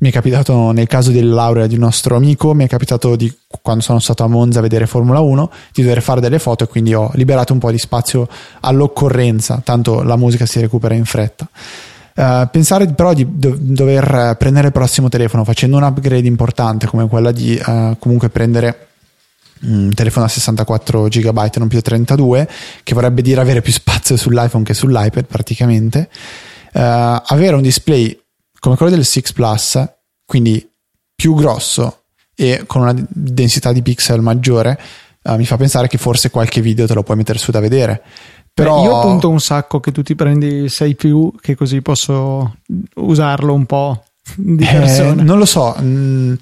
Mi 0.00 0.10
è 0.10 0.12
capitato 0.12 0.70
nel 0.72 0.86
caso 0.86 1.10
della 1.10 1.34
laurea 1.34 1.66
di 1.66 1.76
un 1.76 1.80
nostro 1.80 2.14
amico, 2.14 2.52
mi 2.52 2.64
è 2.64 2.68
capitato 2.68 3.16
di 3.16 3.32
quando 3.62 3.82
sono 3.82 4.00
stato 4.00 4.22
a 4.22 4.26
Monza 4.26 4.58
a 4.58 4.62
vedere 4.62 4.86
Formula 4.86 5.20
1 5.20 5.50
di 5.72 5.80
dover 5.80 6.02
fare 6.02 6.20
delle 6.20 6.38
foto 6.38 6.64
e 6.64 6.66
quindi 6.66 6.92
ho 6.92 7.10
liberato 7.14 7.54
un 7.54 7.58
po' 7.58 7.70
di 7.70 7.78
spazio 7.78 8.28
all'occorrenza, 8.60 9.62
tanto 9.64 10.02
la 10.02 10.16
musica 10.16 10.44
si 10.44 10.60
recupera 10.60 10.92
in 10.92 11.06
fretta. 11.06 11.48
Uh, 12.14 12.46
pensare 12.50 12.86
però 12.88 13.14
di 13.14 13.26
do- 13.26 13.56
dover 13.58 14.36
prendere 14.38 14.66
il 14.66 14.72
prossimo 14.74 15.08
telefono 15.08 15.44
facendo 15.44 15.78
un 15.78 15.84
upgrade 15.84 16.26
importante 16.26 16.86
come 16.86 17.08
quella 17.08 17.32
di 17.32 17.58
uh, 17.64 17.96
comunque 17.98 18.28
prendere 18.28 18.88
un 19.62 19.90
telefono 19.94 20.24
a 20.26 20.28
64 20.28 21.08
GB 21.08 21.56
non 21.56 21.68
più 21.68 21.80
32 21.80 22.48
che 22.82 22.94
vorrebbe 22.94 23.22
dire 23.22 23.40
avere 23.40 23.62
più 23.62 23.72
spazio 23.72 24.16
sull'iPhone 24.16 24.64
che 24.64 24.74
sull'iPad 24.74 25.26
praticamente. 25.26 26.08
Uh, 26.72 27.20
avere 27.26 27.54
un 27.54 27.62
display 27.62 28.18
come 28.58 28.76
quello 28.76 28.94
del 28.94 29.04
6 29.04 29.24
Plus 29.34 29.88
quindi 30.24 30.66
più 31.14 31.34
grosso 31.34 32.04
e 32.34 32.64
con 32.66 32.80
una 32.80 32.94
densità 33.08 33.72
di 33.72 33.82
pixel 33.82 34.22
maggiore 34.22 34.78
uh, 35.22 35.36
mi 35.36 35.44
fa 35.44 35.56
pensare 35.56 35.88
che 35.88 35.98
forse 35.98 36.30
qualche 36.30 36.60
video 36.60 36.86
te 36.86 36.94
lo 36.94 37.02
puoi 37.02 37.16
mettere 37.16 37.38
su 37.38 37.50
da 37.50 37.60
vedere. 37.60 38.02
Però 38.54 38.80
Beh, 38.80 38.86
io 38.86 39.00
punto 39.00 39.30
un 39.30 39.40
sacco 39.40 39.80
che 39.80 39.92
tu 39.92 40.02
ti 40.02 40.14
prendi 40.14 40.68
6 40.68 40.94
più 40.94 41.32
che 41.40 41.54
così 41.54 41.80
posso 41.80 42.56
usarlo 42.96 43.54
un 43.54 43.64
po' 43.64 44.02
di 44.36 44.64
persona. 44.64 45.20
eh, 45.20 45.24
non 45.24 45.38
lo 45.38 45.46
so 45.46 45.74
mm, 45.80 46.34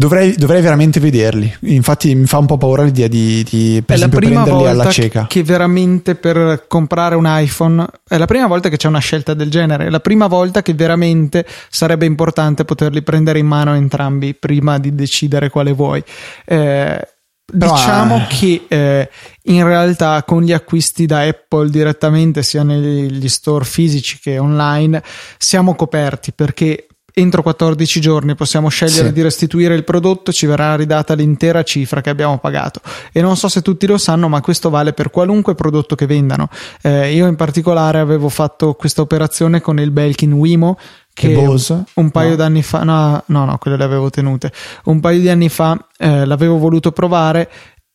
Dovrei, 0.00 0.36
dovrei, 0.36 0.62
veramente 0.62 1.00
vederli. 1.00 1.52
Infatti, 1.62 2.14
mi 2.14 2.26
fa 2.26 2.38
un 2.38 2.46
po' 2.46 2.56
paura 2.56 2.84
l'idea 2.84 3.08
di, 3.08 3.42
di 3.42 3.82
per 3.84 3.96
è 3.96 3.98
esempio, 3.98 4.20
prenderli 4.20 4.64
alla 4.68 4.88
cieca. 4.90 5.26
Che 5.26 5.42
veramente 5.42 6.14
per 6.14 6.66
comprare 6.68 7.16
un 7.16 7.24
iPhone 7.26 7.84
è 8.08 8.16
la 8.16 8.26
prima 8.26 8.46
volta 8.46 8.68
che 8.68 8.76
c'è 8.76 8.86
una 8.86 9.00
scelta 9.00 9.34
del 9.34 9.50
genere. 9.50 9.86
È 9.86 9.90
la 9.90 9.98
prima 9.98 10.28
volta 10.28 10.62
che 10.62 10.72
veramente 10.72 11.44
sarebbe 11.68 12.06
importante 12.06 12.64
poterli 12.64 13.02
prendere 13.02 13.40
in 13.40 13.48
mano 13.48 13.74
entrambi 13.74 14.36
prima 14.36 14.78
di 14.78 14.94
decidere 14.94 15.50
quale 15.50 15.72
vuoi. 15.72 16.00
Eh, 16.44 17.08
diciamo 17.52 18.18
eh. 18.18 18.26
che 18.28 18.64
eh, 18.68 19.10
in 19.46 19.64
realtà 19.64 20.22
con 20.22 20.42
gli 20.42 20.52
acquisti 20.52 21.06
da 21.06 21.22
Apple 21.22 21.70
direttamente 21.70 22.44
sia 22.44 22.62
negli 22.62 23.28
store 23.28 23.64
fisici 23.64 24.20
che 24.20 24.38
online 24.38 25.02
siamo 25.38 25.74
coperti 25.74 26.30
perché 26.32 26.86
entro 27.18 27.42
14 27.42 28.00
giorni 28.00 28.34
possiamo 28.34 28.68
scegliere 28.68 29.08
Sì. 29.08 29.12
di 29.12 29.22
restituire 29.22 29.74
il 29.74 29.84
prodotto, 29.84 30.32
ci 30.32 30.46
verrà 30.46 30.74
ridata 30.76 31.14
l'intera 31.14 31.62
cifra 31.62 32.00
che 32.00 32.10
abbiamo 32.10 32.38
pagato. 32.38 32.80
E 33.12 33.20
non 33.20 33.36
so 33.36 33.48
se 33.48 33.62
tutti 33.62 33.86
lo 33.86 33.98
sanno, 33.98 34.28
ma 34.28 34.40
questo 34.40 34.70
vale 34.70 34.92
per 34.92 35.10
qualunque 35.10 35.54
prodotto 35.54 35.94
che 35.94 36.06
vendano. 36.06 36.48
Eh, 36.82 37.12
io 37.12 37.26
in 37.26 37.36
particolare 37.36 37.98
avevo 37.98 38.28
fatto 38.28 38.74
questa 38.74 39.00
operazione 39.02 39.60
con 39.60 39.78
il 39.80 39.90
Belkin 39.90 40.32
Wimo 40.32 40.78
che 41.12 41.32
Bose? 41.32 41.84
un 41.94 42.10
paio 42.10 42.30
No. 42.30 42.36
d'anni 42.36 42.62
fa, 42.62 42.84
no, 42.84 43.22
no, 43.26 43.44
no, 43.44 43.58
quelle 43.58 43.76
le 43.76 43.84
avevo 43.84 44.08
tenute. 44.08 44.52
Un 44.84 45.00
paio 45.00 45.18
di 45.20 45.28
anni 45.28 45.48
fa 45.48 45.76
eh, 45.98 46.24
l'avevo 46.24 46.58
voluto 46.58 46.92
provare 46.92 47.50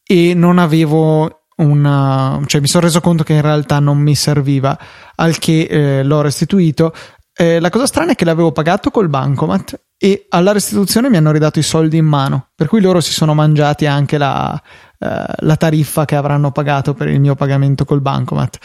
e 0.05 0.33
non 0.33 0.57
avevo 0.59 1.43
una, 1.55 2.41
cioè 2.47 2.59
mi 2.59 2.67
sono 2.67 2.83
reso 2.85 2.99
conto 2.99 3.23
che 3.23 3.33
in 3.33 3.41
realtà 3.41 3.79
non 3.79 3.97
mi 3.99 4.15
serviva, 4.15 4.77
al 5.15 5.37
che 5.37 5.67
eh, 5.69 6.03
l'ho 6.03 6.21
restituito. 6.21 6.93
Eh, 7.35 7.59
la 7.59 7.69
cosa 7.69 7.87
strana 7.87 8.11
è 8.11 8.15
che 8.15 8.25
l'avevo 8.25 8.51
pagato 8.51 8.91
col 8.91 9.09
bancomat 9.09 9.81
e 9.97 10.27
alla 10.29 10.51
restituzione 10.51 11.09
mi 11.09 11.17
hanno 11.17 11.31
ridato 11.31 11.57
i 11.59 11.63
soldi 11.63 11.97
in 11.97 12.05
mano, 12.05 12.49
per 12.55 12.67
cui 12.67 12.79
loro 12.81 12.99
si 13.01 13.11
sono 13.11 13.33
mangiati 13.33 13.85
anche 13.87 14.17
la, 14.19 14.61
eh, 14.99 15.23
la 15.39 15.55
tariffa 15.55 16.05
che 16.05 16.15
avranno 16.15 16.51
pagato 16.51 16.93
per 16.93 17.07
il 17.07 17.19
mio 17.19 17.33
pagamento 17.35 17.85
col 17.85 18.01
bancomat. 18.01 18.59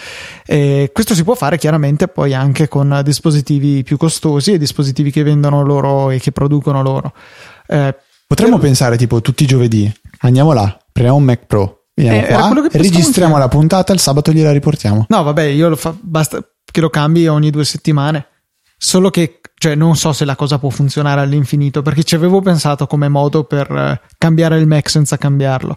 E 0.45 0.91
questo 0.93 1.15
si 1.15 1.25
può 1.25 1.35
fare 1.35 1.57
chiaramente 1.57 2.09
poi 2.09 2.35
anche 2.35 2.69
con 2.69 3.01
dispositivi 3.05 3.83
più 3.85 3.97
costosi 3.97 4.53
e 4.53 4.59
dispositivi 4.59 5.11
che 5.11 5.23
vendono 5.23 5.63
loro 5.63 6.11
e 6.11 6.19
che 6.19 6.33
producono 6.33 6.83
loro. 6.83 7.15
Eh, 7.67 7.95
Potremmo 8.27 8.57
per- 8.57 8.67
pensare 8.67 8.99
tipo 8.99 9.23
tutti 9.23 9.45
i 9.45 9.47
giovedì, 9.47 9.91
andiamo 10.21 10.53
là, 10.53 10.77
prendiamo 10.93 11.19
un 11.21 11.25
Mac 11.25 11.47
Pro, 11.47 11.85
Eh, 11.95 12.27
qua, 12.29 12.53
registriamo 12.71 13.39
la 13.39 13.49
puntata, 13.49 13.93
il 13.93 13.99
sabato 13.99 14.31
gliela 14.31 14.53
riportiamo. 14.53 15.07
No, 15.09 15.23
vabbè, 15.23 15.43
io 15.45 15.69
lo 15.71 15.77
fa, 15.77 15.95
basta 15.99 16.39
che 16.71 16.81
lo 16.81 16.91
cambi 16.91 17.27
ogni 17.27 17.51
due 17.51 17.65
settimane. 17.65 18.27
Solo 18.81 19.11
che, 19.11 19.41
cioè, 19.59 19.75
non 19.75 19.97
so 19.97 20.13
se 20.13 20.25
la 20.25 20.37
cosa 20.37 20.59
può 20.59 20.71
funzionare 20.71 21.21
all'infinito, 21.21 21.83
perché 21.83 22.05
ci 22.05 22.15
avevo 22.15 22.41
pensato 22.41 22.87
come 22.87 23.09
modo 23.09 23.43
per 23.45 23.69
eh, 23.71 24.01
cambiare 24.17 24.59
il 24.59 24.67
Mac 24.69 24.89
senza 24.89 25.17
cambiarlo. 25.19 25.77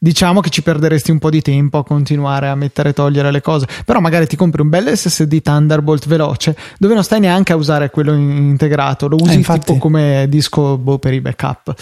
Diciamo 0.00 0.40
che 0.40 0.48
ci 0.48 0.62
perderesti 0.62 1.10
un 1.10 1.18
po' 1.18 1.28
di 1.28 1.42
tempo 1.42 1.78
a 1.78 1.84
continuare 1.84 2.46
a 2.48 2.54
mettere 2.54 2.90
e 2.90 2.92
togliere 2.92 3.32
le 3.32 3.40
cose, 3.40 3.66
però 3.84 3.98
magari 3.98 4.28
ti 4.28 4.36
compri 4.36 4.62
un 4.62 4.68
bel 4.68 4.96
SSD 4.96 5.42
Thunderbolt 5.42 6.06
veloce 6.06 6.56
dove 6.78 6.94
non 6.94 7.02
stai 7.02 7.18
neanche 7.18 7.52
a 7.52 7.56
usare 7.56 7.90
quello 7.90 8.12
in- 8.12 8.30
integrato, 8.30 9.08
lo 9.08 9.16
usi 9.20 9.32
Eh, 9.32 9.36
infatti. 9.38 9.66
tipo 9.66 9.78
come 9.78 10.26
disco 10.28 10.78
boh, 10.78 10.98
per 11.00 11.14
i 11.14 11.20
backup 11.20 11.74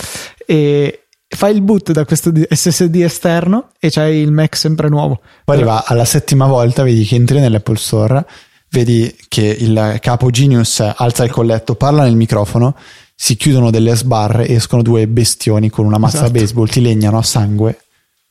e 0.47 1.03
fai 1.29 1.55
il 1.55 1.61
boot 1.61 1.93
da 1.93 2.07
questo 2.07 2.33
SSD 2.49 2.95
esterno 3.03 3.69
e 3.79 3.91
c'hai 3.91 4.17
il 4.21 4.33
Mac 4.33 4.57
sempre 4.57 4.89
nuovo. 4.89 5.21
Poi 5.45 5.57
arriva 5.57 5.85
alla 5.85 6.07
settima 6.07 6.47
volta, 6.47 6.83
vedi 6.85 7.05
che 7.05 7.17
entri 7.17 7.39
nell'Apple 7.39 7.77
Store, 7.77 8.25
vedi 8.71 9.15
che 9.29 9.57
il 9.59 9.99
capo 10.01 10.31
Genius 10.31 10.81
alza 10.81 11.25
il 11.25 11.31
colletto, 11.31 11.75
parla 11.75 12.05
nel 12.05 12.17
microfono, 12.17 12.77
si 13.15 13.37
chiudono 13.37 13.71
delle 13.71 13.97
sbarre, 13.97 14.49
escono 14.49 14.83
due 14.83 15.07
bestioni 15.09 15.71
con 15.71 15.87
una 15.87 15.99
mazza 15.99 16.25
Esatto. 16.25 16.33
baseball, 16.33 16.69
ti 16.69 16.83
legnano 16.83 17.19
a 17.19 17.23
sangue, 17.23 17.81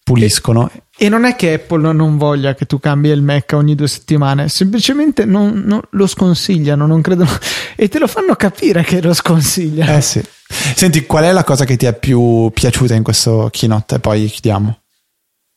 puliscono. 0.03 0.69
E 0.97 1.09
non 1.09 1.25
è 1.25 1.35
che 1.35 1.53
Apple 1.53 1.91
non 1.91 2.17
voglia 2.17 2.53
che 2.53 2.65
tu 2.65 2.79
cambi 2.79 3.09
il 3.09 3.21
Mac 3.21 3.51
ogni 3.53 3.75
due 3.75 3.87
settimane, 3.87 4.47
semplicemente 4.47 5.25
non, 5.25 5.63
non- 5.65 5.81
lo 5.89 6.07
sconsigliano, 6.07 6.85
non 6.85 7.01
credono 7.01 7.31
e 7.75 7.89
te 7.89 7.99
lo 7.99 8.07
fanno 8.07 8.35
capire 8.35 8.83
che 8.83 9.01
lo 9.01 9.13
sconsigliano. 9.13 9.97
Eh 9.97 10.01
sì. 10.01 10.23
Senti, 10.47 11.05
qual 11.07 11.23
è 11.23 11.31
la 11.31 11.43
cosa 11.43 11.65
che 11.65 11.75
ti 11.75 11.87
è 11.87 11.97
più 11.97 12.51
piaciuta 12.53 12.93
in 12.93 13.01
questo 13.03 13.49
keynote? 13.51 13.95
E 13.95 13.99
poi 13.99 14.27
chiudiamo. 14.27 14.79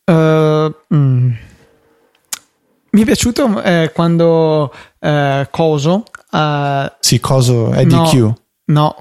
Eh, 0.07 0.75
mm. 0.95 1.31
Mi 2.91 3.03
è 3.03 3.05
piaciuto 3.05 3.63
eh, 3.63 3.91
quando 3.95 4.73
eh, 4.99 5.47
Coso 5.51 6.05
eh, 6.33 6.93
Sì, 7.01 7.21
coso 7.21 7.71
è 7.73 7.85
No. 7.85 8.03
DQ. 8.05 8.33
No, 8.69 8.95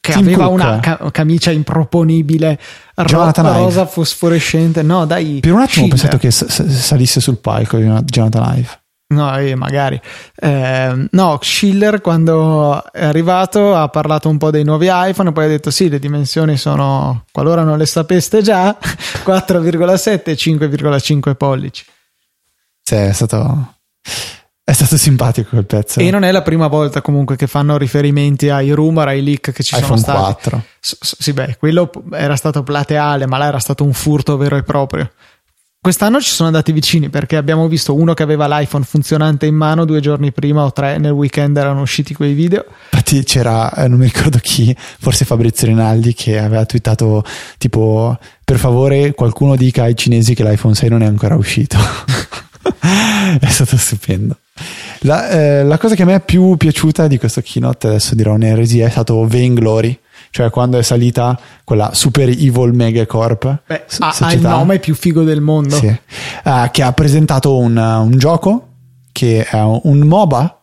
che 0.00 0.12
Tim 0.14 0.22
aveva 0.28 0.44
Cook. 0.46 0.54
una 0.54 0.80
ca- 0.80 1.10
camicia 1.10 1.50
improponibile, 1.50 2.58
ro- 2.94 3.04
Jonathan 3.04 3.44
Ive. 3.46 3.56
rosa 3.58 3.84
fosforescente. 3.86 4.82
No, 4.82 5.04
dai. 5.04 5.40
Per 5.40 5.52
un 5.52 5.60
attimo 5.60 5.84
ho 5.84 5.88
pensato 5.88 6.16
che 6.16 6.30
s- 6.30 6.46
s- 6.46 6.66
salisse 6.66 7.20
sul 7.20 7.36
palco 7.36 7.76
di 7.76 7.84
Jonathan 8.06 8.56
Ive. 8.56 8.68
No, 9.08 9.36
eh, 9.36 9.54
magari. 9.56 10.00
Eh, 10.36 11.06
no, 11.10 11.38
Schiller 11.42 12.00
quando 12.00 12.82
è 12.92 13.04
arrivato 13.04 13.74
ha 13.74 13.88
parlato 13.88 14.30
un 14.30 14.38
po' 14.38 14.50
dei 14.50 14.64
nuovi 14.64 14.86
iPhone 14.90 15.32
poi 15.32 15.44
ha 15.44 15.48
detto 15.48 15.70
sì, 15.70 15.90
le 15.90 15.98
dimensioni 15.98 16.56
sono, 16.56 17.24
qualora 17.30 17.62
non 17.62 17.76
le 17.76 17.86
sapeste 17.86 18.40
già, 18.40 18.74
4,7 19.24 20.30
e 20.30 20.34
5,5 20.34 21.34
pollici. 21.34 21.84
Sì, 22.82 22.94
è 22.94 23.12
stato, 23.12 23.74
è 24.64 24.72
stato 24.72 24.96
simpatico 24.96 25.50
quel 25.50 25.66
pezzo. 25.66 26.00
E 26.00 26.10
non 26.10 26.22
è 26.24 26.30
la 26.32 26.42
prima 26.42 26.66
volta 26.66 27.02
comunque 27.02 27.36
che 27.36 27.46
fanno 27.46 27.76
riferimenti 27.76 28.48
ai 28.50 28.70
rumor, 28.72 29.08
ai 29.08 29.22
leak 29.22 29.52
che 29.52 29.62
ci 29.62 29.74
sono 29.74 29.84
iPhone 29.84 30.00
stati. 30.00 30.18
4. 30.20 30.64
S- 30.80 30.96
s- 31.00 31.16
sì, 31.18 31.32
beh, 31.32 31.56
quello 31.58 31.90
era 32.12 32.36
stato 32.36 32.62
plateale, 32.62 33.26
ma 33.26 33.38
là 33.38 33.46
era 33.46 33.58
stato 33.58 33.84
un 33.84 33.92
furto 33.92 34.36
vero 34.36 34.56
e 34.56 34.62
proprio. 34.62 35.10
Quest'anno 35.82 36.20
ci 36.20 36.28
sono 36.28 36.48
andati 36.48 36.72
vicini 36.72 37.08
perché 37.08 37.36
abbiamo 37.36 37.66
visto 37.66 37.94
uno 37.94 38.12
che 38.12 38.22
aveva 38.22 38.46
l'iPhone 38.46 38.84
funzionante 38.84 39.46
in 39.46 39.54
mano 39.54 39.86
due 39.86 40.00
giorni 40.00 40.30
prima 40.30 40.62
o 40.62 40.72
tre, 40.72 40.98
nel 40.98 41.12
weekend 41.12 41.56
erano 41.56 41.80
usciti 41.80 42.12
quei 42.12 42.34
video. 42.34 42.66
Infatti 42.90 43.24
c'era, 43.24 43.72
eh, 43.72 43.88
non 43.88 43.98
mi 43.98 44.04
ricordo 44.04 44.36
chi, 44.42 44.76
forse 44.76 45.24
Fabrizio 45.24 45.66
Rinaldi 45.68 46.12
che 46.12 46.38
aveva 46.38 46.66
twittato 46.66 47.24
tipo 47.56 48.14
per 48.44 48.58
favore 48.58 49.14
qualcuno 49.14 49.56
dica 49.56 49.84
ai 49.84 49.96
cinesi 49.96 50.34
che 50.34 50.44
l'iPhone 50.44 50.74
6 50.74 50.88
non 50.90 51.02
è 51.02 51.06
ancora 51.06 51.34
uscito. 51.36 51.78
è 53.40 53.46
stato 53.48 53.76
stupendo. 53.76 54.36
La, 55.00 55.28
eh, 55.30 55.64
la 55.64 55.78
cosa 55.78 55.94
che 55.94 56.02
a 56.02 56.04
me 56.04 56.16
è 56.16 56.20
più 56.20 56.56
piaciuta 56.56 57.06
di 57.06 57.18
questo 57.18 57.40
keynote, 57.40 57.86
adesso 57.86 58.14
dirò 58.14 58.34
un'eresia, 58.34 58.86
è 58.86 58.90
stato 58.90 59.26
Vainglory, 59.26 59.98
cioè 60.30 60.50
quando 60.50 60.78
è 60.78 60.82
salita 60.82 61.38
quella 61.64 61.94
super 61.94 62.28
evil 62.28 62.72
megacorp 62.74 63.62
Beh, 63.66 63.84
s- 63.86 64.00
ha, 64.00 64.08
il 64.08 64.14
società. 64.14 64.50
nome 64.50 64.78
più 64.78 64.94
figo 64.94 65.22
del 65.22 65.40
mondo. 65.40 65.74
Sì. 65.76 65.86
Eh, 65.86 66.68
che 66.70 66.82
ha 66.82 66.92
presentato 66.92 67.56
un, 67.56 67.76
un 67.76 68.10
gioco 68.18 68.66
che 69.12 69.44
è 69.44 69.60
un 69.60 69.98
MOBA. 70.00 70.60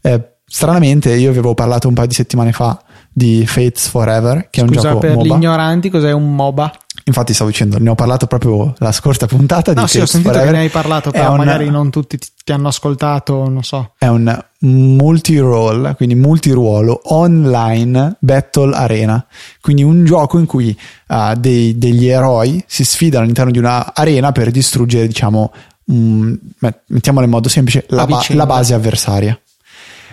Eh, 0.00 0.20
stranamente, 0.46 1.12
io 1.14 1.30
avevo 1.30 1.54
parlato 1.54 1.88
un 1.88 1.94
paio 1.94 2.06
di 2.06 2.14
settimane 2.14 2.52
fa 2.52 2.80
di 3.12 3.44
Fates 3.46 3.88
Forever, 3.88 4.48
che 4.50 4.60
è 4.60 4.62
un 4.62 4.68
Scusa, 4.72 4.88
gioco 4.88 4.98
per 5.00 5.10
gli 5.12 5.26
MOBA. 5.26 5.34
ignoranti, 5.36 5.90
cos'è 5.90 6.12
un 6.12 6.34
MOBA? 6.34 6.72
Infatti, 7.04 7.34
stavo 7.34 7.50
dicendo, 7.50 7.78
ne 7.78 7.90
ho 7.90 7.94
parlato 7.96 8.26
proprio 8.26 8.74
la 8.78 8.92
scorsa 8.92 9.26
puntata 9.26 9.72
No, 9.72 9.82
di 9.82 9.88
sì, 9.88 9.98
ho 10.00 10.06
sentito 10.06 10.32
Forever. 10.32 10.52
che 10.52 10.58
ne 10.58 10.64
hai 10.64 10.70
parlato, 10.70 11.10
però 11.10 11.32
un- 11.32 11.38
magari 11.38 11.68
non 11.68 11.90
tutti 11.90 12.16
ti, 12.16 12.28
ti 12.44 12.52
hanno 12.52 12.68
ascoltato, 12.68 13.48
non 13.48 13.64
so. 13.64 13.94
È 13.98 14.06
un 14.06 14.40
multi-role, 14.60 15.94
quindi 15.96 16.14
multiruolo 16.14 17.00
online 17.06 18.16
battle 18.20 18.74
arena. 18.74 19.24
Quindi 19.60 19.82
un 19.82 20.04
gioco 20.04 20.38
in 20.38 20.46
cui 20.46 20.78
ah, 21.08 21.34
dei- 21.34 21.76
degli 21.76 22.06
eroi 22.06 22.62
si 22.68 22.84
sfidano 22.84 23.24
all'interno 23.24 23.50
di 23.50 23.58
una 23.58 23.92
arena 23.94 24.30
per 24.32 24.50
distruggere, 24.52 25.06
diciamo, 25.08 25.52
un- 25.86 26.38
met- 26.58 26.82
mettiamola 26.86 27.24
in 27.24 27.30
modo 27.32 27.48
semplice, 27.48 27.84
la, 27.88 28.06
ba- 28.06 28.22
la 28.28 28.46
base 28.46 28.74
avversaria. 28.74 29.36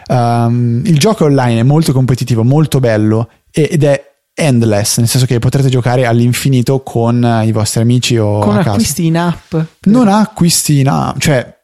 Um, 0.08 0.82
il 0.86 0.98
gioco 0.98 1.26
online 1.26 1.60
è 1.60 1.64
molto 1.64 1.94
competitivo, 1.94 2.44
molto 2.44 2.80
bello 2.80 3.30
ed 3.52 3.84
è 3.84 4.09
endless, 4.40 4.98
nel 4.98 5.08
senso 5.08 5.26
che 5.26 5.40
potrete 5.40 5.70
giocare 5.70 6.06
all'infinito 6.06 6.82
con 6.82 7.24
eh, 7.24 7.46
i 7.46 7.52
vostri 7.52 7.82
amici 7.82 8.18
o 8.18 8.40
Con 8.40 8.58
acquisti 8.58 9.06
in 9.06 9.18
app. 9.18 9.56
non 9.82 10.08
ha 10.08 10.20
acquisti 10.20 10.80
in 10.80 10.88
app, 10.88 11.18
cioè 11.20 11.58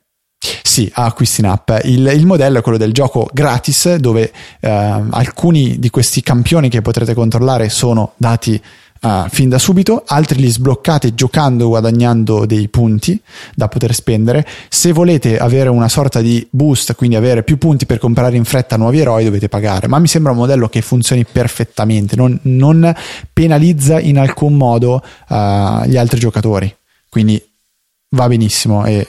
sì, 0.62 0.92
ha 0.94 1.06
acquisti 1.06 1.42
in 1.42 1.48
app. 1.48 1.72
Il, 1.84 2.06
il 2.14 2.26
modello 2.26 2.60
è 2.60 2.62
quello 2.62 2.78
del 2.78 2.92
gioco 2.92 3.28
gratis, 3.32 3.96
dove 3.96 4.32
eh, 4.60 4.70
alcuni 5.10 5.80
di 5.80 5.90
questi 5.90 6.22
campioni 6.22 6.70
che 6.70 6.82
potrete 6.82 7.14
controllare 7.14 7.70
sono 7.70 8.14
dati 8.18 8.62
eh, 9.02 9.26
fin 9.30 9.50
da 9.50 9.58
subito, 9.58 10.04
altri 10.06 10.40
li 10.40 10.50
sbloccate 10.50 11.14
giocando, 11.14 11.68
guadagnando 11.68 12.46
dei 12.46 12.68
punti 12.70 13.20
da 13.54 13.68
poter 13.68 13.94
spendere. 13.94 14.46
Se 14.70 14.92
volete 14.92 15.38
avere 15.38 15.70
una 15.70 15.90
sorta 15.90 16.22
di 16.22 16.46
boost, 16.50 16.96
quindi 16.96 17.16
avere 17.16 17.44
più 17.44 17.58
punti 17.58 17.86
per 17.86 18.00
comprare 18.00 18.36
in 18.36 18.46
fretta 18.46 18.78
nuovi 18.78 19.00
eroi, 19.00 19.26
dovete 19.26 19.50
pagare. 19.50 19.88
Ma 19.88 20.00
mi 20.00 20.08
sembra 20.08 20.32
un 20.32 20.38
modello 20.38 20.70
che 20.70 20.82
funzioni 20.82 21.26
perfettamente, 21.26 22.16
non, 22.16 22.38
non 22.44 22.94
penalizza 23.32 24.00
in 24.00 24.18
alcun 24.18 24.56
modo 24.56 25.02
eh, 25.30 25.82
gli 25.86 25.98
altri 25.98 26.20
giocatori. 26.20 26.74
Quindi 27.10 27.42
va 28.10 28.28
benissimo 28.28 28.86
e 28.86 29.08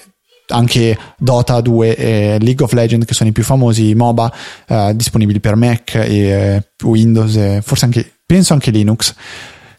anche 0.49 0.97
Dota 1.19 1.61
2 1.61 1.97
e 1.97 2.39
League 2.41 2.65
of 2.65 2.73
Legends 2.73 3.07
che 3.07 3.15
sono 3.15 3.31
i 3.31 3.33
più 3.33 3.43
famosi 3.43 3.95
MOBA 3.95 4.33
eh, 4.69 4.93
disponibili 4.95 5.41
per 5.41 5.57
Mac 5.57 5.95
e 5.95 6.19
eh, 6.19 6.63
Windows 6.85 7.37
e 7.37 7.61
forse 7.65 7.85
anche 7.85 8.13
penso 8.25 8.53
anche 8.53 8.71
Linux 8.71 9.15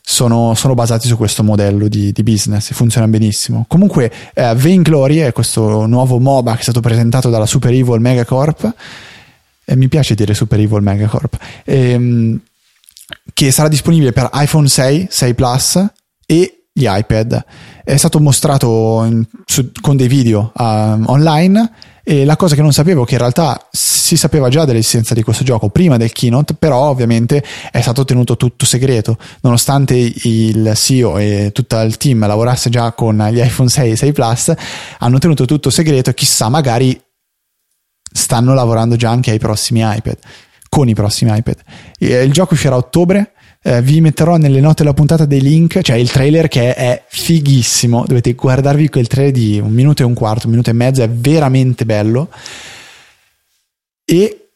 sono, 0.10 0.54
sono 0.56 0.74
basati 0.74 1.06
su 1.06 1.18
questo 1.18 1.44
modello 1.44 1.90
di, 1.90 2.14
di 2.14 2.24
business 2.24 2.70
e 2.72 2.74
funziona 2.74 3.10
benissimo 3.10 3.66
comunque 3.68 4.10
eh, 4.34 4.56
Vainglory 4.56 5.18
è 5.18 5.34
questo 5.34 5.86
nuovo 5.86 6.18
MOBA 6.18 6.54
che 6.54 6.60
è 6.60 6.64
stato 6.64 6.80
presentato 6.80 7.30
dalla 7.30 7.46
Super 7.46 7.74
Evil 7.74 8.00
Megacorp 8.00 8.74
e 9.66 9.76
mi 9.76 9.90
piace 9.90 10.16
dire 10.16 10.34
Super 10.34 10.62
Evil 10.62 10.82
Megacorp 10.82 11.38
ehm, 11.66 12.40
che 13.34 13.52
sarà 13.52 13.68
disponibile 13.68 14.14
per 14.14 14.30
iPhone 14.32 14.70
6, 14.70 15.08
6 15.10 15.34
Plus 15.34 15.86
e 16.26 16.64
gli 16.72 16.86
iPad. 16.88 17.44
È 17.84 17.98
stato 17.98 18.20
mostrato 18.20 19.04
in- 19.06 19.26
su- 19.46 19.72
con 19.82 19.98
dei 19.98 20.08
video 20.08 20.54
um, 20.56 21.04
online 21.08 21.72
E 22.10 22.24
la 22.24 22.38
cosa 22.38 22.56
che 22.56 22.62
non 22.62 22.72
sapevo, 22.72 23.04
che 23.04 23.16
in 23.16 23.20
realtà 23.20 23.68
si 23.70 24.16
sapeva 24.16 24.48
già 24.48 24.64
dell'esistenza 24.64 25.14
di 25.14 25.24
questo 25.24 25.44
gioco 25.44 25.68
prima 25.68 25.98
del 25.98 26.14
keynote, 26.14 26.54
però 26.54 26.88
ovviamente 26.88 27.44
è 27.70 27.82
stato 27.82 28.06
tenuto 28.06 28.38
tutto 28.38 28.66
segreto, 28.66 29.18
nonostante 29.42 29.94
il 29.96 30.72
CEO 30.74 31.18
e 31.18 31.52
tutto 31.54 31.78
il 31.82 31.98
team 31.98 32.26
lavorasse 32.26 32.70
già 32.70 32.94
con 32.94 33.18
gli 33.30 33.42
iPhone 33.42 33.68
6 33.68 33.92
e 33.92 33.96
6 33.98 34.12
Plus, 34.14 34.54
hanno 35.00 35.18
tenuto 35.18 35.44
tutto 35.44 35.70
segreto, 35.70 36.14
chissà 36.14 36.48
magari 36.48 36.98
stanno 38.10 38.54
lavorando 38.54 38.96
già 38.96 39.10
anche 39.10 39.32
ai 39.32 39.40
prossimi 39.40 39.82
iPad, 39.84 40.18
con 40.70 40.88
i 40.88 40.94
prossimi 40.94 41.36
iPad. 41.36 41.58
Il 41.98 42.32
gioco 42.32 42.54
uscirà 42.54 42.76
a 42.76 42.78
ottobre, 42.78 43.34
eh, 43.68 43.82
vi 43.82 44.00
metterò 44.00 44.38
nelle 44.38 44.62
note 44.62 44.84
della 44.84 44.94
puntata 44.94 45.26
dei 45.26 45.42
link, 45.42 45.82
cioè 45.82 45.98
il 45.98 46.10
trailer 46.10 46.48
che 46.48 46.74
è 46.74 47.04
fighissimo, 47.06 48.06
dovete 48.08 48.32
guardarvi 48.34 48.88
quel 48.88 49.08
trailer 49.08 49.34
di 49.34 49.60
un 49.60 49.74
minuto 49.74 50.04
e 50.04 50.06
un 50.06 50.14
quarto, 50.14 50.46
un 50.46 50.52
minuto 50.52 50.70
e 50.70 50.74
mezzo, 50.74 51.04
è 51.04 51.10
veramente 51.10 51.84
bello 51.84 52.30
e 54.06 54.52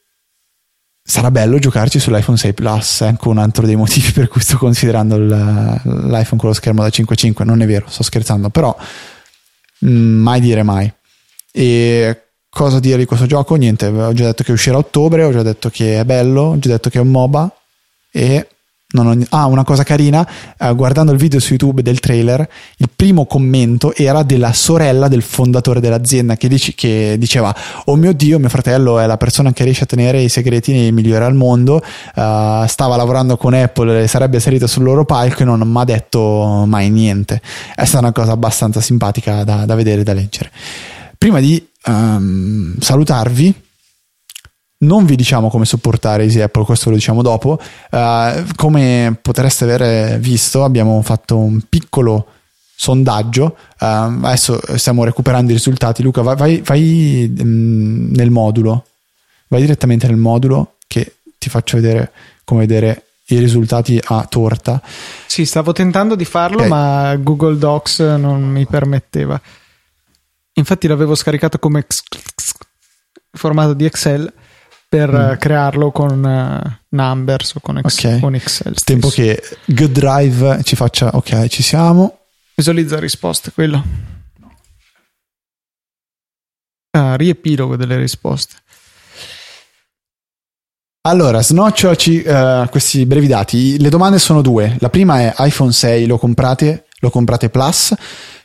sarà 1.04 1.30
bello 1.30 1.60
giocarci 1.60 2.00
sull'iPhone 2.00 2.38
6 2.38 2.54
Plus, 2.54 3.02
è 3.02 3.08
anche 3.08 3.28
un 3.28 3.38
altro 3.38 3.66
dei 3.66 3.76
motivi 3.76 4.12
per 4.14 4.30
cui 4.30 4.40
sto 4.40 4.58
considerando 4.58 5.18
l'iPhone 5.18 6.40
con 6.40 6.48
lo 6.48 6.54
schermo 6.54 6.82
da 6.82 6.88
5.5, 6.88 7.44
non 7.44 7.62
è 7.62 7.66
vero, 7.66 7.88
sto 7.90 8.04
scherzando, 8.04 8.50
però 8.50 8.74
mm, 9.86 10.22
mai 10.22 10.40
dire 10.40 10.64
mai. 10.64 10.90
E 11.52 12.28
cosa 12.50 12.80
dire 12.80 13.00
di 13.00 13.06
questo 13.06 13.26
gioco? 13.26 13.56
Niente, 13.56 13.88
ho 13.88 14.14
già 14.14 14.24
detto 14.24 14.44
che 14.44 14.54
uscirà 14.54 14.78
a 14.78 14.80
ottobre, 14.80 15.26
ho 15.26 15.34
già 15.34 15.44
detto 15.44 15.70
che 15.70 16.00
è 16.00 16.06
bello, 16.06 16.44
ho 16.44 16.60
già 16.60 16.70
detto 16.70 16.90
che 16.90 16.98
è 16.98 17.02
un 17.02 17.10
MOBA 17.10 17.54
e 18.10 18.48
ho... 18.94 19.18
ah, 19.30 19.46
una 19.46 19.64
cosa 19.64 19.84
carina, 19.84 20.28
eh, 20.58 20.74
guardando 20.74 21.12
il 21.12 21.18
video 21.18 21.40
su 21.40 21.52
YouTube 21.52 21.82
del 21.82 22.00
trailer, 22.00 22.48
il 22.78 22.90
primo 22.96 23.26
commento 23.26 23.94
era 23.96 24.24
della 24.24 24.54
sorella 24.54 25.08
del 25.08 25.22
fondatore 25.22 25.80
dell'azienda 25.80 26.36
che, 26.36 26.48
dice, 26.48 26.74
che, 26.74 27.16
diceva: 27.18 27.56
Oh 27.86 27.96
mio 27.96 28.14
Dio, 28.14 28.40
mio 28.40 28.50
fratello 28.50 29.00
è 29.00 29.06
la 29.06 29.18
persona 29.18 29.54
che 29.54 29.64
riesce 29.64 29.84
a 29.84 29.88
tenere 29.88 30.22
i 30.22 30.30
segreti 30.30 30.72
nei 30.72 30.92
migliori 30.92 31.24
al 31.24 31.36
mondo. 31.36 31.84
Uh, 32.16 32.66
stava 32.68 32.96
lavorando 32.96 33.38
con 33.38 33.54
Apple, 33.54 34.08
sarebbe 34.08 34.40
salito 34.40 34.68
sul 34.68 34.84
loro 34.84 35.06
palco 35.06 35.42
e 35.42 35.46
non 35.46 35.60
mi 35.62 35.80
ha 35.80 35.84
detto 35.84 36.64
mai 36.68 36.90
niente. 36.90 37.42
È 37.76 37.86
stata 37.86 38.06
una 38.06 38.14
cosa 38.14 38.32
abbastanza 38.32 38.82
simpatica 38.82 39.44
da, 39.44 39.66
da 39.66 39.76
vedere 39.76 40.02
e 40.02 40.04
da 40.04 40.14
leggere. 40.14 40.52
Prima 41.18 41.40
di 41.40 41.64
um, 41.86 42.76
salutarvi, 42.80 43.54
non 44.82 45.06
vi 45.06 45.16
diciamo 45.16 45.50
come 45.50 45.66
supportare 45.66 46.24
Easy 46.24 46.40
Apple, 46.40 46.66
questo 46.66 46.90
lo 46.90 46.96
diciamo 46.96 47.22
dopo. 47.22 47.60
Uh, 47.92 48.46
come 48.56 49.18
potreste 49.22 49.64
aver 49.66 50.20
visto, 50.20 50.64
abbiamo 50.64 51.02
fatto 51.02 51.38
un 51.38 51.62
piccolo 51.68 52.28
sondaggio. 52.76 53.58
Uh, 53.80 53.86
adesso 54.24 54.60
stiamo 54.78 55.04
recuperando 55.04 55.52
i 55.52 55.56
risultati. 55.56 56.02
Luca, 56.02 56.22
vai, 56.22 56.36
vai, 56.36 56.62
vai 56.64 57.34
um, 57.40 58.10
nel 58.12 58.32
modulo, 58.32 58.86
vai 59.50 59.62
direttamente 59.62 60.08
nel 60.08 60.18
modulo 60.18 60.76
che 60.88 61.18
ti 61.38 61.50
faccio 61.50 61.78
vedere 61.78 62.12
come 62.44 62.62
vedere 62.62 63.06
i 63.28 63.38
risultati 63.38 64.02
a 64.04 64.26
torta. 64.26 64.82
Sì, 65.28 65.46
stavo 65.46 65.74
tentando 65.74 66.16
di 66.16 66.26
farlo, 66.26 66.58
okay. 66.58 66.70
ma 66.70 67.16
Google 67.18 67.58
Docs 67.58 68.00
non 68.00 68.44
mi 68.44 68.66
permetteva. 68.66 69.40
Infatti 70.54 70.88
l'avevo 70.88 71.16
scaricato 71.16 71.60
come 71.60 71.86
formato 73.32 73.74
di 73.74 73.86
Excel 73.86 74.32
per 74.92 75.10
mm. 75.10 75.38
crearlo 75.38 75.90
con 75.90 76.22
uh, 76.22 76.70
Numbers 76.90 77.56
o 77.56 77.62
con, 77.62 77.78
ex- 77.78 77.98
okay. 77.98 78.20
con 78.20 78.36
Excel. 78.36 78.74
Stesso. 78.78 78.84
Tempo 78.84 79.08
che 79.08 79.42
Good 79.64 79.92
Drive 79.92 80.64
ci 80.64 80.76
faccia, 80.76 81.12
ok, 81.14 81.48
ci 81.48 81.64
siamo. 81.64 82.18
Visualizza 82.54 83.00
risposte, 83.00 83.54
quello. 83.54 83.82
Ah, 86.90 87.16
riepilogo 87.16 87.78
delle 87.78 87.96
risposte. 87.96 88.56
Allora, 91.08 91.42
snocciaci 91.42 92.24
uh, 92.28 92.68
questi 92.70 93.06
brevi 93.06 93.28
dati. 93.28 93.80
Le 93.80 93.88
domande 93.88 94.20
sono 94.20 94.42
due. 94.42 94.76
La 94.80 94.90
prima 94.90 95.22
è 95.22 95.34
iPhone 95.38 95.72
6 95.72 96.06
lo 96.06 96.18
comprate? 96.18 96.88
Lo 97.00 97.10
comprate 97.10 97.50
Plus? 97.50 97.96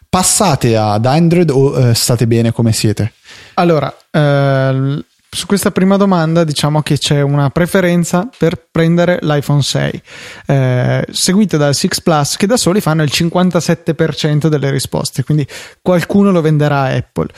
Passate 0.08 0.76
ad 0.76 1.06
Android 1.06 1.50
o 1.50 1.76
uh, 1.76 1.92
state 1.92 2.28
bene 2.28 2.52
come 2.52 2.72
siete? 2.72 3.14
Allora, 3.54 3.92
uh, 4.12 5.04
su 5.36 5.46
questa 5.46 5.70
prima 5.70 5.98
domanda 5.98 6.44
diciamo 6.44 6.80
che 6.80 6.96
c'è 6.96 7.20
una 7.20 7.50
preferenza 7.50 8.26
per 8.36 8.68
prendere 8.70 9.18
l'iPhone 9.20 9.62
6, 9.62 10.02
eh, 10.46 11.06
seguita 11.10 11.58
dal 11.58 11.74
6 11.74 11.90
Plus 12.02 12.36
che 12.36 12.46
da 12.46 12.56
soli 12.56 12.80
fanno 12.80 13.02
il 13.02 13.10
57% 13.12 14.46
delle 14.46 14.70
risposte, 14.70 15.24
quindi 15.24 15.46
qualcuno 15.82 16.30
lo 16.30 16.40
venderà 16.40 16.84
a 16.84 16.94
Apple. 16.94 17.28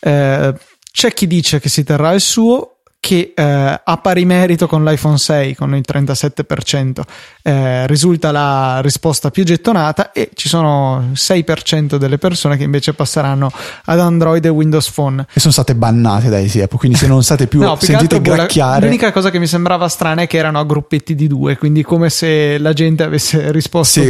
Eh, 0.00 0.54
c'è 0.92 1.12
chi 1.12 1.26
dice 1.26 1.58
che 1.58 1.70
si 1.70 1.82
terrà 1.82 2.12
il 2.12 2.20
suo, 2.20 2.75
che 3.06 3.34
eh, 3.36 3.42
a 3.84 3.96
pari 3.98 4.24
merito 4.24 4.66
con 4.66 4.82
l'iPhone 4.82 5.16
6 5.16 5.54
con 5.54 5.76
il 5.76 5.84
37% 5.88 7.02
eh, 7.40 7.86
risulta 7.86 8.32
la 8.32 8.80
risposta 8.80 9.30
più 9.30 9.44
gettonata 9.44 10.10
e 10.10 10.30
ci 10.34 10.48
sono 10.48 11.12
6% 11.14 11.98
delle 11.98 12.18
persone 12.18 12.56
che 12.56 12.64
invece 12.64 12.94
passeranno 12.94 13.48
ad 13.84 14.00
Android 14.00 14.44
e 14.44 14.48
Windows 14.48 14.90
Phone. 14.90 15.24
E 15.32 15.38
sono 15.38 15.52
state 15.52 15.76
bannate 15.76 16.30
da 16.30 16.40
Easy 16.40 16.60
Apple 16.60 16.78
quindi 16.78 16.98
se 16.98 17.06
non 17.06 17.22
state 17.22 17.46
più 17.46 17.60
no, 17.62 17.78
sentite 17.78 18.20
gracchiare 18.20 18.86
l'unica 18.86 19.12
cosa 19.12 19.30
che 19.30 19.38
mi 19.38 19.46
sembrava 19.46 19.86
strana 19.86 20.22
è 20.22 20.26
che 20.26 20.38
erano 20.38 20.58
a 20.58 20.64
gruppetti 20.64 21.14
di 21.14 21.28
due 21.28 21.56
quindi 21.56 21.84
come 21.84 22.10
se 22.10 22.58
la 22.58 22.72
gente 22.72 23.04
avesse 23.04 23.52
risposto 23.52 24.00
sì, 24.00 24.08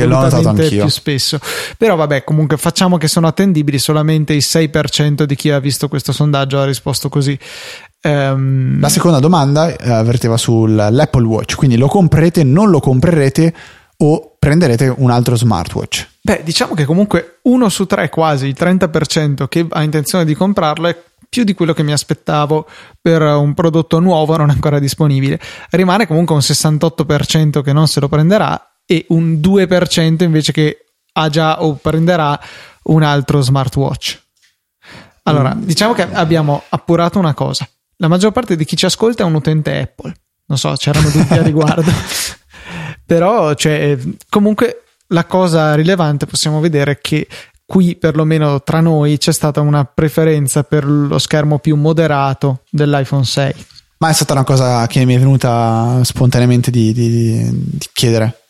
più 0.79 0.89
spesso. 0.89 1.39
Però 1.77 1.97
vabbè 1.97 2.25
comunque 2.25 2.57
facciamo 2.57 2.97
che 2.97 3.09
sono 3.09 3.27
attendibili 3.27 3.79
solamente 3.79 4.33
il 4.33 4.43
6% 4.43 5.25
di 5.25 5.35
chi 5.35 5.51
ha 5.51 5.59
visto 5.59 5.87
questo 5.89 6.13
sondaggio 6.13 6.59
ha 6.59 6.65
risposto 6.65 7.11
così 7.11 7.39
Um, 8.03 8.79
la 8.81 8.89
seconda 8.89 9.19
domanda 9.19 9.77
eh, 9.77 10.03
verteva 10.05 10.37
sull'Apple 10.37 11.25
Watch, 11.25 11.57
quindi 11.57 11.77
lo 11.77 11.89
comprerete, 11.89 12.45
non 12.45 12.71
lo 12.71 12.79
comprerete 12.79 13.55
o 13.99 14.37
prenderete 14.39 14.93
un 14.99 15.11
altro 15.11 15.37
smartwatch? 15.37 16.09
Beh, 16.23 16.43
diciamo 16.45 16.75
che 16.75 16.85
comunque 16.85 17.39
uno 17.43 17.69
su 17.69 17.87
tre, 17.87 18.09
quasi 18.09 18.47
il 18.47 18.57
30% 18.59 19.49
che 19.49 19.67
ha 19.69 19.83
intenzione 19.83 20.25
di 20.25 20.35
comprarlo 20.35 20.89
è 20.89 20.97
più 21.29 21.45
di 21.45 21.55
quello 21.55 21.73
che 21.73 21.83
mi 21.83 21.93
aspettavo 21.93 22.69
per 23.01 23.23
un 23.23 23.55
prodotto 23.55 23.99
nuovo 23.99 24.37
non 24.37 24.51
ancora 24.51 24.79
disponibile. 24.79 25.41
Rimane 25.71 26.07
comunque 26.07 26.35
un 26.35 26.41
68% 26.41 27.63
che 27.63 27.73
non 27.73 27.89
se 27.89 28.01
lo 28.01 28.09
prenderà 28.09 28.79
e 28.85 29.07
un 29.09 29.35
2% 29.35 30.23
invece 30.23 30.53
che 30.53 30.87
ha 31.13 31.29
già 31.29 31.63
o 31.63 31.75
prenderà 31.75 32.39
un 32.85 33.03
altro 33.03 33.41
smartwatch. 33.41 34.23
Allora, 35.25 35.55
mm. 35.55 35.63
diciamo 35.63 35.93
che 35.93 36.07
abbiamo 36.13 36.63
appurato 36.69 37.19
una 37.19 37.35
cosa 37.35 37.69
la 37.97 38.09
maggior 38.09 38.33
parte 38.33 38.57
di 38.57 38.65
chi 38.65 38.77
ci 38.77 38.85
ascolta 38.85 39.23
è 39.23 39.27
un 39.27 39.35
utente 39.35 39.79
Apple. 39.79 40.15
Non 40.47 40.59
so, 40.59 40.73
c'erano 40.77 41.11
dubbi 41.11 41.35
a 41.35 41.43
riguardo. 41.43 41.91
Però, 43.05 43.55
cioè, 43.55 43.97
comunque, 44.29 44.83
la 45.09 45.25
cosa 45.25 45.75
rilevante 45.75 46.27
possiamo 46.27 46.61
vedere 46.61 46.99
che 47.01 47.27
qui, 47.65 47.97
perlomeno 47.97 48.63
tra 48.63 48.81
noi, 48.81 49.19
c'è 49.19 49.33
stata 49.33 49.61
una 49.61 49.85
preferenza 49.85 50.63
per 50.63 50.85
lo 50.85 51.19
schermo 51.19 51.59
più 51.59 51.77
moderato 51.77 52.63
dell'iPhone 52.71 53.25
6. 53.25 53.55
Ma 53.99 54.11
è 54.11 54.13
stata 54.13 54.35
una 54.35 54.45
cosa 54.45 54.87
che 54.87 55.05
mi 55.05 55.15
è 55.15 55.19
venuta 55.19 56.01
spontaneamente 56.05 56.71
di, 56.71 56.93
di, 56.93 57.49
di 57.51 57.89
chiedere. 57.93 58.43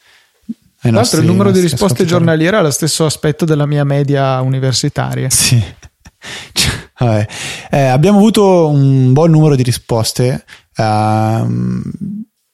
Tra 0.81 0.91
l'altro, 0.91 1.21
il 1.21 1.27
numero 1.27 1.51
di 1.51 1.61
risposte 1.61 2.05
giornaliere 2.05 2.57
ha 2.57 2.63
lo 2.63 2.71
stesso 2.71 3.05
aspetto 3.05 3.45
della 3.45 3.67
mia 3.67 3.85
media 3.85 4.41
universitaria. 4.41 5.31
Sì. 5.31 5.57
Vabbè. 5.57 6.85
Eh, 6.99 7.79
abbiamo 7.79 8.19
avuto 8.19 8.69
un 8.69 9.13
buon 9.13 9.31
numero 9.31 9.57
di 9.57 9.63
risposte. 9.63 10.45
Uh, 10.77 11.83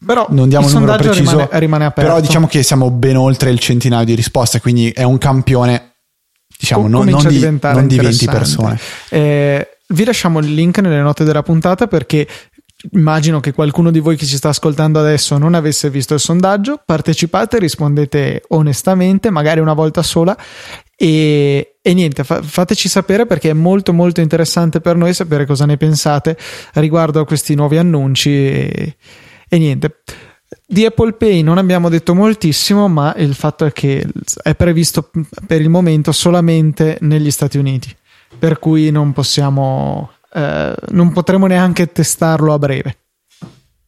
però 0.04 0.26
non 0.30 0.48
diamo 0.48 0.66
un 0.66 0.72
numero 0.72 0.96
preciso, 0.96 1.30
rimane, 1.30 1.58
rimane 1.58 1.84
aperto. 1.84 2.10
però 2.10 2.20
diciamo 2.20 2.46
che 2.46 2.62
siamo 2.62 2.90
ben 2.90 3.16
oltre 3.16 3.50
il 3.50 3.58
centinaio 3.58 4.04
di 4.04 4.14
risposte, 4.14 4.60
quindi 4.60 4.90
è 4.90 5.04
un 5.04 5.18
campione, 5.18 5.94
diciamo, 6.58 6.88
non, 6.88 7.06
non, 7.06 7.26
di, 7.26 7.40
non 7.40 7.86
di 7.86 7.96
20 7.96 8.26
persone. 8.26 8.78
Eh, 9.10 9.78
vi 9.88 10.04
lasciamo 10.04 10.40
il 10.40 10.52
link 10.52 10.78
nelle 10.78 11.00
note 11.00 11.22
della 11.22 11.42
puntata 11.42 11.86
perché 11.86 12.26
immagino 12.92 13.38
che 13.38 13.52
qualcuno 13.52 13.92
di 13.92 14.00
voi 14.00 14.16
che 14.16 14.26
ci 14.26 14.36
sta 14.36 14.48
ascoltando 14.48 14.98
adesso 14.98 15.38
non 15.38 15.54
avesse 15.54 15.88
visto 15.88 16.14
il 16.14 16.20
sondaggio. 16.20 16.82
Partecipate, 16.84 17.58
rispondete 17.58 18.42
onestamente, 18.48 19.30
magari 19.30 19.60
una 19.60 19.74
volta 19.74 20.02
sola 20.02 20.36
e, 20.96 21.71
e 21.84 21.94
niente, 21.94 22.22
fa, 22.22 22.40
fateci 22.40 22.88
sapere 22.88 23.26
perché 23.26 23.50
è 23.50 23.54
molto 23.54 23.92
molto 23.92 24.20
interessante 24.20 24.80
per 24.80 24.94
noi 24.94 25.12
sapere 25.12 25.44
cosa 25.46 25.66
ne 25.66 25.76
pensate 25.76 26.38
riguardo 26.74 27.18
a 27.20 27.26
questi 27.26 27.56
nuovi 27.56 27.76
annunci 27.76 28.30
e, 28.30 28.96
e 29.48 29.58
niente. 29.58 30.02
Di 30.64 30.86
Apple 30.86 31.14
Pay 31.14 31.42
non 31.42 31.58
abbiamo 31.58 31.88
detto 31.88 32.14
moltissimo, 32.14 32.86
ma 32.86 33.14
il 33.16 33.34
fatto 33.34 33.64
è 33.64 33.72
che 33.72 34.06
è 34.42 34.54
previsto 34.54 35.10
per 35.44 35.60
il 35.60 35.68
momento 35.68 36.12
solamente 36.12 36.98
negli 37.00 37.32
Stati 37.32 37.58
Uniti, 37.58 37.94
per 38.38 38.60
cui 38.60 38.90
non 38.90 39.12
possiamo, 39.12 40.12
eh, 40.32 40.74
non 40.90 41.12
potremo 41.12 41.46
neanche 41.46 41.90
testarlo 41.90 42.52
a 42.52 42.58
breve. 42.58 42.96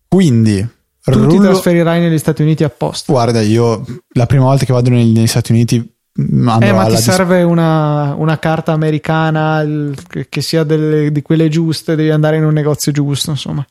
Quindi 0.08 0.60
tu 0.60 1.12
rullo... 1.12 1.28
ti 1.28 1.38
trasferirai 1.38 2.00
negli 2.00 2.18
Stati 2.18 2.42
Uniti 2.42 2.64
apposta. 2.64 3.12
Guarda, 3.12 3.40
io 3.40 3.84
la 4.14 4.26
prima 4.26 4.44
volta 4.44 4.64
che 4.64 4.72
vado 4.72 4.90
negli, 4.90 5.14
negli 5.14 5.26
Stati 5.26 5.52
Uniti 5.52 5.93
eh, 6.16 6.72
ma 6.72 6.86
ti 6.86 6.96
serve 6.96 7.42
una, 7.42 8.14
una, 8.14 8.38
carta 8.38 8.70
americana 8.70 9.60
il, 9.62 9.96
che, 10.08 10.28
che, 10.28 10.42
sia 10.42 10.62
delle, 10.62 11.10
di 11.10 11.22
quelle 11.22 11.48
giuste, 11.48 11.96
devi 11.96 12.10
andare 12.10 12.36
in 12.36 12.44
un 12.44 12.52
negozio 12.52 12.92
giusto, 12.92 13.30
insomma. 13.30 13.66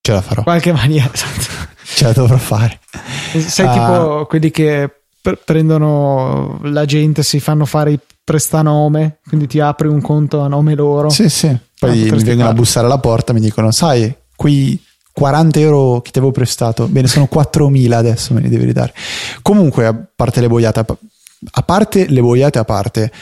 Ce 0.00 0.12
la 0.12 0.22
farò. 0.22 0.42
Qualche 0.42 0.72
maniera, 0.72 1.10
esatto. 1.12 1.68
Ce 1.84 2.04
la 2.04 2.12
dovrò 2.12 2.38
fare. 2.38 2.80
Sei 3.36 3.66
uh, 3.66 3.72
tipo 3.72 4.26
quelli 4.26 4.50
che 4.50 4.90
prendono 5.44 6.60
la 6.62 6.86
gente, 6.86 7.22
si 7.22 7.40
fanno 7.40 7.66
fare 7.66 7.92
i 7.92 7.98
prestanome, 8.24 9.18
quindi 9.26 9.46
ti 9.46 9.60
apri 9.60 9.86
un 9.86 10.00
conto 10.00 10.40
a 10.40 10.48
nome 10.48 10.74
loro. 10.74 11.10
Sì, 11.10 11.28
sì. 11.28 11.54
Poi 11.78 11.90
ah, 11.90 11.92
mi 12.14 12.22
vengono 12.22 12.36
fare. 12.38 12.50
a 12.50 12.54
bussare 12.54 12.86
alla 12.86 12.98
porta 12.98 13.34
mi 13.34 13.40
dicono, 13.40 13.70
sai, 13.70 14.14
qui 14.34 14.82
40 15.20 15.60
euro 15.60 16.00
che 16.00 16.12
ti 16.12 16.18
avevo 16.18 16.32
prestato, 16.32 16.88
bene, 16.88 17.06
sono 17.06 17.28
4.000 17.30 17.92
adesso 17.92 18.32
me 18.32 18.40
li 18.40 18.48
devi 18.48 18.64
ridare. 18.64 18.94
Comunque, 19.42 19.84
a 19.84 19.94
parte 19.94 20.40
le 20.40 20.48
boiate, 20.48 20.80
a 21.50 21.62
parte 21.62 22.06
le 22.08 22.20
boiate 22.22 22.58
a 22.58 22.64
parte, 22.64 23.12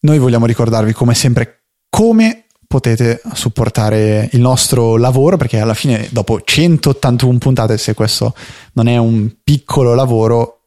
noi 0.00 0.18
vogliamo 0.18 0.46
ricordarvi 0.46 0.94
come 0.94 1.12
sempre 1.12 1.64
come 1.90 2.46
potete 2.66 3.20
supportare 3.34 4.30
il 4.32 4.40
nostro 4.40 4.96
lavoro 4.96 5.36
perché 5.36 5.60
alla 5.60 5.74
fine 5.74 6.08
dopo 6.10 6.40
181 6.42 7.36
puntate 7.36 7.76
se 7.76 7.92
questo 7.92 8.34
non 8.72 8.88
è 8.88 8.96
un 8.96 9.30
piccolo 9.44 9.92
lavoro 9.92 10.60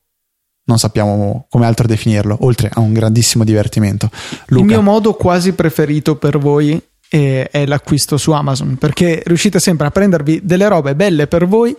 non 0.66 0.78
sappiamo 0.78 1.48
come 1.50 1.66
altro 1.66 1.88
definirlo 1.88 2.38
oltre 2.42 2.70
a 2.72 2.80
un 2.80 2.94
grandissimo 2.94 3.44
divertimento 3.44 4.12
Luca. 4.50 4.62
il 4.62 4.70
mio 4.70 4.82
modo 4.84 5.16
quasi 5.16 5.54
preferito 5.54 6.16
per 6.16 6.38
voi 6.38 6.80
è, 7.08 7.66
l'acquisto 7.66 8.18
su 8.18 8.32
Amazon 8.32 8.78
perché 8.78 9.22
riuscite 9.26 9.60
sempre 9.60 9.88
a 9.88 9.92
prendervi 9.92 10.42
delle 10.44 10.68
robe 10.68 10.96
belle 10.96 11.28
per 11.28 11.48
voi 11.48 11.76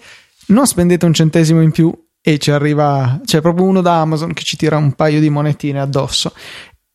non 0.46 0.66
spendete 0.66 1.04
un 1.04 1.12
centesimo 1.12 1.60
in 1.60 1.72
più 1.72 1.92
e 2.28 2.38
ci 2.38 2.50
arriva, 2.50 3.20
c'è 3.24 3.40
proprio 3.40 3.66
uno 3.66 3.80
da 3.80 4.00
Amazon 4.00 4.32
che 4.32 4.42
ci 4.42 4.56
tira 4.56 4.76
un 4.76 4.94
paio 4.94 5.20
di 5.20 5.30
monetine 5.30 5.80
addosso. 5.80 6.32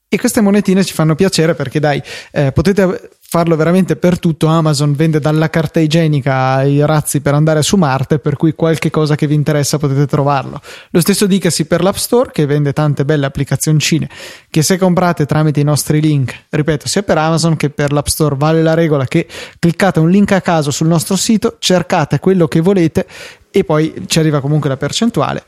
E 0.10 0.20
queste 0.20 0.42
monetine 0.42 0.84
ci 0.84 0.94
fanno 0.94 1.16
piacere 1.16 1.56
perché, 1.56 1.80
dai, 1.80 2.04
eh, 2.32 2.52
potete 2.52 3.12
farlo 3.32 3.56
veramente 3.56 3.96
per 3.96 4.20
tutto. 4.20 4.48
Amazon 4.48 4.94
vende 4.94 5.22
dalla 5.22 5.50
carta 5.50 5.80
igienica 5.80 6.56
ai 6.56 6.86
razzi 6.86 7.22
per 7.22 7.34
andare 7.34 7.62
su 7.62 7.78
Marte, 7.78 8.20
per 8.20 8.36
cui 8.36 8.54
qualche 8.56 8.90
cosa 8.90 9.16
che 9.16 9.26
vi 9.26 9.36
interessa 9.36 9.78
potete 9.78 10.06
trovarlo. 10.06 10.60
Lo 10.90 11.00
stesso 11.00 11.28
dicasi 11.28 11.64
per 11.64 11.82
l'App 11.82 11.96
Store, 11.96 12.30
che 12.34 12.46
vende 12.46 12.74
tante 12.74 13.06
belle 13.06 13.26
applicazioncine 13.26 14.10
che 14.50 14.62
se 14.64 14.78
comprate 14.78 15.26
tramite 15.26 15.62
i 15.62 15.64
nostri 15.64 16.02
link, 16.02 16.48
ripeto, 16.50 16.90
sia 16.90 17.04
per 17.04 17.20
Amazon 17.20 17.56
che 17.56 17.70
per 17.70 17.94
l'App 17.94 18.08
Store, 18.08 18.36
vale 18.38 18.62
la 18.62 18.74
regola 18.74 19.06
che 19.06 19.26
cliccate 19.58 20.02
un 20.02 20.10
link 20.10 20.34
a 20.34 20.42
caso 20.42 20.70
sul 20.70 20.88
nostro 20.88 21.16
sito, 21.16 21.56
cercate 21.58 22.20
quello 22.20 22.50
che 22.50 22.60
volete 22.60 23.08
e 23.50 23.64
poi 23.64 23.94
ci 24.08 24.20
arriva 24.20 24.42
comunque 24.42 24.68
la 24.68 24.76
percentuale. 24.76 25.46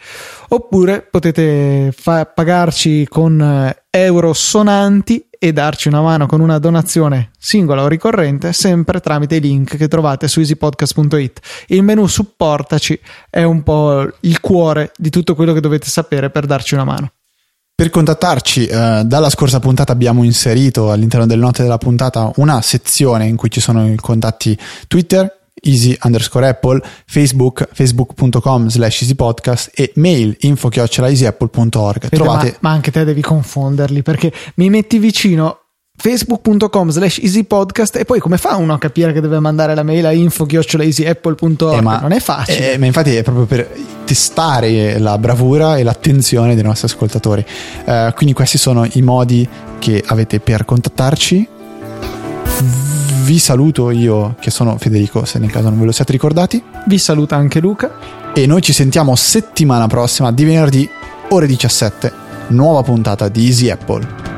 Oppure 0.49 1.01
potete 1.01 1.93
fa- 1.93 2.25
pagarci 2.25 3.07
con 3.09 3.41
eh, 3.41 3.83
euro 3.89 4.31
sonanti 4.31 5.25
e 5.43 5.51
darci 5.51 5.89
una 5.89 5.99
mano 5.99 6.25
con 6.25 6.39
una 6.39 6.57
donazione 6.57 7.31
singola 7.37 7.83
o 7.83 7.89
ricorrente 7.89 8.53
sempre 8.53 9.01
tramite 9.01 9.35
i 9.35 9.41
link 9.41 9.75
che 9.75 9.89
trovate 9.89 10.29
su 10.29 10.39
easypodcast.it. 10.39 11.39
Il 11.67 11.83
menu 11.83 12.07
supportaci 12.07 12.97
è 13.29 13.43
un 13.43 13.61
po' 13.61 14.07
il 14.21 14.39
cuore 14.39 14.93
di 14.95 15.09
tutto 15.09 15.35
quello 15.35 15.51
che 15.51 15.59
dovete 15.59 15.89
sapere 15.89 16.29
per 16.29 16.45
darci 16.45 16.75
una 16.75 16.85
mano. 16.85 17.11
Per 17.75 17.89
contattarci, 17.89 18.67
eh, 18.67 19.01
dalla 19.03 19.29
scorsa 19.29 19.59
puntata 19.59 19.91
abbiamo 19.91 20.23
inserito 20.23 20.93
all'interno 20.93 21.25
delle 21.25 21.41
note 21.41 21.63
della 21.63 21.77
puntata 21.77 22.31
una 22.37 22.61
sezione 22.61 23.27
in 23.27 23.35
cui 23.35 23.51
ci 23.51 23.59
sono 23.59 23.91
i 23.91 23.97
contatti 23.97 24.57
Twitter, 24.87 25.42
easy 25.63 25.95
underscore 26.01 26.47
apple, 26.47 26.81
facebook, 27.05 27.67
facebook.com 27.71 28.69
slash 28.69 29.01
easypodcast 29.01 29.71
e 29.73 29.91
mail 29.95 30.35
info 30.41 30.69
easyapple.org. 30.71 32.09
Trovate... 32.09 32.57
Ma, 32.61 32.69
ma, 32.69 32.71
anche 32.71 32.91
te 32.91 33.03
devi 33.03 33.21
confonderli 33.21 34.01
perché 34.01 34.31
mi 34.55 34.69
metti 34.69 34.97
vicino 34.97 35.59
facebook.com 35.95 36.89
slash 36.89 37.19
easypodcast 37.19 37.97
e 37.97 38.05
poi 38.05 38.19
come 38.19 38.37
fa 38.37 38.55
uno 38.55 38.73
a 38.73 38.77
capire 38.79 39.13
che 39.13 39.21
deve 39.21 39.39
mandare 39.39 39.75
la 39.75 39.83
mail 39.83 40.05
a 40.07 40.11
info 40.11 40.45
easyapple.org? 40.47 41.77
Eh, 41.77 41.81
ma, 41.81 41.99
non 41.99 42.11
è 42.11 42.19
facile. 42.19 42.73
Eh, 42.73 42.77
ma 42.77 42.85
infatti 42.85 43.15
è 43.15 43.23
proprio 43.23 43.45
per 43.45 43.69
testare 44.05 44.97
la 44.99 45.17
bravura 45.17 45.77
e 45.77 45.83
l'attenzione 45.83 46.55
dei 46.55 46.63
nostri 46.63 46.87
ascoltatori. 46.87 47.45
Uh, 47.85 48.11
quindi 48.15 48.33
questi 48.33 48.57
sono 48.57 48.87
i 48.93 49.01
modi 49.01 49.47
che 49.79 50.03
avete 50.05 50.39
per 50.39 50.65
contattarci 50.65 51.47
vi 53.23 53.39
saluto 53.39 53.89
io 53.89 54.35
che 54.39 54.51
sono 54.51 54.77
Federico, 54.77 55.25
se 55.25 55.39
nel 55.39 55.49
caso 55.49 55.69
non 55.69 55.79
ve 55.79 55.85
lo 55.85 55.91
siate 55.91 56.11
ricordati. 56.11 56.61
Vi 56.85 56.97
saluta 56.97 57.35
anche 57.35 57.59
Luca. 57.59 57.91
E 58.33 58.45
noi 58.45 58.61
ci 58.61 58.73
sentiamo 58.73 59.15
settimana 59.15 59.87
prossima 59.87 60.31
di 60.31 60.43
venerdì 60.43 60.89
ore 61.29 61.47
17, 61.47 62.11
nuova 62.49 62.83
puntata 62.83 63.29
di 63.29 63.45
Easy 63.45 63.69
Apple. 63.69 64.32